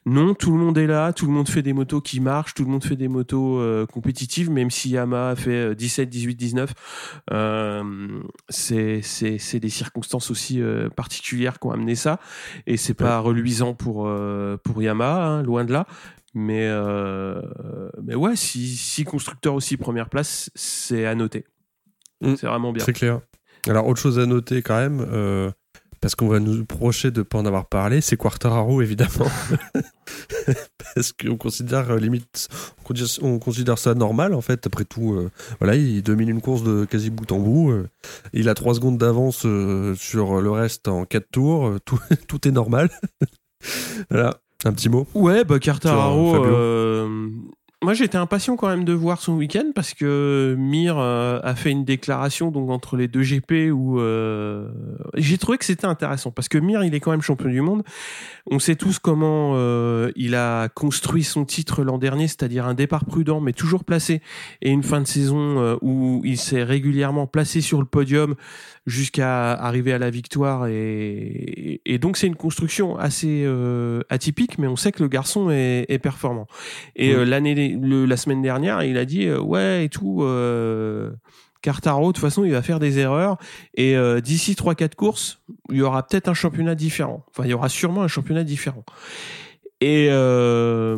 Non, 0.07 0.35
tout 0.35 0.53
le 0.53 0.59
monde 0.59 0.79
est 0.79 0.87
là, 0.87 1.13
tout 1.13 1.27
le 1.27 1.33
monde 1.33 1.49
fait 1.49 1.63
des 1.63 1.73
motos 1.73 2.01
qui 2.01 2.21
marchent, 2.21 2.55
tout 2.55 2.65
le 2.65 2.71
monde 2.71 2.85
fait 2.85 2.97
des 2.97 3.09
motos 3.09 3.59
euh, 3.59 3.87
compétitives, 3.87 4.51
même 4.51 4.71
si 4.71 4.91
Yamaha 4.91 5.35
fait 5.35 5.71
euh, 5.71 5.75
17, 5.75 6.09
18, 6.09 6.35
19. 6.37 6.75
Euh, 7.33 8.23
c'est 8.49 9.03
c'est 9.03 9.61
des 9.61 9.69
circonstances 9.69 10.31
aussi 10.31 10.61
euh, 10.61 10.89
particulières 10.89 11.59
qui 11.59 11.67
ont 11.67 11.73
amené 11.73 11.97
ça, 11.97 12.21
et 12.67 12.77
c'est 12.77 12.95
pas 12.95 13.19
reluisant 13.19 13.75
pour 13.75 14.09
pour 14.63 14.83
Yamaha, 14.83 15.27
hein, 15.27 15.43
loin 15.43 15.65
de 15.65 15.73
là. 15.73 15.87
Mais 16.35 16.71
mais 18.03 18.15
ouais, 18.15 18.37
si 18.37 18.77
si 18.77 19.05
constructeur 19.05 19.55
aussi 19.55 19.77
première 19.77 20.09
place, 20.09 20.51
c'est 20.55 21.07
à 21.07 21.15
noter. 21.15 21.45
Mm. 22.21 22.37
C'est 22.37 22.47
vraiment 22.47 22.73
bien. 22.73 22.85
C'est 22.85 22.93
clair. 22.93 23.21
Alors, 23.69 23.87
autre 23.87 24.01
chose 24.01 24.19
à 24.19 24.27
noter 24.27 24.63
quand 24.63 24.77
même, 24.77 25.07
euh, 25.13 25.51
parce 26.03 26.17
qu'on 26.17 26.27
va 26.27 26.41
nous 26.41 26.53
reprocher 26.53 27.13
de 27.13 27.21
ne 27.21 27.23
pas 27.23 27.39
en 27.39 27.47
avoir 27.47 27.67
parlé, 27.67 28.01
c'est 28.01 28.17
Quartararo 28.17 28.83
évidemment. 28.83 29.31
parce 30.95 31.13
qu'on 31.13 31.37
considère 31.37 31.93
euh, 31.93 31.99
limite, 31.99 32.49
on 32.81 32.83
considère, 32.83 33.25
on 33.25 33.39
considère 33.39 33.79
ça 33.79 33.95
normal 33.95 34.35
en 34.35 34.41
fait. 34.41 34.67
Après 34.67 34.85
tout, 34.85 35.15
euh, 35.15 35.31
voilà, 35.61 35.77
il 35.77 36.03
domine 36.03 36.29
une 36.29 36.41
course 36.41 36.65
de 36.65 36.85
quasi 36.87 37.11
bout 37.11 37.31
en 37.31 37.39
bout. 37.39 37.71
euh, 37.71 37.89
il 38.33 38.49
a 38.49 38.55
3 38.55 38.75
secondes 38.75 38.99
d'avance 38.99 39.47
sur 39.97 40.41
le 40.41 40.51
reste 40.51 40.89
en 40.89 41.05
4 41.05 41.31
tours. 41.31 41.77
tout, 41.85 42.01
tout 42.29 42.49
est 42.49 42.53
normal. 42.53 42.91
voilà, 44.11 44.41
un 44.65 44.73
petit 44.73 44.89
mot. 44.89 45.07
Ouais, 45.15 45.45
bah 45.45 45.61
Quartararo. 45.61 46.45
Euh, 46.45 47.29
moi, 47.83 47.95
j'étais 47.95 48.17
impatient 48.17 48.55
quand 48.57 48.69
même 48.69 48.85
de 48.85 48.93
voir 48.93 49.21
son 49.21 49.33
week-end 49.35 49.73
parce 49.75 49.93
que 49.93 50.55
Mir 50.57 50.99
euh, 50.99 51.41
a 51.43 51.57
fait 51.57 51.71
une 51.73 51.85
déclaration 51.85 52.53
donc 52.53 52.71
entre 52.71 52.97
les 52.97 53.09
deux 53.09 53.23
GP 53.23 53.73
où 53.73 53.99
euh, 53.99 54.69
j'ai 55.17 55.37
trouvé 55.37 55.59
que 55.59 55.65
c'était 55.65 55.87
intéressant 55.87 56.31
parce 56.31 56.49
que 56.49 56.59
Mir, 56.59 56.85
il 56.85 56.95
est 56.95 57.01
quand 57.01 57.11
même 57.11 57.23
champion 57.23 57.49
du 57.49 57.61
monde. 57.61 57.83
On 58.49 58.61
sait 58.61 58.77
tous 58.77 59.01
comment 59.01 59.55
euh, 59.57 60.13
il 60.15 60.37
a 60.37 60.69
construit 60.69 61.25
son 61.25 61.45
titre 61.45 61.83
l'an 61.83 61.99
dernier, 61.99 62.29
c'est-à-dire 62.29 62.67
un 62.67 62.75
départ 62.75 63.05
prudent 63.05 63.41
mais 63.41 63.53
toujours 63.53 63.83
placé 63.85 64.23
et 64.61 64.71
une 64.71 64.85
fin 64.85 65.01
de 65.01 65.07
saison 65.09 65.59
euh, 65.61 65.77
où 65.83 66.23
il 66.25 66.39
s'est 66.39 66.63
régulièrement 66.63 67.27
placé 67.27 67.61
sur 67.61 67.81
le 67.81 67.87
podium 67.87 68.37
jusqu'à 68.87 69.53
arriver 69.53 69.93
à 69.93 69.99
la 69.99 70.11
victoire 70.11 70.67
et, 70.67 71.81
et 71.85 71.99
donc 71.99 72.17
c'est 72.17 72.27
une 72.27 72.37
construction 72.37 72.97
assez 72.97 73.47
atypique 74.09 74.59
mais 74.59 74.67
on 74.67 74.75
sait 74.77 74.91
que 74.93 75.03
le 75.03 75.09
garçon 75.09 75.51
est, 75.51 75.87
est 75.89 75.99
performant 75.99 76.47
et 76.97 77.15
Oui. 77.15 77.15
euh, 77.15 77.25
la 77.81 78.17
semaine 78.17 78.43
dernière 78.43 78.83
il 78.83 78.97
a 78.99 79.05
dit 79.05 79.27
euh, 79.27 79.41
ouais 79.41 79.85
et 79.85 79.89
tout 79.89 80.23
euh, 80.23 81.11
Cartaro 81.63 82.09
de 82.09 82.13
toute 82.13 82.21
façon 82.21 82.45
il 82.45 82.53
va 82.53 82.63
faire 82.63 82.81
des 82.81 82.99
erreurs. 82.99 83.37
Et 83.75 83.97
euh, 83.97 84.21
d'ici 84.21 84.53
3-4 84.55 84.95
courses 84.95 85.41
il 85.71 85.77
y 85.77 85.83
aura 85.83 86.07
peut-être 86.07 86.29
un 86.29 86.35
championnat 86.35 86.75
différent. 86.75 87.25
Enfin 87.31 87.45
il 87.45 87.51
y 87.51 87.55
aura 87.55 87.69
sûrement 87.69 88.03
un 88.03 88.09
championnat 88.09 88.45
différent. 88.45 88.85
Et 89.81 90.09
euh, 90.11 90.97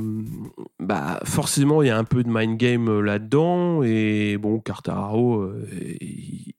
bah 0.78 1.20
forcément 1.24 1.82
il 1.82 1.88
y 1.88 1.90
a 1.90 1.96
un 1.96 2.04
peu 2.04 2.22
de 2.22 2.28
mind 2.28 2.56
game 2.58 3.00
là-dedans. 3.00 3.82
Et 3.82 4.36
bon 4.38 4.58
Cartararo 4.60 5.50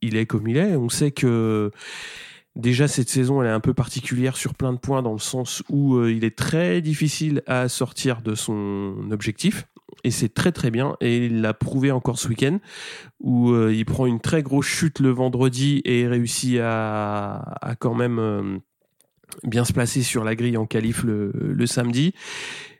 il- 0.01 0.15
est 0.15 0.25
comme 0.25 0.47
il 0.47 0.57
est. 0.57 0.75
On 0.75 0.89
sait 0.89 1.11
que 1.11 1.71
déjà 2.55 2.87
cette 2.87 3.09
saison 3.09 3.41
elle 3.41 3.49
est 3.49 3.51
un 3.51 3.59
peu 3.59 3.73
particulière 3.73 4.37
sur 4.37 4.53
plein 4.55 4.73
de 4.73 4.77
points 4.79 5.01
dans 5.03 5.13
le 5.13 5.19
sens 5.19 5.61
où 5.69 6.03
il 6.05 6.23
est 6.23 6.35
très 6.37 6.81
difficile 6.81 7.43
à 7.47 7.67
sortir 7.69 8.21
de 8.21 8.33
son 8.33 8.95
objectif 9.11 9.67
et 10.03 10.11
c'est 10.11 10.33
très 10.33 10.51
très 10.51 10.71
bien 10.71 10.95
et 11.01 11.25
il 11.25 11.41
l'a 11.41 11.53
prouvé 11.53 11.91
encore 11.91 12.19
ce 12.19 12.27
week-end 12.27 12.59
où 13.19 13.51
euh, 13.51 13.73
il 13.73 13.85
prend 13.85 14.05
une 14.05 14.19
très 14.19 14.43
grosse 14.43 14.67
chute 14.67 14.99
le 14.99 15.09
vendredi 15.09 15.81
et 15.85 16.07
réussit 16.07 16.59
à, 16.61 17.37
à 17.61 17.75
quand 17.75 17.95
même 17.95 18.19
euh, 18.19 18.57
bien 19.43 19.65
se 19.65 19.73
placer 19.73 20.03
sur 20.03 20.23
la 20.23 20.35
grille 20.35 20.57
en 20.57 20.65
qualif 20.65 21.03
le, 21.03 21.31
le 21.33 21.65
samedi 21.67 22.13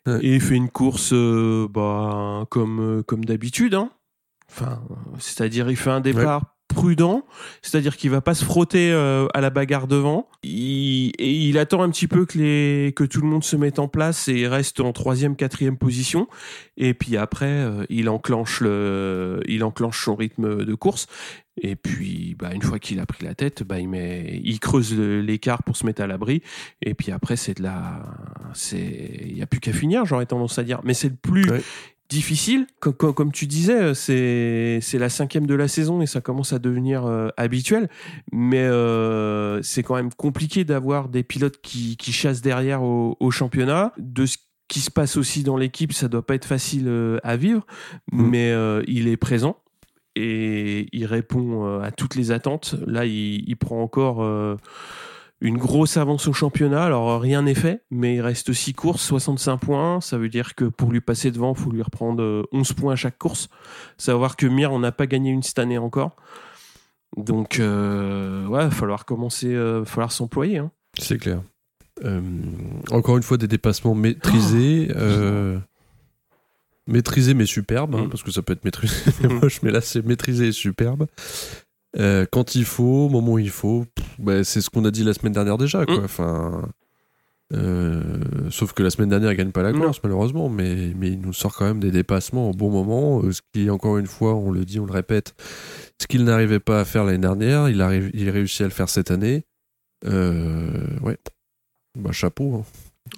Ouais. 0.08 0.20
et 0.22 0.36
il 0.36 0.42
fait 0.42 0.54
une 0.54 0.70
course 0.70 1.14
euh, 1.14 1.68
bah, 1.68 2.46
comme, 2.52 3.02
comme 3.08 3.26
d'habitude 3.26 3.74
hein. 3.74 3.90
enfin, 4.52 4.80
c'est-à-dire 5.18 5.68
il 5.72 5.78
fait 5.78 5.90
un 5.90 6.00
départ 6.00 6.55
prudent, 6.68 7.26
c'est-à-dire 7.62 7.96
qu'il 7.96 8.10
va 8.10 8.22
pas 8.22 8.34
se 8.34 8.44
frotter 8.44 8.92
euh, 8.92 9.28
à 9.34 9.42
la 9.42 9.50
bagarre 9.50 9.88
devant. 9.88 10.28
Il, 10.44 11.12
et 11.20 11.32
il 11.32 11.58
attend 11.58 11.82
un 11.82 11.90
petit 11.90 12.08
peu 12.08 12.26
que 12.26 13.06
tout 13.06 13.22
le 13.22 13.28
monde 13.28 13.44
se 13.44 13.56
mette 13.56 13.80
en 13.80 13.88
place 13.88 14.28
et 14.28 14.48
reste 14.48 14.80
en 14.80 14.92
troisième, 14.92 15.36
quatrième 15.36 15.78
position. 15.78 16.28
Et 16.78 16.94
puis 16.94 17.18
après, 17.18 17.46
euh, 17.46 17.86
il 17.90 18.10
enclenche 18.10 18.62
son 18.62 20.16
rythme 20.16 20.66
de 20.66 20.76
course. 20.76 21.08
Et 21.62 21.78
puis, 21.78 22.36
bah, 22.38 22.50
une 22.54 22.62
fois 22.62 22.80
qu'il 22.80 23.00
a 23.00 23.06
pris 23.06 23.24
la 23.24 23.34
tête, 23.34 23.64
bah, 23.64 23.80
il 23.80 23.90
il 24.44 24.60
creuse 24.60 24.94
l'écart 24.94 25.64
pour 25.64 25.78
se 25.78 25.86
mettre 25.86 26.02
à 26.02 26.08
l'abri. 26.08 26.42
Et 26.82 26.94
puis 26.94 27.12
après, 27.12 27.38
c'est 27.38 27.58
de 27.58 27.64
la, 27.64 28.04
c'est, 28.54 29.22
il 29.22 29.38
y 29.38 29.42
a 29.42 29.46
plus 29.46 29.62
qu'à 29.62 29.72
finir, 29.72 30.06
j'aurais 30.06 30.26
tendance 30.26 30.60
à 30.60 30.64
dire. 30.64 30.82
Mais 30.84 30.94
c'est 30.94 31.10
le 31.10 31.16
plus. 31.16 31.46
Difficile. 32.10 32.68
Co- 32.80 32.94
co- 32.94 33.14
Comme, 33.14 33.32
tu 33.32 33.48
disais, 33.48 33.94
c'est, 33.94 34.80
c'est 34.82 34.98
la 35.00 35.10
cinquième 35.10 35.48
de 35.48 35.56
la 35.56 35.68
saison 35.68 36.02
et 36.02 36.06
ça 36.06 36.22
commence 36.22 36.54
à 36.54 36.60
devenir 36.60 37.06
euh, 37.06 37.30
habituel. 37.38 37.90
Mais 38.32 38.64
euh, 38.64 39.62
c'est 39.62 39.84
quand 39.84 39.96
même 39.96 40.14
compliqué 40.14 40.64
d'avoir 40.64 41.10
des 41.10 41.24
pilotes 41.24 41.60
qui, 41.62 41.98
qui 41.98 42.12
chassent 42.12 42.42
derrière 42.42 42.84
au, 42.84 43.18
au 43.20 43.32
championnat. 43.32 43.94
De 43.98 44.26
ce 44.26 44.38
qui 44.68 44.80
se 44.80 44.92
passe 44.92 45.18
aussi 45.18 45.44
dans 45.44 45.58
l'équipe, 45.58 45.94
ça 45.94 46.08
doit 46.08 46.26
pas 46.26 46.36
être 46.36 46.46
facile 46.46 46.86
euh, 46.88 47.20
à 47.24 47.36
vivre. 47.38 47.66
Mm. 48.12 48.28
Mais 48.30 48.52
euh, 48.52 48.84
il 48.88 49.08
est 49.08 49.18
présent 49.18 49.58
et 50.16 50.88
il 50.94 51.06
répond 51.06 51.66
euh, 51.68 51.82
à 51.82 51.92
toutes 51.92 52.16
les 52.16 52.32
attentes. 52.32 52.76
Là, 52.88 53.06
il, 53.06 53.44
il 53.48 53.58
prend 53.58 53.82
encore 53.82 54.24
euh, 54.24 54.56
une 55.46 55.58
grosse 55.58 55.98
avance 55.98 56.28
au 56.28 56.34
championnat. 56.34 56.84
Alors, 56.84 57.10
euh, 57.12 57.18
rien 57.18 57.44
n'est 57.44 57.56
fait, 57.56 57.84
mais 57.92 58.16
il 58.16 58.22
reste 58.22 58.52
6 58.54 58.74
courses, 58.74 59.02
65 59.02 59.58
points. 59.58 60.02
Ça 60.02 60.18
veut 60.18 60.30
dire 60.30 60.56
que 60.56 60.66
pour 60.66 60.92
lui 60.92 61.02
passer 61.02 61.32
devant, 61.32 61.54
il 61.54 61.60
faut 61.62 61.72
lui 61.72 61.82
reprendre 61.82 62.22
euh, 62.24 62.44
11 62.52 62.74
points 62.74 62.94
à 62.94 62.96
chaque 62.96 63.18
course. 63.18 63.50
Savoir 63.98 64.36
que 64.36 64.46
Mir, 64.48 64.72
on 64.72 64.80
n'a 64.80 64.92
pas 64.92 65.08
gagné 65.08 65.32
une 65.32 65.44
cette 65.44 65.60
année 65.60 65.78
encore. 65.78 66.16
Donc, 67.18 67.60
euh, 67.60 68.46
ouais, 68.48 68.62
il 68.64 68.66
va 68.66 68.72
falloir 68.72 69.06
commencer, 69.06 69.54
euh, 69.54 69.86
falloir 69.86 70.12
s'employer. 70.12 70.58
hein. 70.58 70.72
C'est 71.00 71.18
clair. 71.18 71.42
Euh, 72.04 72.20
encore 72.92 73.16
une 73.18 73.24
fois, 73.24 73.38
des 73.38 73.48
dépassements 73.48 73.96
maîtrisés. 73.96 74.92
euh, 74.96 75.58
maîtrisés 76.88 77.34
mais 77.34 77.46
superbes, 77.46 77.96
hein, 77.96 78.04
Mm. 78.06 78.10
parce 78.10 78.22
que 78.24 78.32
ça 78.32 78.42
peut 78.42 78.54
être 78.54 78.64
maîtrisé 78.66 78.96
et 79.24 79.28
moche, 79.28 79.62
mais 79.64 79.72
là 79.72 79.82
c'est 79.82 80.06
maîtrisé 80.06 80.48
et 80.48 80.52
superbe. 80.52 81.08
Euh, 81.98 82.26
quand 82.32 82.56
il 82.56 82.66
faut, 82.66 83.06
au 83.06 83.10
moment 83.10 83.34
où 83.34 83.40
il 83.40 83.50
faut, 83.50 83.86
bah, 84.20 84.44
c'est 84.44 84.62
ce 84.62 84.70
qu'on 84.70 84.86
a 84.86 84.92
dit 84.92 85.04
la 85.04 85.14
semaine 85.14 85.34
dernière 85.34 85.58
déjà. 85.58 85.86
Quoi. 85.86 86.00
Mm. 86.00 86.04
Enfin, 86.06 86.70
euh, 87.54 88.04
sauf 88.50 88.74
que 88.74 88.82
la 88.84 88.90
semaine 88.90 89.10
dernière, 89.10 89.32
il 89.32 89.38
gagne 89.38 89.52
pas 89.52 89.62
la 89.64 89.72
course, 89.72 90.00
malheureusement, 90.04 90.50
mais, 90.50 90.94
mais 90.96 91.10
il 91.10 91.20
nous 91.22 91.34
sort 91.34 91.56
quand 91.56 91.66
même 91.66 91.80
des 91.80 91.92
dépassements 91.92 92.50
au 92.50 92.54
bon 92.54 92.72
moment. 92.72 93.22
euh, 93.24 93.32
ce 93.32 93.42
qui, 93.54 93.70
encore 93.70 93.98
une 93.98 94.08
fois, 94.08 94.34
on 94.36 94.52
le 94.52 94.66
dit, 94.66 94.80
on 94.80 94.86
le 94.86 94.92
répète, 94.94 95.36
ce 96.02 96.08
qu'il 96.08 96.24
n'arrivait 96.24 96.60
pas 96.60 96.80
à 96.82 96.86
faire 96.86 97.04
l'année 97.06 97.20
dernière, 97.20 97.70
il 97.70 97.82
a, 97.82 97.88
ré- 97.88 98.10
il 98.14 98.28
a 98.30 98.32
réussi 98.32 98.64
à 98.64 98.66
le 98.66 98.72
faire 98.72 98.90
cette 98.90 99.12
année. 99.12 99.46
Euh, 100.06 100.88
ouais. 101.02 101.18
Bah, 101.96 102.12
chapeau. 102.12 102.56
hein. 102.56 102.64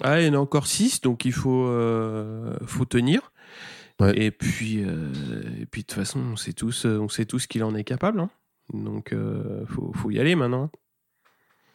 Ah, 0.02 0.20
il 0.20 0.26
y 0.26 0.30
en 0.30 0.34
a 0.34 0.38
encore 0.38 0.66
6, 0.66 1.00
donc 1.00 1.24
il 1.24 1.32
faut, 1.32 1.66
euh, 1.66 2.54
faut 2.66 2.84
tenir. 2.84 3.32
Ouais. 4.00 4.16
Et 4.16 4.30
puis, 4.30 4.80
et 4.80 5.66
puis 5.66 5.82
de 5.82 5.86
toute 5.86 5.92
façon, 5.92 6.20
on 6.32 6.36
sait 6.36 6.52
tous, 6.52 6.84
on 6.84 7.08
sait 7.08 7.24
tous 7.24 7.46
qu'il 7.46 7.64
en 7.64 7.74
est 7.74 7.82
capable. 7.84 8.20
hein. 8.20 8.30
Donc, 8.72 9.14
faut, 9.68 9.92
faut 9.94 10.10
y 10.10 10.20
aller 10.20 10.36
maintenant. 10.36 10.70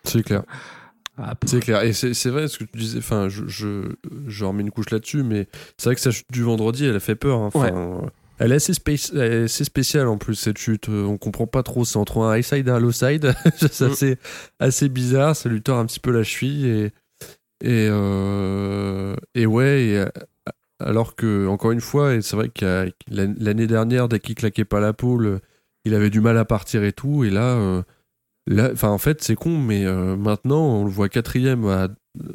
C'est 0.04 0.24
clair. 0.24 0.44
Ah, 1.18 1.36
C'est 1.46 1.60
clair. 1.60 1.84
Et 1.84 1.94
c'est 1.94 2.30
vrai 2.30 2.48
ce 2.48 2.58
que 2.58 2.64
tu 2.64 2.78
disais. 2.78 2.98
Enfin, 2.98 3.30
je, 3.30 3.48
je, 3.48 3.84
je 4.28 4.46
remets 4.46 4.64
une 4.64 4.72
couche 4.72 4.90
là-dessus, 4.90 5.24
mais 5.24 5.48
c'est 5.78 5.86
vrai 5.90 5.96
que 5.96 6.02
sa 6.02 6.12
chute 6.12 6.26
du 6.32 6.42
vendredi, 6.42 6.86
elle 6.86 6.96
a 6.96 7.00
fait 7.00 7.16
peur. 7.16 7.40
hein. 7.40 7.50
Enfin, 7.54 8.02
Elle 8.40 8.52
est 8.52 8.56
assez, 8.56 8.74
spéc- 8.74 9.12
elle 9.16 9.32
est 9.34 9.44
assez 9.44 9.64
spéciale 9.64 10.08
en 10.08 10.18
plus 10.18 10.34
cette 10.36 10.58
chute. 10.58 10.90
Euh, 10.90 11.06
On 11.06 11.18
comprend 11.18 11.46
pas 11.48 11.62
trop. 11.64 11.86
C'est 11.86 11.98
entre 11.98 12.18
un 12.24 12.36
high 12.36 12.44
side 12.44 12.68
et 12.68 12.72
un 12.72 12.80
low 12.80 12.92
side. 12.92 13.34
c'est 13.58 13.82
Mm. 13.88 13.92
assez, 13.92 14.18
assez 14.60 14.90
bizarre. 14.90 15.36
Ça 15.36 15.50
lui 15.50 15.62
tord 15.62 15.78
un 15.78 15.86
petit 15.86 16.00
peu 16.00 16.12
la 16.12 16.24
cheville 16.24 16.66
et 16.66 16.86
et 17.64 17.88
euh, 17.90 19.16
et 19.36 19.46
ouais. 19.46 19.86
et, 19.86 19.98
euh, 20.00 20.06
alors 20.80 21.16
que 21.16 21.48
encore 21.48 21.72
une 21.72 21.80
fois, 21.80 22.16
et 22.16 22.22
c'est 22.22 22.36
vrai 22.36 22.50
a- 22.64 22.86
l'année 23.10 23.68
dernière, 23.68 24.10
dès 24.10 24.20
qu'il 24.20 24.36
claquait 24.36 24.66
pas 24.66 24.80
la 24.82 24.92
pole, 24.94 25.40
il 25.86 25.94
avait 25.94 26.10
du 26.10 26.20
mal 26.22 26.38
à 26.38 26.44
partir 26.46 26.84
et 26.84 26.92
tout. 26.92 27.24
Et 27.24 27.30
là, 27.30 27.56
euh, 27.56 27.84
là, 28.48 28.70
enfin 28.74 28.90
en 28.90 28.98
fait, 28.98 29.24
c'est 29.24 29.36
con, 29.36 29.58
mais 29.58 29.86
euh, 29.86 30.16
maintenant 30.16 30.82
on 30.82 30.86
le 30.86 30.92
voit 30.92 31.10
quatrième 31.10 31.66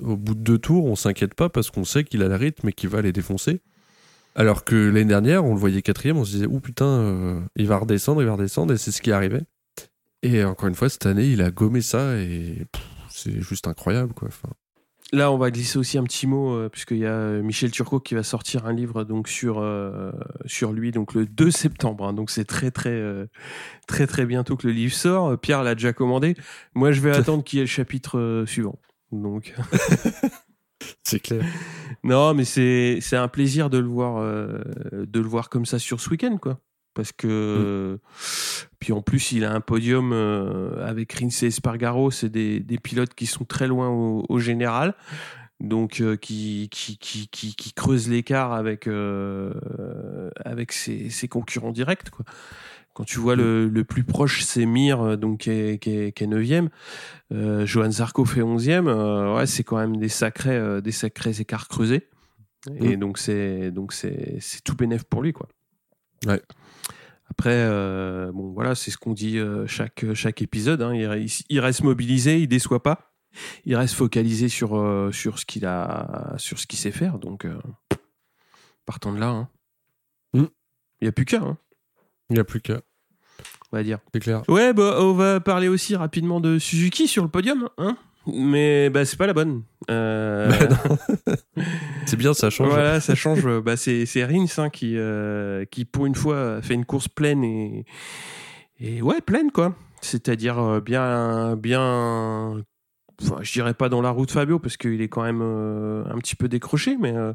au 0.00 0.16
bout 0.16 0.34
de 0.34 0.40
deux 0.40 0.58
tours. 0.58 0.86
On 0.86 0.96
s'inquiète 0.96 1.34
pas 1.34 1.48
parce 1.48 1.70
qu'on 1.70 1.84
sait 1.84 2.04
qu'il 2.04 2.22
a 2.22 2.28
le 2.28 2.36
rythme 2.36 2.68
et 2.68 2.72
qu'il 2.72 2.88
va 2.88 3.02
les 3.02 3.12
défoncer. 3.12 3.60
Alors 4.34 4.64
que 4.64 4.76
l'année 4.76 5.04
dernière, 5.04 5.44
on 5.44 5.52
le 5.52 5.58
voyait 5.58 5.82
quatrième, 5.82 6.16
on 6.16 6.24
se 6.24 6.30
disait, 6.30 6.46
ouh 6.46 6.60
putain, 6.60 6.86
euh, 6.86 7.40
il 7.56 7.66
va 7.66 7.76
redescendre, 7.76 8.22
il 8.22 8.26
va 8.26 8.34
redescendre, 8.34 8.72
et 8.72 8.78
c'est 8.78 8.92
ce 8.92 9.02
qui 9.02 9.10
arrivait. 9.10 9.42
Et 10.22 10.44
encore 10.44 10.68
une 10.68 10.76
fois, 10.76 10.88
cette 10.88 11.06
année, 11.06 11.26
il 11.26 11.42
a 11.42 11.50
gommé 11.50 11.80
ça, 11.80 12.16
et 12.16 12.64
c'est 13.10 13.40
juste 13.40 13.66
incroyable, 13.66 14.14
quoi. 14.14 14.28
Là, 15.12 15.32
on 15.32 15.38
va 15.38 15.50
glisser 15.50 15.78
aussi 15.78 15.96
un 15.96 16.04
petit 16.04 16.26
mot, 16.26 16.52
euh, 16.52 16.68
puisqu'il 16.68 16.98
y 16.98 17.06
a 17.06 17.12
euh, 17.12 17.42
Michel 17.42 17.70
Turcot 17.70 17.98
qui 18.00 18.14
va 18.14 18.22
sortir 18.22 18.66
un 18.66 18.74
livre 18.74 19.04
donc, 19.04 19.26
sur, 19.28 19.58
euh, 19.58 20.12
sur 20.44 20.72
lui 20.72 20.90
donc, 20.90 21.14
le 21.14 21.24
2 21.24 21.50
septembre. 21.50 22.04
hein. 22.06 22.12
donc, 22.12 22.28
c'est 22.30 22.44
très, 22.44 22.70
très, 22.70 22.90
euh, 22.90 23.26
très, 23.86 24.06
très 24.06 24.26
bientôt 24.26 24.56
que 24.56 24.66
le 24.66 24.72
livre 24.74 24.92
sort. 24.92 25.38
Pierre 25.38 25.62
l'a 25.62 25.74
déjà 25.74 25.94
commandé. 25.94 26.34
Moi, 26.74 26.92
je 26.92 27.00
vais 27.00 27.10
attendre 27.16 27.42
qu'il 27.42 27.58
y 27.58 27.60
ait 27.60 27.64
le 27.64 27.68
chapitre 27.68 28.44
suivant. 28.46 28.78
Donc, 29.10 29.54
c'est 31.02 31.20
clair. 31.20 31.42
non, 32.04 32.34
mais 32.34 32.44
c'est 32.44 32.98
c'est 33.00 33.16
un 33.16 33.28
plaisir 33.28 33.70
de 33.70 33.78
le 33.78 33.88
voir, 33.88 34.18
euh, 34.18 34.60
de 34.92 35.20
le 35.20 35.26
voir 35.26 35.48
comme 35.48 35.64
ça 35.64 35.78
sur 35.78 36.00
ce 36.00 36.10
week-end, 36.10 36.36
quoi. 36.36 36.60
Parce 36.98 37.12
que, 37.12 38.00
puis 38.80 38.92
en 38.92 39.02
plus, 39.02 39.30
il 39.30 39.44
a 39.44 39.52
un 39.52 39.60
podium 39.60 40.10
euh, 40.12 40.84
avec 40.84 41.12
Rince 41.12 41.44
et 41.44 41.46
Espargaro, 41.46 42.10
c'est 42.10 42.28
des, 42.28 42.58
des 42.58 42.76
pilotes 42.78 43.14
qui 43.14 43.26
sont 43.26 43.44
très 43.44 43.68
loin 43.68 43.88
au, 43.88 44.26
au 44.28 44.40
général. 44.40 44.96
donc 45.60 46.00
euh, 46.00 46.16
qui, 46.16 46.68
qui, 46.72 46.98
qui, 46.98 47.28
qui, 47.28 47.54
qui 47.54 47.72
creuse 47.72 48.08
l'écart 48.08 48.52
avec, 48.52 48.88
euh, 48.88 49.54
avec 50.44 50.72
ses, 50.72 51.08
ses 51.08 51.28
concurrents 51.28 51.70
directs. 51.70 52.10
Quoi. 52.10 52.24
Quand 52.94 53.04
tu 53.04 53.20
vois 53.20 53.36
le, 53.36 53.68
le 53.68 53.84
plus 53.84 54.02
proche, 54.02 54.42
c'est 54.42 54.66
Mir, 54.66 55.16
donc 55.18 55.42
qui 55.42 55.50
est, 55.50 55.78
qui 55.78 55.90
est, 55.90 56.10
qui 56.10 56.24
est 56.24 56.26
9e. 56.26 56.68
Euh, 57.32 57.64
Johan 57.64 57.92
Zarco 57.92 58.24
fait 58.24 58.40
11e. 58.40 58.88
Euh, 58.88 59.36
ouais, 59.36 59.46
c'est 59.46 59.62
quand 59.62 59.76
même 59.76 59.98
des 59.98 60.08
sacrés, 60.08 60.82
des 60.82 60.90
sacrés 60.90 61.40
écarts 61.40 61.68
creusés. 61.68 62.08
Et 62.80 62.96
donc 62.96 63.18
c'est 63.18 63.70
donc 63.70 63.92
c'est 63.92 64.38
c'est 64.40 64.64
tout 64.64 64.74
bénéf 64.74 65.04
pour 65.04 65.22
lui 65.22 65.32
quoi. 65.32 65.46
Ouais. 66.26 66.42
Après 67.30 67.54
euh, 67.54 68.32
bon 68.32 68.52
voilà 68.52 68.74
c'est 68.74 68.90
ce 68.90 68.98
qu'on 68.98 69.12
dit 69.12 69.38
euh, 69.38 69.66
chaque 69.66 70.12
chaque 70.14 70.42
épisode. 70.42 70.82
Hein. 70.82 70.94
Il, 70.94 71.60
reste 71.60 71.82
mobilisé, 71.82 72.40
il 72.40 72.48
déçoit 72.48 72.82
pas. 72.82 73.12
Il 73.64 73.76
reste 73.76 73.94
focalisé 73.94 74.48
sur 74.48 74.76
euh, 74.76 75.12
sur 75.12 75.38
ce 75.38 75.44
qu'il 75.44 75.66
a 75.66 76.34
sur 76.38 76.58
ce 76.58 76.66
qu'il 76.66 76.78
sait 76.78 76.90
faire. 76.90 77.18
Donc 77.18 77.46
partant 78.86 79.12
de 79.12 79.20
là, 79.20 79.28
hein. 79.28 79.48
Mm. 80.32 80.44
il 81.02 81.04
y 81.04 81.08
a 81.08 81.12
plus 81.12 81.26
qu'à, 81.26 81.42
hein, 81.42 81.58
Il 82.30 82.34
n'y 82.34 82.40
a 82.40 82.44
plus 82.44 82.60
qu'à, 82.60 82.80
on 83.70 83.76
va 83.76 83.82
dire. 83.82 83.98
c'est 84.14 84.20
clair. 84.20 84.42
Ouais, 84.48 84.72
bah, 84.72 84.96
on 85.00 85.12
va 85.12 85.40
parler 85.40 85.68
aussi 85.68 85.94
rapidement 85.94 86.40
de 86.40 86.58
Suzuki 86.58 87.06
sur 87.06 87.22
le 87.22 87.28
podium, 87.28 87.68
hein. 87.76 87.96
Mais 88.30 88.90
bah, 88.90 89.04
c'est 89.04 89.16
pas 89.16 89.26
la 89.26 89.32
bonne. 89.32 89.62
Euh, 89.90 90.48
Bah, 91.26 91.34
C'est 92.06 92.16
bien, 92.16 92.34
ça 92.34 92.50
change. 92.50 92.68
Voilà, 92.68 93.00
ça 93.00 93.14
change. 93.14 93.46
bah, 93.60 93.76
c'est 93.76 94.04
Rins 94.24 94.44
hein, 94.58 94.70
qui, 94.70 94.94
euh, 94.96 95.64
qui, 95.70 95.84
pour 95.84 96.06
une 96.06 96.14
fois, 96.14 96.60
fait 96.62 96.74
une 96.74 96.84
course 96.84 97.08
pleine 97.08 97.42
et, 97.44 97.84
et 98.80 99.02
ouais, 99.02 99.20
pleine, 99.20 99.50
quoi. 99.50 99.74
C'est-à-dire 100.00 100.58
euh, 100.58 100.80
bien, 100.80 101.56
bien. 101.56 102.62
Enfin, 103.20 103.38
je 103.42 103.52
dirais 103.52 103.74
pas 103.74 103.88
dans 103.88 104.00
la 104.00 104.10
route 104.10 104.30
Fabio 104.30 104.58
parce 104.60 104.76
qu'il 104.76 105.00
est 105.02 105.08
quand 105.08 105.22
même 105.24 105.40
euh, 105.42 106.04
un 106.06 106.18
petit 106.18 106.36
peu 106.36 106.48
décroché, 106.48 106.96
mais 107.00 107.14
euh, 107.16 107.32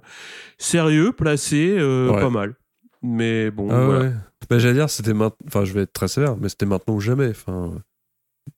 sérieux, 0.57 1.11
placé, 1.11 1.75
euh, 1.77 2.09
Ouais. 2.11 2.21
pas 2.21 2.29
mal. 2.29 2.55
Mais 3.01 3.51
bon, 3.51 3.67
Ah 3.69 3.83
voilà. 3.85 3.99
ouais. 4.05 4.11
Bah, 4.49 4.59
j'allais 4.59 4.75
dire, 4.75 4.89
c'était 4.89 5.13
maintenant. 5.13 5.35
Enfin, 5.47 5.65
je 5.65 5.73
vais 5.73 5.81
être 5.81 5.91
très 5.93 6.07
sévère, 6.07 6.37
mais 6.37 6.47
c'était 6.49 6.65
maintenant 6.65 6.93
ou 6.95 6.99
jamais. 7.01 7.29
Enfin, 7.31 7.73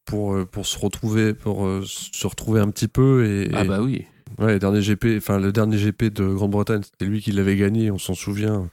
pour, 0.05 0.33
euh, 0.35 0.45
pour 0.45 0.65
se 0.65 0.77
retrouver, 0.77 1.33
pour 1.33 1.65
euh, 1.65 1.83
se 1.85 2.27
retrouver 2.27 2.59
un 2.61 2.69
petit 2.69 2.87
peu 2.87 3.25
et. 3.25 3.49
Ah 3.53 3.63
bah 3.63 3.81
oui. 3.81 4.05
Ouais, 4.39 4.53
le 4.53 4.59
dernier 4.59 4.81
GP, 4.81 5.17
enfin 5.17 5.39
le 5.39 5.51
dernier 5.51 5.77
GP 5.77 6.05
de 6.13 6.27
Grande-Bretagne, 6.27 6.81
c'était 6.83 7.05
lui 7.05 7.21
qui 7.21 7.31
l'avait 7.31 7.55
gagné, 7.55 7.89
on 7.91 7.97
s'en 7.97 8.15
souvient, 8.15 8.69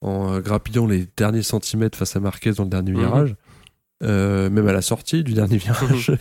en 0.00 0.34
euh, 0.34 0.40
grappillant 0.40 0.86
les 0.86 1.06
derniers 1.16 1.42
centimètres 1.42 1.96
face 1.96 2.16
à 2.16 2.20
Marquez 2.20 2.52
dans 2.52 2.64
le 2.64 2.70
dernier 2.70 2.92
Mhm. 2.92 2.98
virage. 2.98 3.36
Euh, 4.02 4.50
même 4.50 4.66
à 4.68 4.72
la 4.74 4.82
sortie 4.82 5.22
du 5.24 5.32
dernier 5.34 5.56
virage. 5.58 6.12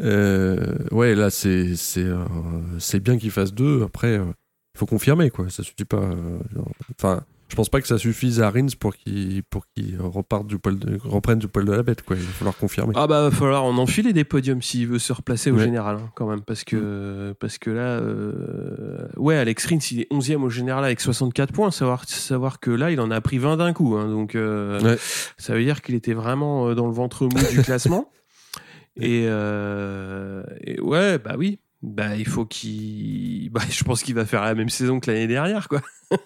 Euh, 0.00 0.76
ouais, 0.92 1.16
là 1.16 1.28
c'est 1.28 1.74
c'est 1.74 2.04
euh, 2.04 2.98
bien 3.00 3.18
qu'il 3.18 3.32
fasse 3.32 3.52
deux. 3.52 3.82
Après, 3.82 4.14
il 4.14 4.78
faut 4.78 4.86
confirmer 4.86 5.28
quoi. 5.30 5.50
Ça 5.50 5.64
suffit 5.64 5.84
pas. 5.84 5.96
euh, 5.96 6.38
genre, 6.54 6.70
Enfin, 6.96 7.24
je 7.48 7.56
pense 7.56 7.68
pas 7.70 7.80
que 7.80 7.86
ça 7.88 7.96
suffise 7.98 8.40
à 8.40 8.50
Rins 8.50 8.66
pour 8.78 8.94
qu'il 8.94 9.42
pour 9.44 9.64
qu'il 9.74 9.98
reparte 10.00 10.46
du 10.46 10.58
poil 10.58 10.78
de, 10.78 10.98
reprenne 11.02 11.38
du 11.38 11.48
poil 11.48 11.64
de 11.64 11.72
la 11.72 11.82
bête 11.82 12.02
quoi. 12.02 12.16
Il 12.16 12.22
va 12.22 12.28
falloir 12.32 12.56
confirmer. 12.56 12.92
Ah 12.96 13.06
bah 13.06 13.22
va 13.22 13.30
falloir 13.30 13.64
en 13.64 13.78
enfiler 13.78 14.12
des 14.12 14.24
podiums 14.24 14.60
s'il 14.62 14.86
veut 14.86 14.98
se 14.98 15.12
replacer 15.12 15.50
au 15.50 15.56
Ouais. 15.56 15.64
général 15.64 15.96
hein, 15.96 16.10
quand 16.14 16.28
même 16.28 16.42
parce 16.42 16.64
que 16.64 17.34
parce 17.40 17.56
que 17.58 17.70
là 17.70 18.00
euh, 18.00 19.08
ouais 19.16 19.36
Alex 19.36 19.66
Rins 19.66 19.78
il 19.90 20.00
est 20.00 20.12
11e 20.12 20.42
au 20.42 20.50
général 20.50 20.84
avec 20.84 21.00
64 21.00 21.52
points 21.52 21.70
savoir 21.70 22.04
savoir 22.08 22.60
que 22.60 22.70
là 22.70 22.90
il 22.90 23.00
en 23.00 23.10
a 23.10 23.20
pris 23.20 23.38
20 23.38 23.56
d'un 23.56 23.72
coup 23.72 23.96
hein, 23.96 24.08
donc 24.08 24.34
euh, 24.34 24.80
Ouais. 24.80 24.98
ça 25.38 25.54
veut 25.54 25.62
dire 25.64 25.82
qu'il 25.82 25.94
était 25.94 26.12
vraiment 26.14 26.68
euh, 26.68 26.74
dans 26.74 26.86
le 26.86 26.92
ventre 26.92 27.24
mou 27.24 27.30
du 27.50 27.62
classement 27.62 28.10
et, 28.96 29.24
euh, 29.26 30.42
et 30.60 30.80
ouais 30.80 31.18
bah 31.18 31.34
oui 31.38 31.60
bah 31.82 32.16
il 32.16 32.26
faut 32.26 32.44
qu'il 32.44 33.50
bah 33.50 33.60
je 33.70 33.84
pense 33.84 34.02
qu'il 34.02 34.14
va 34.14 34.26
faire 34.26 34.42
la 34.42 34.54
même 34.54 34.68
saison 34.68 35.00
que 35.00 35.10
l'année 35.10 35.26
dernière 35.28 35.68
quoi 35.68 35.80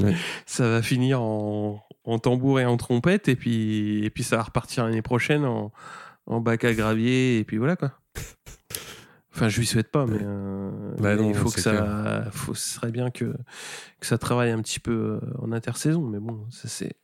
Ouais. 0.00 0.14
ça 0.46 0.68
va 0.68 0.82
finir 0.82 1.22
en, 1.22 1.82
en 2.04 2.18
tambour 2.18 2.60
et 2.60 2.66
en 2.66 2.76
trompette 2.76 3.28
et 3.28 3.36
puis 3.36 4.04
et 4.04 4.10
puis 4.10 4.22
ça 4.22 4.36
va 4.36 4.42
repartir 4.44 4.84
l'année 4.84 5.02
prochaine 5.02 5.44
en 5.44 5.72
en 6.26 6.40
bac 6.40 6.64
à 6.64 6.74
gravier 6.74 7.38
et 7.38 7.44
puis 7.44 7.56
voilà 7.56 7.76
quoi. 7.76 7.92
Enfin, 9.34 9.50
je 9.50 9.58
lui 9.58 9.66
souhaite 9.66 9.90
pas, 9.90 10.06
mais, 10.06 10.18
euh, 10.22 10.70
Bah 10.98 11.14
mais 11.14 11.22
non, 11.22 11.28
il 11.28 11.34
faut 11.34 11.50
que 11.50 11.60
ça, 11.60 12.24
faut, 12.30 12.54
ce 12.54 12.76
serait 12.76 12.90
bien 12.90 13.10
que 13.10 13.34
que 14.00 14.06
ça 14.06 14.16
travaille 14.16 14.50
un 14.50 14.62
petit 14.62 14.80
peu 14.80 14.92
euh, 14.92 15.20
en 15.42 15.52
intersaison, 15.52 16.00
mais 16.00 16.18
bon, 16.18 16.46
ça 16.50 16.68
c'est 16.68 16.96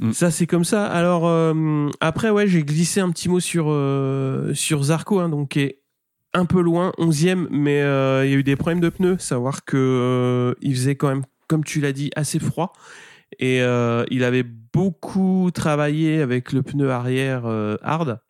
Mm. 0.00 0.12
ça 0.12 0.30
c'est 0.30 0.46
comme 0.46 0.64
ça. 0.64 0.86
Alors 0.86 1.26
euh, 1.26 1.88
après, 2.00 2.30
ouais, 2.30 2.48
j'ai 2.48 2.62
glissé 2.64 3.00
un 3.00 3.10
petit 3.10 3.28
mot 3.28 3.38
sur 3.40 3.66
euh, 3.68 4.54
sur 4.54 4.82
Zarco, 4.82 5.20
hein, 5.20 5.28
donc 5.28 5.50
qui 5.50 5.60
est 5.60 5.82
un 6.32 6.46
peu 6.46 6.60
loin, 6.60 6.92
11e, 6.98 7.48
mais 7.50 7.82
euh, 7.82 8.24
il 8.24 8.30
y 8.30 8.34
a 8.34 8.38
eu 8.38 8.42
des 8.42 8.56
problèmes 8.56 8.80
de 8.80 8.88
pneus, 8.88 9.18
savoir 9.18 9.64
que 9.64 10.56
il 10.62 10.74
faisait 10.74 10.94
quand 10.94 11.08
même, 11.08 11.24
comme 11.50 11.64
tu 11.64 11.80
l'as 11.80 11.92
dit, 11.92 12.10
assez 12.14 12.38
froid. 12.38 12.72
Et 13.40 13.60
euh, 13.60 14.04
il 14.08 14.22
avait 14.22 14.44
beaucoup 14.44 15.50
travaillé 15.52 16.20
avec 16.20 16.52
le 16.52 16.62
pneu 16.62 16.90
arrière 16.90 17.44
euh, 17.46 17.76
hard. 17.82 18.20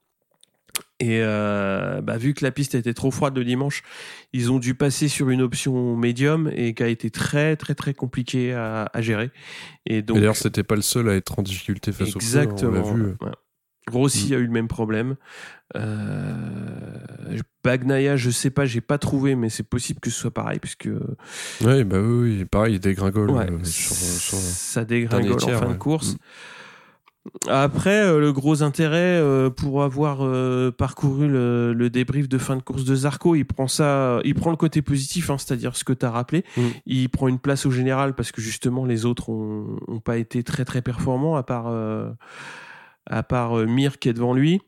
Et 1.01 1.21
euh, 1.23 2.01
bah, 2.01 2.16
vu 2.16 2.33
que 2.33 2.43
la 2.43 2.51
piste 2.51 2.75
était 2.75 2.95
trop 2.95 3.11
froide 3.11 3.37
le 3.37 3.45
dimanche, 3.45 3.83
ils 4.33 4.51
ont 4.51 4.59
dû 4.59 4.75
passer 4.75 5.09
sur 5.09 5.29
une 5.29 5.43
option 5.43 5.97
médium 5.97 6.51
et 6.55 6.73
qui 6.73 6.83
a 6.83 6.89
été 6.89 7.11
très 7.11 7.57
très 7.57 7.75
très 7.75 7.93
compliqué 7.93 8.55
à, 8.55 8.91
à 8.93 9.01
gérer. 9.03 9.31
Et 9.85 10.01
donc 10.01 10.16
D'ailleurs, 10.16 10.37
c'était 10.37 10.62
pas 10.62 10.77
le 10.77 10.83
seul 10.83 11.09
à 11.11 11.14
être 11.14 11.39
en 11.39 11.43
difficulté 11.43 11.93
face 11.93 12.16
exactement. 12.16 12.81
au 12.81 12.95
pneu, 12.95 13.05
vu. 13.05 13.16
ouais. 13.21 13.33
Rossi 13.91 14.35
a 14.35 14.39
eu 14.39 14.45
le 14.47 14.53
même 14.53 14.68
problème. 14.68 15.16
Euh, 15.76 16.35
Bagnaia, 17.64 18.16
je 18.16 18.31
sais 18.31 18.51
pas, 18.51 18.66
j'ai 18.66 18.81
pas 18.81 18.99
trouvé, 18.99 19.35
mais 19.37 19.49
c'est 19.49 19.62
possible 19.62 20.01
que 20.01 20.11
ce 20.11 20.18
soit 20.18 20.31
pareil 20.33 20.59
puisque 20.59 20.89
Ouais, 21.62 21.85
bah 21.85 21.99
oui, 22.01 22.39
oui, 22.39 22.45
pareil, 22.45 22.74
il 22.74 22.81
dégringole 22.81 23.31
Ouais, 23.31 23.51
euh, 23.51 23.64
sur, 23.64 23.95
sur- 23.95 24.39
ça 24.39 24.85
dégringole 24.85 25.22
dernier 25.22 25.35
en 25.35 25.47
tiers, 25.47 25.59
fin 25.61 25.68
de 25.70 25.74
course. 25.74 26.14
Mm. 26.14 26.16
Après, 27.49 28.03
euh, 28.03 28.18
le 28.18 28.33
gros 28.33 28.62
intérêt 28.62 29.18
euh, 29.20 29.51
pour 29.51 29.83
avoir 29.83 30.20
euh, 30.22 30.70
parcouru 30.70 31.28
le, 31.28 31.74
le 31.74 31.91
débrief 31.91 32.28
de 32.31 32.39
fin 32.39 32.57
de 32.57 32.62
course 32.62 32.85
de 32.85 32.95
Zarco, 32.95 33.35
il 33.35 33.45
prend 33.45 33.68
ça, 33.68 34.20
il 34.24 34.35
prend 34.35 34.51
le 34.51 34.57
côté 34.57 34.81
positif, 34.81 35.28
hein, 35.31 35.37
c'est-à-dire 35.37 35.76
ce 35.76 35.85
que 35.85 35.93
tu 35.93 36.07
as 36.07 36.11
rappelé. 36.11 36.45
Mm. 36.57 36.62
Il 36.87 37.09
prend 37.11 37.28
une 37.28 37.39
place 37.39 37.66
au 37.66 37.70
général 37.70 38.14
parce 38.14 38.33
que 38.33 38.41
justement 38.41 38.87
les 38.87 39.05
autres 39.05 39.28
ont, 39.28 39.78
ont 39.87 40.01
pas 40.01 40.16
été 40.16 40.43
très 40.43 40.64
très 40.64 40.81
performants 40.81 41.37
à 41.37 41.43
part 41.43 41.66
à 43.11 43.23
part 43.23 43.59
euh, 43.59 43.67
Mir 43.67 43.99
qui 43.99 44.09
est 44.09 44.15
devant 44.15 44.33
lui. 44.33 44.63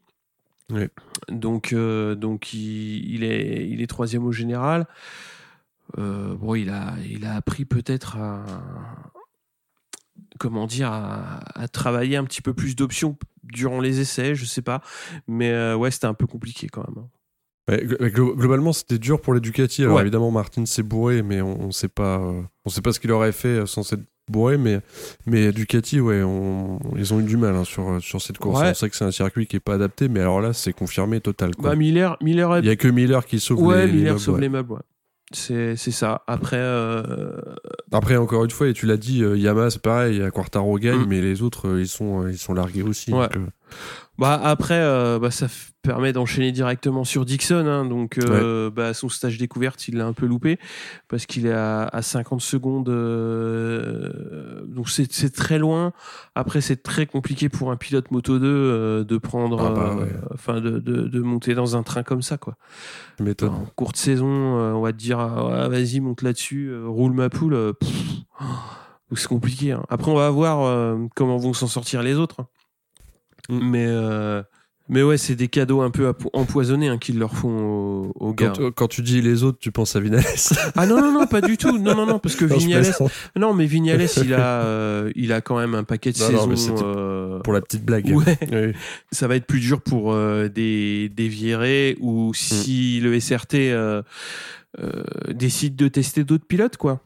Donc 1.28 1.72
euh, 1.72 2.14
donc 2.14 2.53
il, 2.55 3.14
il 3.14 3.24
est 3.24 3.68
il 3.68 3.80
est 3.82 3.86
troisième 3.86 4.24
au 4.24 4.32
général. 4.32 4.86
Euh, 5.99 6.34
bon, 6.34 6.55
il 6.55 6.70
a 6.70 6.95
il 7.09 7.24
a 7.26 7.34
appris 7.34 7.64
peut-être 7.66 8.16
à 8.16 8.43
comment 10.38 10.66
dire 10.66 10.90
à, 10.90 11.40
à 11.61 11.68
travailler 11.68 12.16
un 12.16 12.24
petit 12.24 12.43
peu 12.43 12.55
plus 12.55 12.74
d'options 12.76 13.18
durant 13.45 13.80
les 13.80 14.01
essais, 14.01 14.34
je 14.34 14.45
sais 14.45 14.62
pas, 14.62 14.80
mais 15.26 15.51
euh, 15.51 15.76
ouais 15.76 15.90
c'était 15.90 16.07
un 16.07 16.14
peu 16.14 16.26
compliqué 16.26 16.68
quand 16.68 16.86
même. 16.88 17.05
hein. 17.05 17.09
Ouais, 17.68 17.84
glo- 17.84 18.09
glo- 18.11 18.34
globalement, 18.36 18.72
c'était 18.72 18.99
dur 18.99 19.20
pour 19.20 19.34
les 19.34 19.40
Ducati. 19.40 19.82
Alors 19.84 19.97
Ouais. 19.97 20.03
évidemment, 20.03 20.32
Martin 20.32 20.66
s'est 20.66 20.82
bourré, 20.82 21.22
mais 21.22 21.40
on, 21.43 21.61
on 21.61 21.70
sait 21.70 21.86
pas, 21.88 22.18
euh, 22.18 22.43
on 22.64 22.70
sait 22.70 22.80
pas 22.82 22.93
ce 22.93 22.99
qu'il 22.99 23.12
aurait 23.12 23.30
fait 23.30 23.66
sans 23.66 23.84
s'être 23.84 24.03
bourré. 24.28 24.56
Mais, 24.58 24.80
mais 25.26 25.52
Ducati, 25.52 26.00
ouais, 26.00 26.22
on- 26.22 26.78
ils 26.96 27.12
ont 27.14 27.20
eu 27.20 27.24
du 27.24 27.36
mal 27.36 27.54
hein, 27.54 27.64
sur, 27.64 28.00
sur 28.02 28.20
cette 28.22 28.38
course. 28.38 28.60
Ouais. 28.60 28.70
On 28.70 28.74
sait 28.74 28.88
que 28.90 28.96
c'est 28.96 29.04
un 29.04 29.10
circuit 29.10 29.46
qui 29.46 29.56
est 29.56 29.60
pas 29.60 29.74
adapté, 29.74 30.08
mais 30.08 30.20
alors 30.20 30.40
là, 30.40 30.52
c'est 30.52 30.72
confirmé 30.72 31.20
total. 31.20 31.54
quoi. 31.56 31.70
Bah 31.70 31.76
Miller 31.76 32.16
Miller 32.20 32.50
a 32.52 32.58
Il 32.60 32.66
y 32.66 32.70
a 32.70 32.76
que 32.76 32.88
Miller 32.88 33.24
qui 33.26 33.40
sauve 33.40 33.62
ouais 33.62 33.86
les, 33.86 33.86
les 33.86 33.92
Miller 33.92 34.12
meubles, 34.12 34.20
sauve 34.20 34.34
ouais. 34.36 34.40
les 34.40 34.48
meubles. 34.48 34.72
ouais. 34.72 34.78
C'est 35.34 35.76
c'est 35.76 35.92
ça. 35.92 36.22
Après 36.26 36.58
euh, 36.58 37.32
Après, 37.90 38.16
encore 38.18 38.44
une 38.44 38.50
fois, 38.50 38.68
et 38.68 38.74
tu 38.74 38.84
l'as 38.84 38.98
dit, 38.98 39.22
euh, 39.22 39.34
Yamaha, 39.38 39.70
c'est 39.70 39.80
pareil. 39.80 40.16
Il 40.16 40.20
y 40.20 40.24
a 40.24 40.30
Quartaro 40.30 40.78
gagne, 40.78 41.00
Mm. 41.00 41.06
mais 41.08 41.20
les 41.22 41.40
autres, 41.40 41.68
euh, 41.68 41.80
ils 41.80 41.88
sont, 41.88 42.24
euh, 42.24 42.30
ils 42.30 42.36
sont 42.36 42.52
largués 42.52 42.82
aussi. 42.82 43.12
Ouais. 43.14 43.28
donc, 43.28 43.36
euh, 43.36 43.46
Bah 44.18 44.38
après, 44.44 44.78
euh, 44.78 45.18
bah, 45.18 45.30
ça 45.30 45.46
permet 45.80 46.12
d'enchaîner 46.12 46.52
directement 46.52 47.02
sur 47.02 47.24
Dixon. 47.24 47.66
hein. 47.66 47.84
donc, 47.86 48.18
euh, 48.18 48.70
bah, 48.70 48.92
son 48.94 49.08
stage 49.08 49.38
découverte, 49.38 49.88
il 49.88 49.96
l'a 49.96 50.06
un 50.06 50.12
peu 50.12 50.26
loupé 50.26 50.58
parce 51.08 51.24
qu'il 51.26 51.46
est 51.46 51.52
à, 51.52 51.84
à 51.84 52.02
50 52.02 52.40
secondes. 52.40 52.88
euh, 52.90 54.64
donc 54.66 54.88
c'est 54.90 55.32
très 55.34 55.58
loin. 55.58 55.92
Après, 56.34 56.60
c'est 56.60 56.82
très 56.82 57.06
compliqué 57.06 57.48
pour 57.48 57.70
un 57.70 57.76
pilote 57.76 58.10
Moto 58.10 58.38
2 58.38 58.46
euh, 58.46 59.04
de 59.04 59.16
prendre, 59.18 59.58
Ah 59.64 59.70
bah 59.70 59.96
ouais. 59.96 60.12
enfin 60.34 60.60
de, 60.60 60.78
de, 60.78 61.08
de 61.08 61.20
monter 61.20 61.54
dans 61.54 61.76
un 61.76 61.82
train 61.82 62.02
comme 62.02 62.22
ça, 62.22 62.36
quoi. 62.36 62.56
En 63.48 63.64
courte 63.76 63.96
saison, 63.96 64.26
on 64.28 64.80
va 64.82 64.92
te 64.92 64.98
dire, 64.98 65.18
ah, 65.18 65.68
vas-y, 65.68 66.00
monte 66.00 66.22
là-dessus, 66.22 66.72
roule 66.84 67.12
ma 67.12 67.28
poule. 67.30 67.54
oh, 67.54 68.44
c'est 69.14 69.26
compliqué. 69.28 69.72
hein. 69.72 69.84
Après, 69.88 70.10
on 70.10 70.16
va 70.16 70.30
voir 70.30 70.96
comment 71.16 71.36
vont 71.38 71.52
s'en 71.54 71.66
sortir 71.66 72.02
les 72.02 72.14
autres. 72.14 72.44
Hein. 73.49 73.59
Mais, 73.62 73.86
euh, 73.88 74.43
mais 74.88 75.03
ouais, 75.03 75.16
c'est 75.16 75.34
des 75.36 75.49
cadeaux 75.49 75.80
un 75.80 75.90
peu 75.90 76.12
empoisonnés 76.32 76.88
hein, 76.88 76.99
qu'ils 76.99 77.18
leur 77.18 77.34
font 77.34 77.49
aux, 77.51 78.12
aux 78.16 78.34
gars. 78.34 78.53
Quand, 78.57 78.70
quand 78.72 78.88
tu 78.88 79.01
dis 79.03 79.22
les 79.22 79.43
autres, 79.45 79.59
tu 79.59 79.70
penses 79.72 79.95
à 79.97 80.01
Vinales. 80.01 80.24
Ah 80.76 80.86
non, 80.86 81.01
non, 81.01 81.12
non, 81.12 81.26
pas 81.26 81.40
du 81.40 81.57
tout. 81.57 81.78
Non, 81.78 81.95
non, 81.95 82.05
non, 82.07 82.18
parce 82.18 82.34
que 82.36 82.45
Non, 82.47 82.57
Vignales, 82.57 82.93
non, 83.36 83.55
mais 83.55 83.66
Vignales, 83.66 84.07
il 84.24 84.34
a, 84.34 84.62
euh, 84.64 85.12
il 85.14 85.32
a 85.32 85.40
quand 85.40 85.57
même 85.59 85.74
un 85.74 85.84
paquet 85.84 86.12
de 86.12 86.18
Non, 86.18 86.55
saisons. 86.57 86.76
euh, 86.82 87.38
Pour 87.40 87.53
la 87.53 87.61
petite 87.61 87.84
blague. 87.84 88.09
Ouais, 88.14 88.38
Oui. 88.53 88.72
ça 89.12 89.28
va 89.28 89.36
être 89.36 89.47
plus 89.47 89.61
dur 89.61 89.80
pour 89.80 90.14
des, 90.14 91.09
des 91.09 91.28
Vieré 91.28 91.97
ou 92.01 92.32
si 92.34 93.01
le 93.01 93.18
SRT 93.18 93.72
décide 95.30 95.76
de 95.76 95.88
tester 95.88 96.24
d'autres 96.24 96.47
pilotes, 96.47 96.76
quoi. 96.76 97.01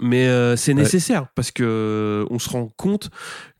Mais 0.00 0.26
euh, 0.28 0.56
c'est 0.56 0.74
Ouais. 0.74 0.82
nécessaire 0.82 1.26
parce 1.34 1.50
que 1.50 1.62
euh, 1.64 2.26
on 2.30 2.38
se 2.38 2.50
rend 2.50 2.70
compte 2.76 3.10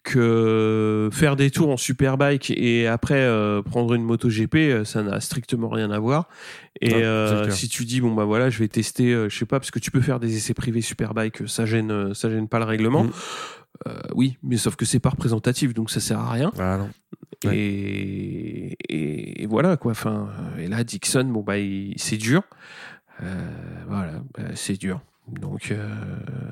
que 0.06 1.10
faire 1.12 1.34
des 1.34 1.50
tours 1.50 1.68
en 1.68 1.76
superbike 1.76 2.52
et 2.52 2.86
après 2.86 3.18
euh, 3.20 3.60
prendre 3.60 3.92
une 3.94 4.04
moto 4.04 4.28
GP, 4.28 4.54
euh, 4.54 4.84
ça 4.84 5.02
n'a 5.02 5.20
strictement 5.20 5.68
rien 5.68 5.90
à 5.90 5.98
voir. 5.98 6.28
Et 6.80 6.94
euh, 6.94 7.50
si 7.50 7.68
tu 7.68 7.84
dis 7.84 8.00
bon 8.00 8.14
bah 8.14 8.24
voilà, 8.24 8.48
je 8.48 8.58
vais 8.60 8.68
tester, 8.68 9.12
euh, 9.12 9.28
je 9.28 9.36
sais 9.36 9.46
pas, 9.46 9.58
parce 9.58 9.72
que 9.72 9.80
tu 9.80 9.90
peux 9.90 10.00
faire 10.00 10.20
des 10.20 10.36
essais 10.36 10.54
privés 10.54 10.80
superbike, 10.80 11.48
ça 11.48 11.66
gêne, 11.66 11.90
euh, 11.90 12.14
ça 12.14 12.30
gêne 12.30 12.48
pas 12.48 12.60
le 12.60 12.66
règlement. 12.66 13.04
Mm. 13.04 13.12
Euh, 13.88 14.00
oui, 14.14 14.38
mais 14.42 14.56
sauf 14.56 14.76
que 14.76 14.84
c'est 14.84 15.00
pas 15.00 15.10
représentatif, 15.10 15.74
donc 15.74 15.90
ça 15.90 16.00
sert 16.00 16.20
à 16.20 16.30
rien. 16.30 16.52
Ah 16.58 16.78
non. 16.78 16.90
Ouais. 17.44 17.58
Et, 17.58 18.76
et, 18.88 19.42
et 19.42 19.46
voilà 19.46 19.76
quoi. 19.76 19.90
Enfin, 19.90 20.28
euh, 20.56 20.62
et 20.62 20.68
là 20.68 20.84
Dixon, 20.84 21.24
bon 21.24 21.42
bah 21.42 21.54
c'est 21.96 22.16
dur. 22.16 22.42
Euh, 23.22 23.50
voilà, 23.88 24.12
bah, 24.36 24.44
c'est 24.54 24.78
dur. 24.78 25.00
Donc 25.28 25.70
euh, 25.72 25.88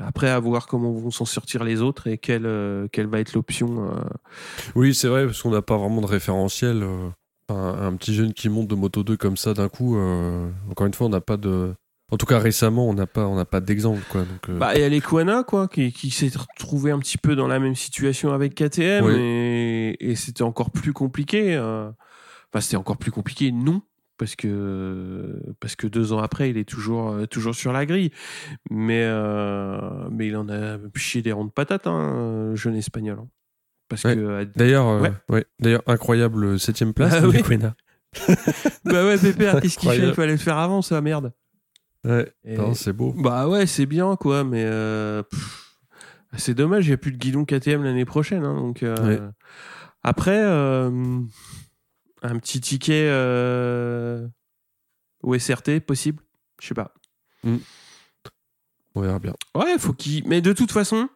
après 0.05 0.29
à 0.31 0.39
voir 0.41 0.67
comment 0.67 0.91
vont 0.93 1.11
s'en 1.13 1.25
sortir 1.25 1.63
les 1.63 1.81
autres 1.81 2.09
et 2.09 2.19
quelle 2.19 2.47
euh, 2.47 2.89
quelle 2.91 3.07
va 3.07 3.21
être 3.21 3.33
l'option. 3.35 3.89
euh. 3.89 4.01
Oui, 4.75 4.95
c'est 4.95 5.09
vrai, 5.09 5.27
parce 5.27 5.41
qu'on 5.43 5.51
n'a 5.51 5.63
pas 5.63 5.77
vraiment 5.77 6.01
de 6.01 6.07
référentiel. 6.07 6.83
euh, 6.83 7.09
un, 7.51 7.55
un 7.89 7.95
petit 7.97 8.15
jeune 8.15 8.33
qui 8.33 8.49
monte 8.49 8.69
de 8.69 8.75
Moto 8.75 9.03
2 9.05 9.17
comme 9.19 9.37
ça 9.37 9.53
d'un 9.55 9.69
coup, 9.69 9.97
euh, 9.99 10.49
encore 10.71 10.87
une 10.87 10.95
fois, 10.95 11.07
on 11.07 11.11
n'a 11.11 11.21
pas 11.21 11.37
de. 11.37 11.75
En 12.11 12.17
tout 12.17 12.27
cas, 12.27 12.39
récemment, 12.39 12.89
on 12.89 12.95
n'a 12.95 13.07
pas, 13.07 13.27
on 13.27 13.37
n'a 13.37 13.45
pas 13.45 13.61
d'exemple, 13.61 14.01
quoi. 14.11 14.23
Donc, 14.23 14.49
euh, 14.49 14.59
Bah, 14.59 14.75
il 14.75 14.81
y 14.81 14.85
a 14.85 14.89
l'Equana, 14.89 15.43
quoi, 15.43 15.69
qui, 15.69 15.93
qui 15.93 16.11
s'est 16.11 16.31
retrouvé 16.37 16.91
un 16.91 16.99
petit 16.99 17.19
peu 17.19 17.37
dans 17.37 17.47
la 17.47 17.59
même 17.59 17.75
situation 17.75 18.33
avec 18.33 18.55
KTM 18.55 19.05
Oui. 19.05 19.15
et, 19.19 20.11
et 20.11 20.15
c'était 20.17 20.43
encore 20.43 20.71
plus 20.71 20.93
compliqué. 20.93 21.55
euh. 21.55 21.91
Enfin, 22.53 22.61
c'était 22.61 22.77
encore 22.77 22.97
plus 22.99 23.11
compliqué, 23.11 23.53
non, 23.53 23.83
parce 24.19 24.37
que, 24.37 25.41
parce 25.61 25.77
que 25.77 25.87
deux 25.87 26.13
ans 26.13 26.19
après, 26.19 26.51
il 26.51 26.57
est 26.57 26.69
toujours, 26.69 27.11
euh, 27.11 27.27
toujours 27.27 27.55
sur 27.55 27.73
la 27.73 27.85
grille. 27.87 28.11
Mais, 28.71 29.03
euh, 29.05 29.81
mais 30.11 30.29
il 30.29 30.37
en 30.37 30.49
a 30.49 30.79
chié 30.97 31.23
des 31.23 31.33
ronds 31.33 31.45
de 31.47 31.51
patates, 31.51 31.87
hein, 31.87 32.49
le 32.51 32.55
jeune 32.57 32.77
espagnol. 32.77 33.19
hein. 33.21 33.29
Parce 33.89 34.05
Ouais. 34.05 34.15
que, 34.15 34.21
euh, 34.21 34.45
D'ailleurs, 34.57 34.87
euh, 34.89 35.09
Ouais. 35.29 35.45
d'ailleurs, 35.61 35.83
incroyable 35.87 36.59
septième 36.59 36.95
place 36.95 37.15
Ah 37.17 37.21
de 37.21 37.27
oui. 37.27 37.43
Bah 38.85 39.05
ouais, 39.05 39.19
Pépère, 39.19 39.61
qu'est-ce 39.61 39.77
qu'il 39.79 39.91
fait? 39.91 40.09
Il 40.09 40.15
fallait 40.15 40.33
le 40.33 40.39
faire 40.39 40.59
avant, 40.59 40.83
ça, 40.83 41.01
merde. 41.01 41.33
Ouais, 42.05 42.31
Et- 42.45 42.57
non, 42.57 42.75
c'est 42.75 42.93
beau. 42.93 43.13
Bah 43.17 43.49
ouais, 43.49 43.67
c'est 43.67 43.87
bien 43.87 44.15
quoi, 44.17 44.45
mais 44.45 44.63
euh, 44.65 45.23
c'est 46.37 46.55
dommage, 46.55 46.87
il 46.87 46.91
n'y 46.91 46.95
a 46.95 46.99
plus 46.99 47.13
de 47.13 47.17
guidon 47.17 47.45
KTM 47.45 47.83
l'année 47.83 48.05
prochaine. 48.05 48.45
hein, 48.45 48.55
donc 48.55 48.83
euh, 48.83 49.29
après, 50.03 50.39
euh, 50.43 51.21
un 52.25 52.39
petit 52.39 52.61
ticket 52.61 53.07
euh, 53.09 54.27
au 55.23 55.39
SRT 55.39 55.81
possible, 55.87 56.23
je 56.61 56.67
sais 56.69 56.75
pas. 56.75 56.93
On 58.95 59.01
verra 59.01 59.19
bien. 59.19 59.35
Ouais, 59.55 59.77
faut 59.79 59.93
qu'il. 59.93 60.27
Mais 60.27 60.41
de 60.41 60.53
toute 60.53 60.73
façon, 60.73 61.09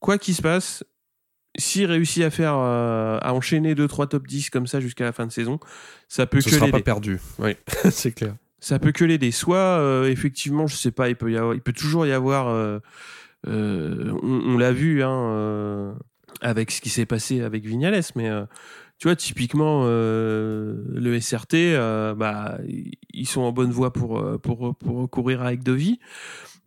quoi 0.00 0.18
qu'il 0.18 0.34
se 0.34 0.42
passe, 0.42 0.82
s'il 1.56 1.86
réussit 1.86 2.22
à 2.24 2.30
faire 2.30 2.54
euh, 2.56 3.18
à 3.22 3.34
enchaîner 3.34 3.74
2-3 3.74 4.08
top 4.08 4.26
10 4.26 4.50
comme 4.50 4.66
ça 4.66 4.80
jusqu'à 4.80 5.04
la 5.04 5.12
fin 5.12 5.26
de 5.26 5.32
saison, 5.32 5.60
ça 6.08 6.26
peut 6.26 6.40
Ce 6.40 6.46
que 6.48 6.54
sera 6.54 6.66
l'aider. 6.66 6.78
pas 6.78 6.82
perdu. 6.84 7.20
Oui, 7.38 7.56
c'est 7.90 8.12
clair. 8.12 8.34
ça 8.60 8.78
peut 8.78 8.92
que 8.92 9.04
l'aider. 9.04 9.30
Soit 9.30 9.56
euh, 9.58 10.08
effectivement, 10.10 10.66
je 10.66 10.74
sais 10.76 10.90
pas, 10.92 11.08
il 11.08 11.16
peut 11.16 11.30
y 11.30 11.36
avoir, 11.36 11.54
il 11.54 11.60
peut 11.60 11.72
toujours 11.74 12.06
y 12.06 12.12
avoir. 12.12 12.48
euh, 12.48 12.80
on 13.46 14.10
on 14.22 14.58
l'a 14.58 14.72
vu 14.72 15.02
hein, 15.02 15.94
avec 16.40 16.70
ce 16.70 16.80
qui 16.80 16.88
s'est 16.88 17.06
passé 17.06 17.42
avec 17.42 17.64
Vignales, 17.64 18.00
mais 18.16 18.30
tu 19.02 19.08
vois 19.08 19.16
typiquement 19.16 19.82
euh, 19.86 20.80
le 20.94 21.20
SRT, 21.20 21.54
euh, 21.54 22.14
bah 22.14 22.58
ils 23.12 23.26
sont 23.26 23.40
en 23.40 23.50
bonne 23.50 23.72
voie 23.72 23.92
pour 23.92 24.20
euh, 24.20 24.38
pour 24.38 24.76
pour 24.76 25.10
courir 25.10 25.42
avec 25.42 25.64
Dovi. 25.64 25.98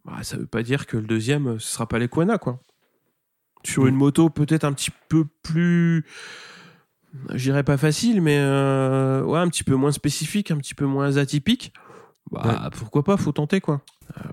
Bah, 0.03 0.21
ça 0.21 0.35
veut 0.35 0.45
pas 0.45 0.61
dire 0.61 0.85
que 0.85 0.97
le 0.97 1.07
deuxième 1.07 1.57
ce 1.61 1.67
sera 1.71 1.87
pas 1.87 1.97
l'Equana 1.97 2.37
quoi. 2.37 2.59
Sur 3.63 3.87
une 3.87 3.95
moto 3.95 4.29
peut-être 4.29 4.65
un 4.65 4.73
petit 4.73 4.91
peu 5.07 5.23
plus 5.43 6.03
je 7.29 7.41
dirais 7.41 7.63
pas 7.63 7.77
facile, 7.77 8.21
mais 8.21 8.37
euh, 8.37 9.23
ouais, 9.23 9.39
un 9.39 9.47
petit 9.47 9.63
peu 9.63 9.75
moins 9.75 9.93
spécifique, 9.93 10.51
un 10.51 10.57
petit 10.57 10.75
peu 10.75 10.85
moins 10.85 11.15
atypique. 11.15 11.71
Bah, 12.31 12.69
pourquoi 12.77 13.05
pas, 13.05 13.15
faut 13.15 13.31
tenter 13.31 13.61
quoi. 13.61 13.79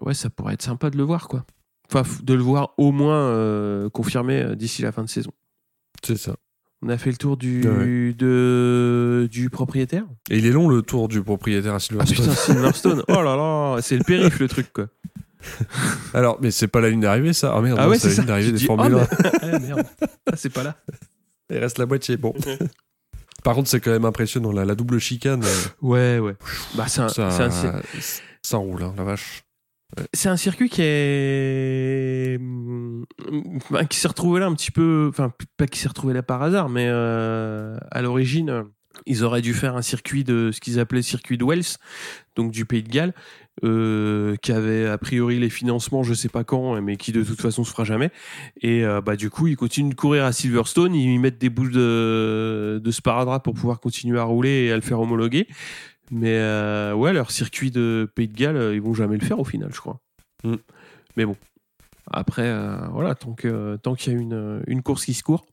Ouais, 0.00 0.14
ça 0.14 0.28
pourrait 0.28 0.54
être 0.54 0.62
sympa 0.62 0.90
de 0.90 0.96
le 0.96 1.04
voir 1.04 1.28
quoi. 1.28 1.44
Enfin, 1.88 2.02
de 2.20 2.34
le 2.34 2.42
voir 2.42 2.74
au 2.78 2.90
moins 2.90 3.88
confirmé 3.90 4.56
d'ici 4.56 4.82
la 4.82 4.90
fin 4.90 5.04
de 5.04 5.08
saison. 5.08 5.30
C'est 6.02 6.16
ça. 6.16 6.34
On 6.84 6.88
a 6.88 6.98
fait 6.98 7.10
le 7.10 7.16
tour 7.16 7.36
du, 7.36 7.62
Ouais. 7.66 8.12
de, 8.12 9.28
du 9.30 9.50
propriétaire. 9.50 10.04
Et 10.30 10.38
il 10.38 10.46
est 10.46 10.50
long 10.50 10.68
le 10.68 10.82
tour 10.82 11.06
du 11.08 11.22
propriétaire 11.22 11.72
à 11.74 11.76
Ah 11.76 11.80
Silverstone. 11.80 12.16
putain, 12.16 12.34
Silverstone. 12.34 13.02
oh 13.08 13.22
là 13.22 13.36
là, 13.36 13.76
c'est 13.82 13.96
le 13.96 14.04
périph 14.04 14.38
le 14.40 14.48
truc 14.48 14.72
quoi. 14.72 14.86
Alors, 16.14 16.38
mais 16.40 16.50
c'est 16.50 16.68
pas 16.68 16.80
la 16.80 16.90
ligne 16.90 17.00
d'arrivée, 17.00 17.32
ça 17.32 17.52
Ah 17.56 17.60
merde, 17.60 17.78
Ah 17.80 17.88
ouais, 17.88 17.98
c'est 17.98 18.08
la 18.08 18.14
ligne 18.14 18.24
d'arrivée 18.26 18.52
des 18.52 18.58
dis, 18.58 18.64
Formule 18.66 18.94
oh, 18.94 18.98
1. 18.98 19.00
mais- 19.00 19.30
Ah, 19.54 19.58
merde. 19.58 19.82
Ah, 20.30 20.34
c'est 20.36 20.50
pas 20.52 20.62
là. 20.62 20.76
Il 21.50 21.58
reste 21.58 21.78
la 21.78 21.86
moitié. 21.86 22.16
Bon. 22.16 22.32
Par 23.44 23.54
contre, 23.54 23.68
c'est 23.68 23.80
quand 23.80 23.90
même 23.90 24.04
impressionnant, 24.04 24.52
la, 24.52 24.64
la 24.64 24.74
double 24.74 24.98
chicane. 25.00 25.42
euh, 25.44 25.48
Ouais, 25.82 26.18
ouais. 26.20 26.34
Bah, 26.76 26.84
c'est 26.88 27.00
un, 27.02 27.08
ça, 27.08 27.26
un 27.28 27.50
ça 28.42 28.56
roule, 28.56 28.82
hein, 28.84 28.94
la 28.96 29.04
vache. 29.04 29.42
C'est 30.12 30.28
un 30.28 30.36
circuit 30.36 30.68
qui 30.68 30.82
est 30.82 32.38
mm, 32.38 33.04
bah, 33.70 33.84
qui 33.84 33.98
s'est 33.98 34.08
retrouvé 34.08 34.40
là 34.40 34.46
un 34.46 34.54
petit 34.54 34.70
peu 34.70 35.06
enfin 35.08 35.32
pas 35.56 35.66
qui 35.66 35.78
s'est 35.78 35.88
retrouvé 35.88 36.14
là 36.14 36.22
par 36.22 36.42
hasard 36.42 36.68
mais 36.68 36.86
euh, 36.88 37.76
à 37.90 38.02
l'origine 38.02 38.64
ils 39.06 39.24
auraient 39.24 39.42
dû 39.42 39.54
faire 39.54 39.76
un 39.76 39.82
circuit 39.82 40.22
de 40.22 40.50
ce 40.52 40.60
qu'ils 40.60 40.78
appelaient 40.78 41.02
circuit 41.02 41.38
de 41.38 41.44
Wells 41.44 41.76
donc 42.36 42.52
du 42.52 42.64
Pays 42.64 42.82
de 42.82 42.88
Galles 42.88 43.14
euh, 43.64 44.36
qui 44.42 44.50
avait 44.52 44.86
a 44.86 44.96
priori 44.96 45.38
les 45.38 45.50
financements 45.50 46.02
je 46.02 46.14
sais 46.14 46.28
pas 46.28 46.44
quand 46.44 46.80
mais 46.80 46.96
qui 46.96 47.12
de 47.12 47.22
toute 47.22 47.40
façon 47.40 47.64
se 47.64 47.70
fera 47.70 47.84
jamais. 47.84 48.10
Et 48.62 48.84
euh, 48.84 49.02
bah 49.02 49.16
du 49.16 49.28
coup 49.28 49.46
ils 49.46 49.56
continuent 49.56 49.90
de 49.90 49.94
courir 49.94 50.24
à 50.24 50.32
Silverstone 50.32 50.94
ils 50.94 51.18
mettent 51.18 51.38
des 51.38 51.50
boules 51.50 51.72
de 51.72 52.90
sparadrap 52.90 53.44
pour 53.44 53.52
pouvoir 53.52 53.80
continuer 53.80 54.18
à 54.18 54.24
rouler 54.24 54.64
et 54.64 54.72
à 54.72 54.76
le 54.76 54.82
faire 54.82 55.00
homologuer 55.00 55.48
mais 56.12 56.36
euh, 56.36 56.92
ouais, 56.92 57.14
leur 57.14 57.30
circuit 57.30 57.70
de 57.70 58.08
Pays 58.14 58.28
de 58.28 58.36
Galles, 58.36 58.56
euh, 58.56 58.74
ils 58.74 58.82
vont 58.82 58.92
jamais 58.92 59.16
le 59.16 59.24
faire 59.24 59.40
au 59.40 59.44
final, 59.44 59.70
je 59.72 59.80
crois. 59.80 59.98
Mm. 60.44 60.56
Mais 61.16 61.24
bon. 61.24 61.36
Après, 62.10 62.46
euh, 62.46 62.76
voilà, 62.90 63.14
tant 63.14 63.32
qu'il 63.34 63.50
y 63.50 64.16
a 64.16 64.18
une, 64.18 64.62
une 64.66 64.82
course 64.82 65.06
qui 65.06 65.14
se 65.14 65.22
court, 65.22 65.46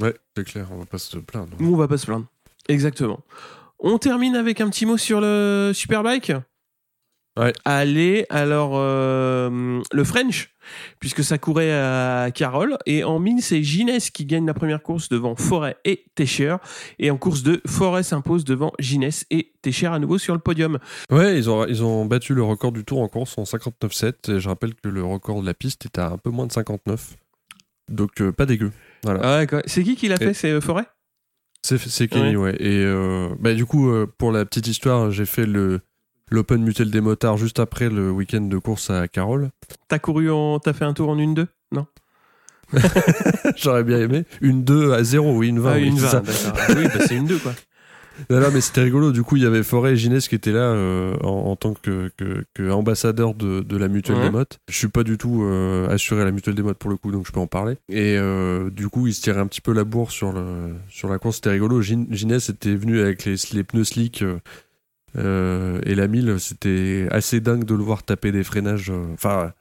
Ouais, 0.00 0.14
c'est 0.36 0.44
clair, 0.44 0.68
on 0.70 0.78
va 0.78 0.86
pas 0.86 0.98
se 0.98 1.18
plaindre. 1.18 1.54
nous, 1.58 1.72
on 1.72 1.76
va 1.76 1.88
pas 1.88 1.98
se 1.98 2.06
plaindre. 2.06 2.26
Exactement. 2.68 3.20
On 3.78 3.98
termine 3.98 4.36
avec 4.36 4.60
un 4.60 4.70
petit 4.70 4.86
mot 4.86 4.96
sur 4.96 5.20
le 5.20 5.72
Superbike? 5.74 6.32
Ouais. 7.38 7.52
Allez, 7.64 8.26
alors 8.28 8.72
euh, 8.74 9.80
le 9.90 10.04
French, 10.04 10.54
puisque 11.00 11.24
ça 11.24 11.38
courait 11.38 11.72
à 11.72 12.30
Carole, 12.34 12.76
et 12.84 13.04
en 13.04 13.18
mine 13.18 13.40
c'est 13.40 13.62
Gines 13.62 13.98
qui 14.12 14.26
gagne 14.26 14.44
la 14.46 14.52
première 14.52 14.82
course 14.82 15.08
devant 15.08 15.34
Forêt 15.34 15.76
et 15.86 16.04
Técher, 16.14 16.56
et 16.98 17.10
en 17.10 17.16
course 17.16 17.42
2, 17.42 17.62
Forêt 17.66 18.02
s'impose 18.02 18.44
devant 18.44 18.72
Gines 18.78 19.08
et 19.30 19.50
Técher 19.62 19.86
à 19.86 19.98
nouveau 19.98 20.18
sur 20.18 20.34
le 20.34 20.40
podium. 20.40 20.78
Ouais, 21.10 21.38
ils 21.38 21.48
ont, 21.48 21.66
ils 21.66 21.82
ont 21.82 22.04
battu 22.04 22.34
le 22.34 22.42
record 22.42 22.70
du 22.72 22.84
tour 22.84 23.00
en 23.00 23.08
course 23.08 23.38
en 23.38 23.44
59,7. 23.44 24.36
Et 24.36 24.40
je 24.40 24.48
rappelle 24.48 24.74
que 24.74 24.88
le 24.88 25.02
record 25.02 25.40
de 25.40 25.46
la 25.46 25.54
piste 25.54 25.86
est 25.86 25.98
à 25.98 26.08
un 26.10 26.18
peu 26.18 26.30
moins 26.30 26.46
de 26.46 26.52
59. 26.52 27.16
Donc, 27.90 28.20
euh, 28.20 28.32
pas 28.32 28.44
dégueu. 28.44 28.72
Voilà. 29.04 29.20
Ah 29.22 29.38
ouais, 29.38 29.62
c'est 29.66 29.82
qui 29.84 29.96
qui 29.96 30.08
l'a 30.08 30.16
fait 30.16 30.30
Et- 30.30 30.34
C'est 30.34 30.50
euh, 30.50 30.60
Forêt? 30.60 30.84
C'est, 31.64 32.08
Kenny, 32.08 32.34
ouais. 32.36 32.56
Et 32.58 32.82
euh, 32.84 33.28
bah, 33.38 33.54
du 33.54 33.64
coup, 33.64 33.88
euh, 33.90 34.06
pour 34.18 34.32
la 34.32 34.44
petite 34.44 34.66
histoire, 34.66 35.12
j'ai 35.12 35.26
fait 35.26 35.46
le, 35.46 35.80
l'Open 36.32 36.62
Mutuel 36.62 36.90
des 36.90 37.00
motards 37.00 37.36
juste 37.36 37.58
après 37.60 37.88
le 37.88 38.10
week-end 38.10 38.40
de 38.42 38.58
course 38.58 38.90
à 38.90 39.06
Carole. 39.08 39.50
T'as 39.88 39.98
couru 39.98 40.30
en. 40.30 40.58
T'as 40.58 40.72
fait 40.72 40.84
un 40.84 40.92
tour 40.94 41.08
en 41.10 41.18
une 41.18 41.34
2 41.34 41.46
Non? 41.72 41.86
J'aurais 43.56 43.84
bien 43.84 43.98
aimé. 44.00 44.24
Une 44.40 44.64
2 44.64 44.92
à 44.92 45.02
0, 45.04 45.36
oui, 45.36 45.48
une 45.48 45.60
20. 45.60 45.70
Ah, 45.70 45.76
oui, 45.76 45.86
une 45.88 45.96
c'est 45.98 46.02
20, 46.04 46.08
ça. 46.10 46.20
d'accord. 46.20 46.60
Ah 46.68 46.72
oui, 46.76 46.84
bah, 46.84 47.04
c'est 47.06 47.16
une 47.16 47.26
2 47.26 47.38
quoi. 47.38 47.52
Non, 48.28 48.40
non, 48.40 48.48
mais 48.52 48.60
c'était 48.60 48.82
rigolo. 48.82 49.10
Du 49.10 49.22
coup, 49.22 49.36
il 49.36 49.42
y 49.42 49.46
avait 49.46 49.62
Forêt 49.62 49.94
et 49.94 49.96
Ginès 49.96 50.28
qui 50.28 50.34
étaient 50.34 50.52
là 50.52 50.60
euh, 50.60 51.16
en, 51.24 51.28
en 51.50 51.56
tant 51.56 51.72
que, 51.72 52.10
que, 52.18 52.44
que 52.52 52.70
ambassadeur 52.70 53.32
de, 53.34 53.60
de 53.60 53.76
la 53.78 53.88
mutuelle 53.88 54.18
Ouais. 54.18 54.24
des 54.24 54.30
mottes. 54.30 54.58
Je 54.68 54.76
suis 54.76 54.88
pas 54.88 55.02
du 55.02 55.16
tout 55.16 55.42
euh, 55.44 55.88
assuré 55.88 56.20
à 56.20 56.26
la 56.26 56.30
mutuelle 56.30 56.54
des 56.54 56.62
mottes 56.62 56.76
pour 56.76 56.90
le 56.90 56.98
coup, 56.98 57.10
donc 57.10 57.26
je 57.26 57.32
peux 57.32 57.40
en 57.40 57.46
parler. 57.46 57.78
Et 57.88 58.18
euh, 58.18 58.68
du 58.68 58.88
coup, 58.90 59.06
ils 59.06 59.14
se 59.14 59.22
tiraient 59.22 59.40
un 59.40 59.46
petit 59.46 59.62
peu 59.62 59.72
la 59.72 59.84
bourre 59.84 60.10
sur, 60.10 60.30
le, 60.30 60.74
sur 60.90 61.08
la 61.08 61.18
course. 61.18 61.36
C'était 61.36 61.50
rigolo. 61.52 61.80
Gin- 61.80 62.06
Ginès 62.10 62.50
était 62.50 62.74
venu 62.74 63.00
avec 63.00 63.24
les, 63.24 63.36
les 63.54 63.64
pneus 63.64 63.84
slick 63.84 64.22
et 65.16 65.94
la 65.94 66.08
1000. 66.08 66.36
C'était 66.38 67.06
assez 67.10 67.40
dingue 67.40 67.64
de 67.64 67.74
le 67.74 67.82
voir 67.82 68.02
taper 68.02 68.32
des 68.32 68.44
freinages. 68.44 68.90
euh, 68.90 69.12
Enfin. 69.14 69.52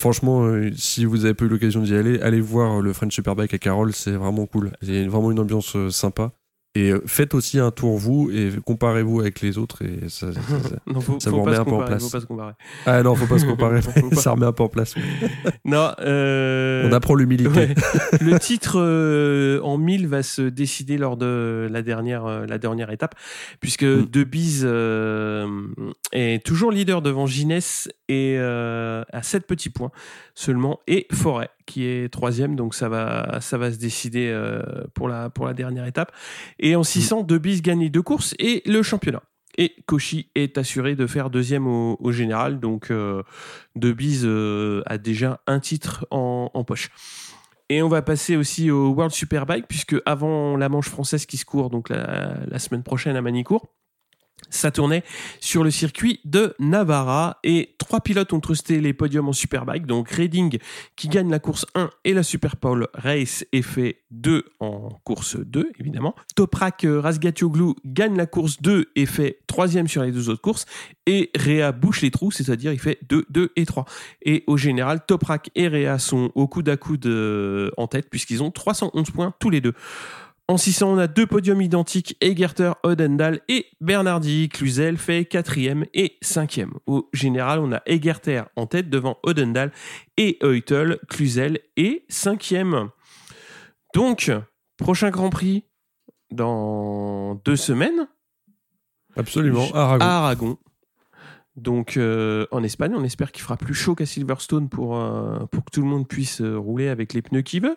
Franchement, 0.00 0.42
euh, 0.44 0.70
si 0.76 1.04
vous 1.04 1.24
avez 1.24 1.34
pas 1.34 1.44
eu 1.44 1.48
l'occasion 1.48 1.80
d'y 1.80 1.94
aller, 1.94 2.20
allez 2.20 2.40
voir 2.40 2.80
le 2.82 2.92
French 2.92 3.14
Superbike 3.14 3.54
à 3.54 3.58
Carole, 3.58 3.92
c'est 3.94 4.12
vraiment 4.12 4.44
cool. 4.44 4.72
Il 4.82 4.92
y 4.92 4.98
a 5.02 5.08
vraiment 5.08 5.30
une 5.30 5.38
ambiance 5.38 5.76
euh, 5.76 5.88
sympa. 5.90 6.32
Et 6.76 6.90
euh, 6.90 7.00
faites 7.06 7.34
aussi 7.34 7.60
un 7.60 7.70
tour 7.70 7.96
vous 7.98 8.30
et 8.32 8.50
comparez-vous 8.66 9.20
avec 9.20 9.40
les 9.42 9.58
autres 9.58 9.82
et 9.82 10.08
ça, 10.08 10.32
ça- 10.32 10.40
ça- 10.40 10.76
Non, 10.88 11.00
faut, 11.00 11.20
Ça 11.20 11.30
faut 11.30 11.36
vous 11.36 11.42
remet 11.44 11.56
un 11.56 11.64
peu 11.64 11.70
en 11.70 11.84
place. 11.84 12.02
faut 12.02 12.10
pas 12.10 12.20
se 12.20 12.26
comparer. 12.26 12.52
Ah 12.84 13.02
non, 13.04 13.14
faut 13.14 13.26
pas 13.26 13.38
se 13.38 13.46
comparer. 13.46 13.80
Ça 14.12 14.32
remet 14.32 14.46
un 14.46 14.52
peu 14.52 14.64
en 14.64 14.68
place. 14.68 14.94
Non, 15.64 15.92
euh, 16.00 16.86
On 16.88 16.92
apprend 16.92 17.14
l'humilité. 17.14 17.48
ouais. 17.48 17.74
le 18.20 18.38
titre 18.38 18.74
euh, 18.80 19.60
en 19.62 19.78
1000 19.78 20.08
va 20.08 20.22
se 20.22 20.42
décider 20.42 20.98
lors 20.98 21.16
de 21.16 21.68
la 21.70 21.80
dernière, 21.82 22.26
euh, 22.26 22.44
la 22.46 22.58
dernière 22.58 22.90
étape, 22.90 23.14
puisque 23.60 23.84
Mm. 23.84 24.06
De 24.10 24.24
Bise 24.24 24.64
euh, 24.66 25.46
est 26.12 26.44
toujours 26.44 26.70
leader 26.72 27.02
devant 27.02 27.26
Ginès 27.26 27.88
et 28.08 28.36
à 28.38 29.22
7 29.22 29.46
petits 29.46 29.70
points 29.70 29.90
seulement, 30.34 30.80
et 30.86 31.06
Forêt 31.12 31.48
qui 31.66 31.86
est 31.86 32.12
troisième, 32.12 32.56
donc 32.56 32.74
ça 32.74 32.88
va, 32.88 33.40
ça 33.40 33.58
va 33.58 33.72
se 33.72 33.78
décider 33.78 34.28
euh, 34.28 34.62
pour, 34.94 35.08
la, 35.08 35.30
pour 35.30 35.46
la 35.46 35.54
dernière 35.54 35.86
étape. 35.86 36.12
Et 36.58 36.76
en 36.76 36.82
600, 36.82 37.22
De 37.22 37.38
Bise 37.38 37.62
gagne 37.62 37.88
deux 37.88 38.02
courses 38.02 38.34
et 38.38 38.62
le 38.66 38.82
championnat. 38.82 39.22
Et 39.56 39.76
Cauchy 39.86 40.30
est 40.34 40.58
assuré 40.58 40.96
de 40.96 41.06
faire 41.06 41.30
deuxième 41.30 41.68
au, 41.68 42.12
général, 42.12 42.58
donc 42.58 42.90
euh, 42.90 43.22
euh, 43.84 44.82
a 44.86 44.98
déjà 44.98 45.40
un 45.46 45.60
titre 45.60 46.06
en, 46.10 46.64
poche. 46.66 46.90
Et 47.68 47.80
on 47.80 47.88
va 47.88 48.02
passer 48.02 48.36
aussi 48.36 48.70
au 48.72 48.88
World 48.90 49.12
Superbike, 49.12 49.66
puisque 49.68 49.96
avant 50.06 50.56
la 50.56 50.68
manche 50.68 50.88
française 50.88 51.24
qui 51.24 51.36
se 51.36 51.44
court, 51.44 51.70
donc 51.70 51.88
la 51.88 52.58
semaine 52.58 52.82
prochaine 52.82 53.16
à 53.16 53.22
Manicourt, 53.22 53.70
ça 54.54 54.70
tournait 54.70 55.02
sur 55.40 55.64
le 55.64 55.70
circuit 55.70 56.20
de 56.24 56.54
Navarra 56.58 57.38
et 57.44 57.74
trois 57.78 58.00
pilotes 58.00 58.32
ont 58.32 58.40
trusté 58.40 58.80
les 58.80 58.92
podiums 58.92 59.28
en 59.28 59.32
Superbike. 59.32 59.86
Donc 59.86 60.10
Redding 60.10 60.58
qui 60.96 61.08
gagne 61.08 61.30
la 61.30 61.38
course 61.38 61.66
1 61.74 61.90
et 62.04 62.14
la 62.14 62.22
Superpole 62.22 62.88
Race 62.94 63.44
et 63.52 63.62
fait 63.62 64.02
2 64.10 64.44
en 64.60 64.88
course 65.04 65.36
2 65.36 65.72
évidemment. 65.78 66.14
Toprak 66.36 66.84
euh, 66.84 67.00
Razgatioglu 67.00 67.74
gagne 67.84 68.16
la 68.16 68.26
course 68.26 68.62
2 68.62 68.90
et 68.96 69.06
fait 69.06 69.40
troisième 69.46 69.88
sur 69.88 70.02
les 70.02 70.12
deux 70.12 70.28
autres 70.28 70.42
courses. 70.42 70.66
Et 71.06 71.30
Réa 71.34 71.72
bouche 71.72 72.02
les 72.02 72.10
trous, 72.10 72.30
c'est-à-dire 72.30 72.72
il 72.72 72.78
fait 72.78 72.98
2, 73.08 73.26
2 73.30 73.52
et 73.56 73.66
3. 73.66 73.84
Et 74.22 74.44
au 74.46 74.56
général, 74.56 75.04
Toprak 75.04 75.50
et 75.54 75.68
Réa 75.68 75.98
sont 75.98 76.30
au 76.34 76.46
coude 76.46 76.68
à 76.68 76.76
coude 76.76 77.06
euh, 77.06 77.70
en 77.76 77.86
tête 77.86 78.08
puisqu'ils 78.08 78.42
ont 78.42 78.50
311 78.50 79.10
points 79.10 79.34
tous 79.38 79.50
les 79.50 79.60
deux. 79.60 79.74
En 80.46 80.58
600, 80.58 80.92
on 80.92 80.98
a 80.98 81.06
deux 81.06 81.26
podiums 81.26 81.62
identiques, 81.62 82.18
Egerter, 82.20 82.72
Odendal 82.82 83.40
et 83.48 83.66
Bernardi. 83.80 84.50
Cluzel 84.50 84.98
fait 84.98 85.24
quatrième 85.24 85.86
et 85.94 86.18
cinquième. 86.20 86.74
Au 86.86 87.08
général, 87.14 87.60
on 87.60 87.72
a 87.72 87.80
Egerter 87.86 88.42
en 88.54 88.66
tête 88.66 88.90
devant 88.90 89.16
Odendal 89.22 89.72
et 90.18 90.38
Eutel. 90.42 90.98
Cluzel 91.08 91.60
est 91.78 92.04
cinquième. 92.10 92.90
Donc, 93.94 94.30
prochain 94.76 95.08
Grand 95.08 95.30
Prix 95.30 95.64
dans 96.30 97.36
deux 97.36 97.56
semaines 97.56 98.06
Absolument. 99.16 99.70
Aragon. 99.72 100.58
Donc 101.56 101.96
euh, 101.96 102.46
en 102.50 102.62
Espagne, 102.64 102.94
on 102.96 103.04
espère 103.04 103.30
qu'il 103.30 103.42
fera 103.42 103.56
plus 103.56 103.74
chaud 103.74 103.94
qu'à 103.94 104.06
Silverstone 104.06 104.68
pour, 104.68 104.96
euh, 104.98 105.46
pour 105.46 105.64
que 105.64 105.70
tout 105.70 105.82
le 105.82 105.86
monde 105.86 106.08
puisse 106.08 106.40
euh, 106.40 106.58
rouler 106.58 106.88
avec 106.88 107.14
les 107.14 107.22
pneus 107.22 107.42
qu'il 107.42 107.62
veut. 107.62 107.76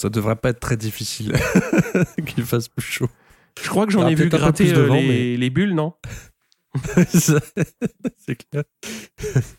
Ça 0.00 0.08
devrait 0.08 0.36
pas 0.36 0.50
être 0.50 0.60
très 0.60 0.76
difficile 0.76 1.32
qu'il 2.26 2.44
fasse 2.44 2.68
plus 2.68 2.84
chaud. 2.86 3.08
Je 3.62 3.68
crois 3.68 3.86
que 3.86 3.92
j'en 3.92 4.06
ai 4.08 4.14
vu 4.14 4.28
gratter 4.28 4.64
plus 4.64 4.72
euh, 4.74 4.82
devant, 4.82 4.94
les, 4.94 5.08
mais- 5.08 5.36
les 5.36 5.50
bulles, 5.50 5.74
non? 5.74 5.94
C'est 7.08 8.36
clair. 8.50 8.64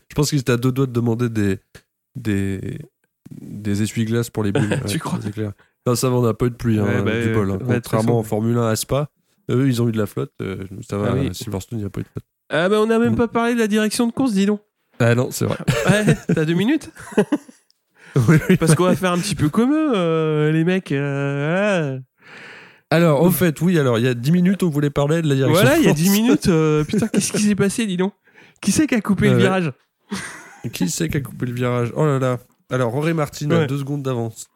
Je 0.08 0.14
pense 0.14 0.30
qu'il 0.30 0.38
était 0.38 0.52
à 0.52 0.56
deux 0.56 0.72
doigts 0.72 0.86
de 0.86 0.92
demander 0.92 1.28
des, 1.28 1.58
des, 2.16 2.78
des 3.30 3.82
essuie-glaces 3.82 4.30
pour 4.30 4.44
les 4.44 4.52
bulles. 4.52 4.80
Tu 4.88 4.98
crois 4.98 5.18
C'est 5.22 5.32
clair. 5.32 5.52
Non, 5.86 5.94
ça 5.94 6.08
va, 6.08 6.16
on 6.16 6.22
n'a 6.22 6.34
pas 6.34 6.46
eu 6.46 6.50
de 6.50 6.54
pluie, 6.56 6.78
hein, 6.78 7.02
bah, 7.04 7.20
du 7.20 7.32
bol. 7.32 7.50
hein. 7.50 7.58
toute 7.58 7.66
Contrairement 7.68 8.18
en 8.18 8.22
Formule 8.22 8.56
1 8.56 8.68
à 8.68 8.76
Spa, 8.76 9.10
eux, 9.50 9.66
ils 9.68 9.82
ont 9.82 9.88
eu 9.88 9.92
de 9.92 9.98
la 9.98 10.06
flotte. 10.06 10.32
euh, 10.40 10.64
ça 10.88 10.96
va, 10.96 11.08
Ah 11.10 11.14
oui. 11.16 11.34
Silverstone, 11.34 11.78
il 11.78 11.82
n'y 11.82 11.86
a 11.86 11.90
pas 11.90 12.00
eu 12.00 12.04
de 12.04 12.08
flotte. 12.08 12.24
Ah 12.54 12.68
bah 12.68 12.80
on 12.80 12.86
n'a 12.86 12.98
même 12.98 13.14
Mm. 13.14 13.16
pas 13.16 13.28
parlé 13.28 13.54
de 13.54 13.58
la 13.58 13.66
direction 13.66 14.06
de 14.06 14.12
course, 14.12 14.32
dis 14.32 14.46
donc. 14.46 14.60
Ah 15.00 15.14
non, 15.14 15.30
c'est 15.30 15.46
vrai. 15.46 15.56
Ouais, 15.88 16.16
t'as 16.34 16.44
deux 16.44 16.54
minutes. 16.54 16.90
Parce 18.58 18.74
qu'on 18.74 18.84
va 18.84 18.96
faire 18.96 19.12
un 19.12 19.18
petit 19.18 19.34
peu 19.34 19.48
comme 19.48 19.72
eux, 19.72 19.92
euh, 19.94 20.52
les 20.52 20.64
mecs. 20.64 20.92
euh, 20.92 21.98
Alors, 22.90 23.22
au 23.22 23.30
fait, 23.30 23.60
oui, 23.62 23.78
alors, 23.78 23.98
il 23.98 24.04
y 24.04 24.08
a 24.08 24.14
10 24.14 24.32
minutes, 24.32 24.62
on 24.62 24.68
voulait 24.68 24.90
parler 24.90 25.22
de 25.22 25.28
la 25.28 25.34
direction. 25.34 25.62
voilà, 25.62 25.78
il 25.78 25.84
y 25.84 25.88
a 25.88 25.92
de 25.92 25.96
10 25.96 26.04
course. 26.06 26.18
minutes. 26.20 26.48
euh, 26.48 26.84
putain, 26.88 27.08
qu'est-ce 27.08 27.32
qui 27.32 27.42
s'est 27.42 27.54
passé, 27.54 27.86
dis 27.86 27.96
donc? 27.96 28.12
Qui 28.60 28.70
c'est 28.70 28.86
qui 28.86 28.94
a 28.94 29.00
coupé 29.00 29.28
le 29.30 29.36
virage? 29.38 29.72
Qui 30.72 30.88
c'est 30.88 31.08
qui 31.08 31.16
a 31.16 31.20
coupé 31.20 31.46
le 31.46 31.52
virage? 31.52 31.92
Oh 31.96 32.04
là 32.04 32.18
là. 32.18 32.38
Alors, 32.70 32.92
Rory 32.92 33.12
Martin 33.14 33.50
a 33.50 33.58
Ouais. 33.60 33.66
deux 33.66 33.78
secondes 33.78 34.02
d'avance. 34.02 34.46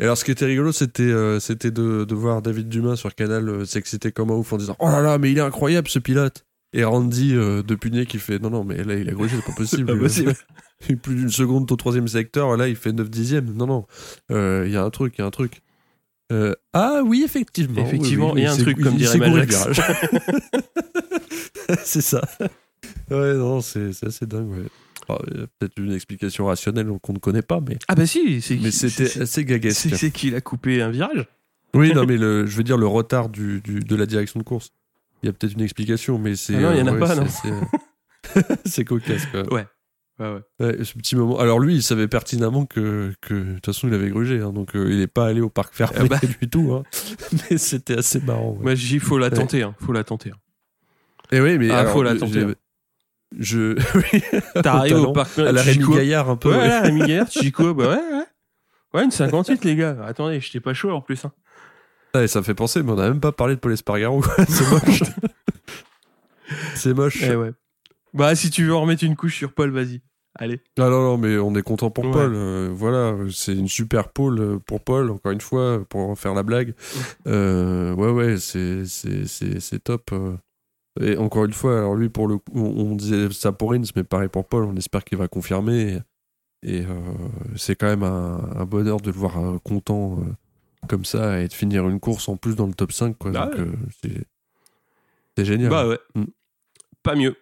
Et 0.00 0.04
alors, 0.04 0.16
ce 0.16 0.24
qui 0.24 0.30
était 0.30 0.46
rigolo, 0.46 0.72
c'était 0.72 1.02
euh, 1.02 1.38
c'était 1.40 1.70
de, 1.70 2.04
de 2.04 2.14
voir 2.14 2.40
David 2.42 2.68
Dumas 2.68 2.96
sur 2.96 3.14
Canal 3.14 3.48
euh, 3.48 3.64
s'exciter 3.66 4.12
comme 4.12 4.30
un 4.30 4.34
ouf 4.34 4.52
en 4.52 4.56
disant 4.58 4.76
Oh 4.78 4.88
là 4.88 5.02
là, 5.02 5.18
mais 5.18 5.30
il 5.32 5.38
est 5.38 5.42
incroyable 5.42 5.88
ce 5.88 5.98
pilote 5.98 6.45
Et 6.76 6.84
Randy 6.84 7.34
euh, 7.34 7.62
de 7.62 7.74
Punier 7.74 8.06
qui 8.06 8.18
fait 8.18 8.38
Non, 8.38 8.50
non, 8.50 8.62
mais 8.62 8.84
là, 8.84 8.94
il 8.94 9.08
a 9.08 9.12
grugé, 9.12 9.36
c'est 9.36 9.44
pas 9.44 9.52
possible. 9.56 9.86
Pas 9.86 9.96
possible. 9.98 10.34
plus 11.02 11.14
d'une 11.14 11.30
seconde 11.30 11.70
au 11.72 11.76
troisième 11.76 12.06
secteur, 12.06 12.56
là, 12.56 12.68
il 12.68 12.76
fait 12.76 12.92
9 12.92 13.10
dixièmes. 13.10 13.52
Non, 13.54 13.66
non, 13.66 13.86
Euh, 14.30 14.64
il 14.66 14.72
y 14.72 14.76
a 14.76 14.84
un 14.84 14.90
truc, 14.90 15.14
il 15.16 15.22
y 15.22 15.24
a 15.24 15.26
un 15.26 15.30
truc. 15.30 15.62
Euh, 16.32 16.54
ah 16.72 17.02
oui, 17.04 17.22
effectivement. 17.24 17.82
oui, 17.82 17.88
Effectivement, 17.88 18.32
oui, 18.32 18.40
il 18.40 18.44
y 18.44 18.46
a 18.46 18.52
un 18.52 18.56
truc, 18.56 18.80
comme 18.80 18.96
dirait 18.96 19.18
Majax. 19.18 19.68
c'est 21.84 22.00
ça. 22.02 22.20
Ouais, 23.10 23.34
non, 23.34 23.60
c'est 23.60 23.90
assez 24.04 24.26
dingue, 24.26 24.50
ouais. 24.50 24.64
Y 25.08 25.12
a 25.42 25.46
peut-être 25.58 25.78
une 25.78 25.92
explication 25.92 26.46
rationnelle 26.46 26.88
qu'on 27.00 27.12
ne 27.12 27.18
connaît 27.18 27.42
pas, 27.42 27.60
mais, 27.66 27.78
Ah 27.88 27.94
bah 27.94 28.06
si, 28.06 28.42
mais 28.60 28.70
c'est- 28.72 28.88
c'était 28.88 29.20
assez 29.22 29.44
gaguesque. 29.44 29.88
c'est 29.88 29.96
c'est 29.96 30.10
qu'il 30.10 30.34
a 30.34 30.40
coupé 30.40 30.82
un 30.82 30.90
virage? 30.90 31.26
Oui, 31.74 31.92
non, 31.94 32.04
mais 32.06 32.16
le, 32.16 32.44
je 32.46 32.56
veux 32.56 32.64
dire 32.64 32.76
le 32.76 32.86
retard 32.88 33.28
du, 33.28 33.60
du- 33.60 33.80
de 33.80 33.96
la 33.96 34.06
direction 34.06 34.40
de 34.40 34.44
course. 34.44 34.70
Il 35.22 35.26
y 35.26 35.28
a 35.28 35.32
peut-être 35.32 35.52
une 35.54 35.62
explication, 35.62 36.18
mais 36.18 36.36
c'est. 36.36 36.56
Ah 36.56 36.60
non, 36.60 36.72
il 36.72 36.78
y 36.78 36.82
en 36.82 36.86
a 36.86 36.92
ouais, 36.92 36.98
pas, 37.00 37.14
non. 37.14 37.26
c'est- 37.26 37.50
euh, 37.50 38.42
C'est 38.64 38.84
cocasse, 38.84 39.26
quoi. 39.26 39.42
Ouais. 39.52 39.66
Ouais, 40.18 40.32
ouais. 40.32 40.40
Ouais, 40.78 40.84
ce 40.84 40.94
petit 40.94 41.14
moment. 41.14 41.38
Alors 41.38 41.58
lui, 41.60 41.74
il 41.74 41.82
savait 41.82 42.08
pertinemment 42.08 42.64
que, 42.64 43.12
que 43.20 43.34
de 43.34 43.54
toute 43.56 43.66
façon, 43.66 43.86
il 43.88 43.92
avait 43.94 44.08
grugé, 44.08 44.40
hein, 44.40 44.50
donc 44.52 44.74
euh, 44.74 44.90
il 44.90 44.98
n'est 44.98 45.06
pas 45.06 45.26
allé 45.26 45.40
au 45.42 45.50
parc 45.50 45.74
fermé 45.74 45.98
Ah 46.00 46.04
bah. 46.04 46.20
du 46.40 46.48
tout. 46.48 46.72
hein. 46.72 46.82
Mais 47.50 47.58
c'était 47.58 47.98
assez 47.98 48.20
marrant. 48.20 48.52
ouais. 48.52 48.62
Moi, 48.62 48.74
j'ai 48.74 48.88
dit, 48.88 48.98
faut 48.98 49.18
la 49.18 49.30
tenter, 49.30 49.62
hein, 49.62 49.74
faut 49.80 49.92
la 49.92 50.04
tenter. 50.04 50.30
hein. 50.30 50.38
Et 51.32 51.40
oui, 51.40 51.58
mais 51.58 51.70
Ah, 51.70 51.80
alors, 51.80 51.92
faut 51.92 52.02
la 52.02 52.14
tenter. 52.16 52.46
Je, 53.38 53.74
T'arrives 54.62 54.94
au 54.94 55.00
talent, 55.00 55.12
parc 55.12 55.38
à 55.40 55.50
la 55.52 55.60
Rémi. 55.62 55.84
Gaillard 55.94 56.30
un 56.30 56.36
peu. 56.36 56.50
Ouais, 56.50 56.56
ouais. 56.58 56.78
Rémi 56.80 57.00
Gaillard, 57.00 57.30
Chico, 57.30 57.74
bah 57.74 57.88
ouais, 57.88 57.96
ouais. 57.96 58.24
Ouais, 58.94 59.04
une 59.04 59.10
58, 59.10 59.64
les 59.64 59.76
gars. 59.76 59.96
Attendez, 60.06 60.40
j'étais 60.40 60.60
pas 60.60 60.72
chaud 60.72 60.92
en 60.92 61.00
plus. 61.00 61.24
Hein. 61.24 61.32
Ah, 62.14 62.22
et 62.22 62.28
ça 62.28 62.38
me 62.40 62.44
fait 62.44 62.54
penser, 62.54 62.82
mais 62.82 62.92
on 62.92 62.96
n'a 62.96 63.08
même 63.08 63.20
pas 63.20 63.32
parlé 63.32 63.54
de 63.56 63.60
Paul 63.60 63.72
Espargaro. 63.72 64.22
C'est 64.48 64.70
moche. 64.70 65.02
C'est 66.74 66.94
moche. 66.94 67.22
Eh 67.22 67.36
ouais. 67.36 67.52
Bah, 68.14 68.34
si 68.34 68.50
tu 68.50 68.64
veux 68.64 68.74
en 68.74 68.82
remettre 68.82 69.04
une 69.04 69.16
couche 69.16 69.36
sur 69.36 69.52
Paul, 69.52 69.70
vas-y. 69.70 70.00
Allez. 70.38 70.60
Ah 70.78 70.88
non, 70.90 71.02
non, 71.02 71.16
mais 71.18 71.38
on 71.38 71.54
est 71.54 71.62
content 71.62 71.90
pour 71.90 72.04
Ouais. 72.04 72.12
Paul. 72.12 72.32
euh, 72.34 72.70
voilà, 72.72 73.14
c'est 73.32 73.54
une 73.54 73.68
super 73.68 74.10
pole 74.10 74.38
euh, 74.40 74.58
pour 74.58 74.82
Paul, 74.82 75.10
encore 75.10 75.32
une 75.32 75.40
fois, 75.40 75.82
pour 75.88 76.18
faire 76.18 76.34
la 76.34 76.42
blague. 76.42 76.74
Euh, 77.26 77.92
ouais, 77.94 78.10
ouais, 78.10 78.36
c'est, 78.38 78.84
c'est, 78.86 79.26
c'est, 79.26 79.60
c'est 79.60 79.82
top. 79.82 80.14
Et 81.00 81.16
encore 81.16 81.44
une 81.44 81.52
fois, 81.52 81.78
alors 81.78 81.94
lui, 81.96 82.08
pour 82.08 82.28
le 82.28 82.38
coup, 82.38 82.52
on, 82.54 82.94
disait 82.94 83.30
ça 83.32 83.52
pour 83.52 83.72
Rins, 83.72 83.82
mais 83.96 84.04
pareil 84.04 84.28
pour 84.28 84.46
Paul, 84.46 84.64
on 84.64 84.76
espère 84.76 85.04
qu'il 85.04 85.18
va 85.18 85.26
confirmer. 85.28 86.00
Et, 86.62 86.76
et, 86.76 86.84
euh, 86.86 87.00
c'est 87.56 87.74
quand 87.74 87.86
même 87.86 88.02
un, 88.04 88.40
un 88.56 88.64
bonheur 88.64 89.00
de 89.00 89.10
le 89.10 89.16
voir 89.16 89.34
content 89.64 90.18
comme 90.86 91.04
ça 91.04 91.40
et 91.40 91.48
de 91.48 91.52
finir 91.52 91.88
une 91.88 92.00
course 92.00 92.28
en 92.28 92.36
plus 92.36 92.56
dans 92.56 92.66
le 92.66 92.74
top 92.74 92.92
5. 92.92 93.16
Quoi, 93.18 93.30
Bah 93.32 93.46
donc, 93.46 93.54
ouais. 93.56 93.60
euh, 94.06 94.24
c'est, 95.36 95.44
génial. 95.44 95.70
Bah 95.70 95.86
ouais. 95.86 95.98
Mm. 96.14 96.24
Pas 97.02 97.14
mieux. 97.14 97.36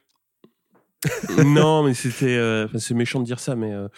non, 1.45 1.83
mais 1.85 1.95
c'était. 1.95 2.37
euh, 2.37 2.67
c'est 2.79 2.95
méchant 2.95 3.21
de 3.21 3.25
dire 3.25 3.41
ça, 3.41 3.55
mais. 3.57 3.73
euh, 3.73 3.89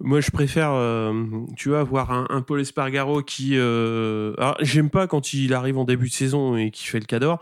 moi, 0.00 0.20
je 0.20 0.32
préfère, 0.32 0.72
euh, 0.72 1.12
tu 1.56 1.68
vois, 1.68 1.84
voir 1.84 2.10
un, 2.10 2.26
un 2.30 2.42
Paul 2.42 2.60
Espargaro 2.60 3.22
qui. 3.22 3.54
alors, 3.56 4.56
j'aime 4.60 4.90
pas 4.90 5.06
quand 5.06 5.32
il 5.32 5.54
arrive 5.54 5.78
en 5.78 5.84
début 5.84 6.08
de 6.08 6.12
saison 6.12 6.56
et 6.56 6.72
qui 6.72 6.86
fait 6.88 6.98
le 6.98 7.04
cador, 7.06 7.38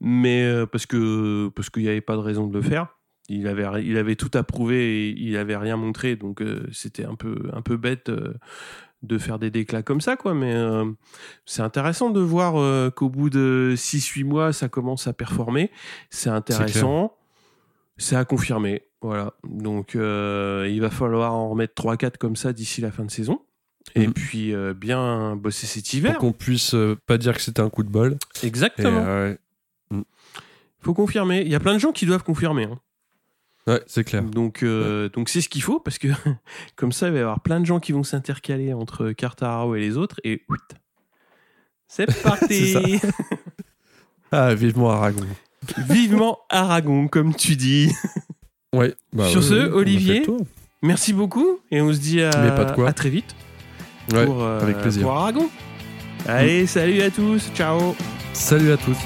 mais 0.00 0.46
parce 0.70 0.84
que 0.84 1.48
parce 1.56 1.70
qu'il 1.70 1.82
n'y 1.84 1.88
avait 1.88 2.02
pas 2.02 2.16
de 2.16 2.20
raison 2.20 2.46
de 2.46 2.54
le 2.54 2.62
faire. 2.62 2.88
Il 3.30 3.46
avait 3.48 3.64
il 3.86 3.96
avait 3.96 4.16
tout 4.16 4.30
approuvé 4.34 5.06
et 5.08 5.14
il 5.16 5.38
avait 5.38 5.56
rien 5.56 5.76
montré, 5.78 6.16
donc 6.16 6.42
c'était 6.70 7.06
un 7.06 7.14
peu 7.14 7.48
un 7.54 7.62
peu 7.62 7.78
bête 7.78 8.10
de 9.02 9.18
faire 9.18 9.38
des 9.38 9.50
déclats 9.50 9.82
comme 9.82 10.00
ça, 10.00 10.16
quoi. 10.16 10.34
Mais 10.34 10.52
euh, 10.54 10.84
c'est 11.46 11.62
intéressant 11.62 12.10
de 12.10 12.20
voir 12.20 12.56
euh, 12.60 12.90
qu'au 12.90 13.08
bout 13.08 13.30
de 13.30 13.74
6-8 13.76 14.24
mois, 14.24 14.52
ça 14.52 14.68
commence 14.68 15.06
à 15.06 15.12
performer. 15.12 15.70
C'est 16.10 16.30
intéressant. 16.30 17.16
C'est 17.96 18.16
à 18.16 18.24
confirmer. 18.24 18.82
Voilà. 19.00 19.34
Donc, 19.44 19.96
euh, 19.96 20.68
il 20.70 20.80
va 20.80 20.90
falloir 20.90 21.34
en 21.34 21.50
remettre 21.50 21.74
3-4 21.74 22.16
comme 22.18 22.36
ça 22.36 22.52
d'ici 22.52 22.80
la 22.80 22.90
fin 22.92 23.04
de 23.04 23.10
saison. 23.10 23.40
Et 23.96 24.06
Mhm. 24.06 24.12
puis, 24.12 24.54
bien 24.76 25.34
bosser 25.36 25.66
cet 25.66 25.84
Pour 25.86 25.94
hiver. 25.94 26.18
qu'on 26.18 26.32
puisse 26.32 26.74
pas 27.06 27.18
dire 27.18 27.34
que 27.34 27.42
c'était 27.42 27.60
un 27.60 27.68
coup 27.70 27.82
de 27.82 27.90
bol. 27.90 28.16
Exactement. 28.42 29.02
euh, 29.04 29.34
faut 30.80 30.94
confirmer. 30.94 31.42
Il 31.42 31.48
y 31.48 31.54
a 31.54 31.60
plein 31.60 31.74
de 31.74 31.78
gens 31.78 31.92
qui 31.92 32.06
doivent 32.06 32.24
confirmer. 32.24 32.64
hein. 32.64 32.78
Ouais, 33.66 33.82
c'est 33.86 34.04
clair. 34.04 34.22
Donc, 34.22 34.62
euh, 34.62 35.08
donc 35.08 35.28
c'est 35.28 35.40
ce 35.40 35.48
qu'il 35.48 35.62
faut 35.62 35.80
parce 35.80 35.98
que 35.98 36.08
comme 36.76 36.92
ça, 36.92 37.06
il 37.08 37.12
va 37.12 37.18
y 37.18 37.22
avoir 37.22 37.40
plein 37.40 37.60
de 37.60 37.66
gens 37.66 37.80
qui 37.80 37.92
vont 37.92 38.02
s'intercaler 38.02 38.72
entre 38.72 39.12
Cartararo 39.12 39.74
et 39.76 39.80
les 39.80 39.96
autres 39.96 40.20
et 40.24 40.42
ouit, 40.48 40.58
C'est 41.88 42.06
parti. 42.22 42.98
Ah, 44.34 44.54
vivement 44.54 44.90
Aragon. 44.90 45.26
Vivement 45.90 46.38
Aragon, 46.48 47.06
comme 47.06 47.34
tu 47.34 47.54
dis. 47.54 47.92
Ouais. 48.74 48.94
bah 49.12 49.28
Sur 49.28 49.42
ouais, 49.42 49.46
ce, 49.46 49.54
ouais, 49.54 49.70
Olivier. 49.72 50.26
Merci 50.80 51.12
beaucoup 51.12 51.58
et 51.70 51.82
on 51.82 51.92
se 51.92 51.98
dit 51.98 52.22
à, 52.22 52.30
Mais 52.42 52.48
pas 52.56 52.64
de 52.64 52.72
quoi. 52.74 52.88
à 52.88 52.92
très 52.94 53.10
vite 53.10 53.36
pour, 54.08 54.42
euh, 54.42 54.60
avec 54.60 54.78
plaisir. 54.78 55.02
pour 55.02 55.12
Aragon. 55.12 55.50
Allez, 56.26 56.66
salut 56.66 57.02
à 57.02 57.10
tous, 57.10 57.50
ciao 57.54 57.94
Salut 58.32 58.72
à 58.72 58.78
tous. 58.78 58.96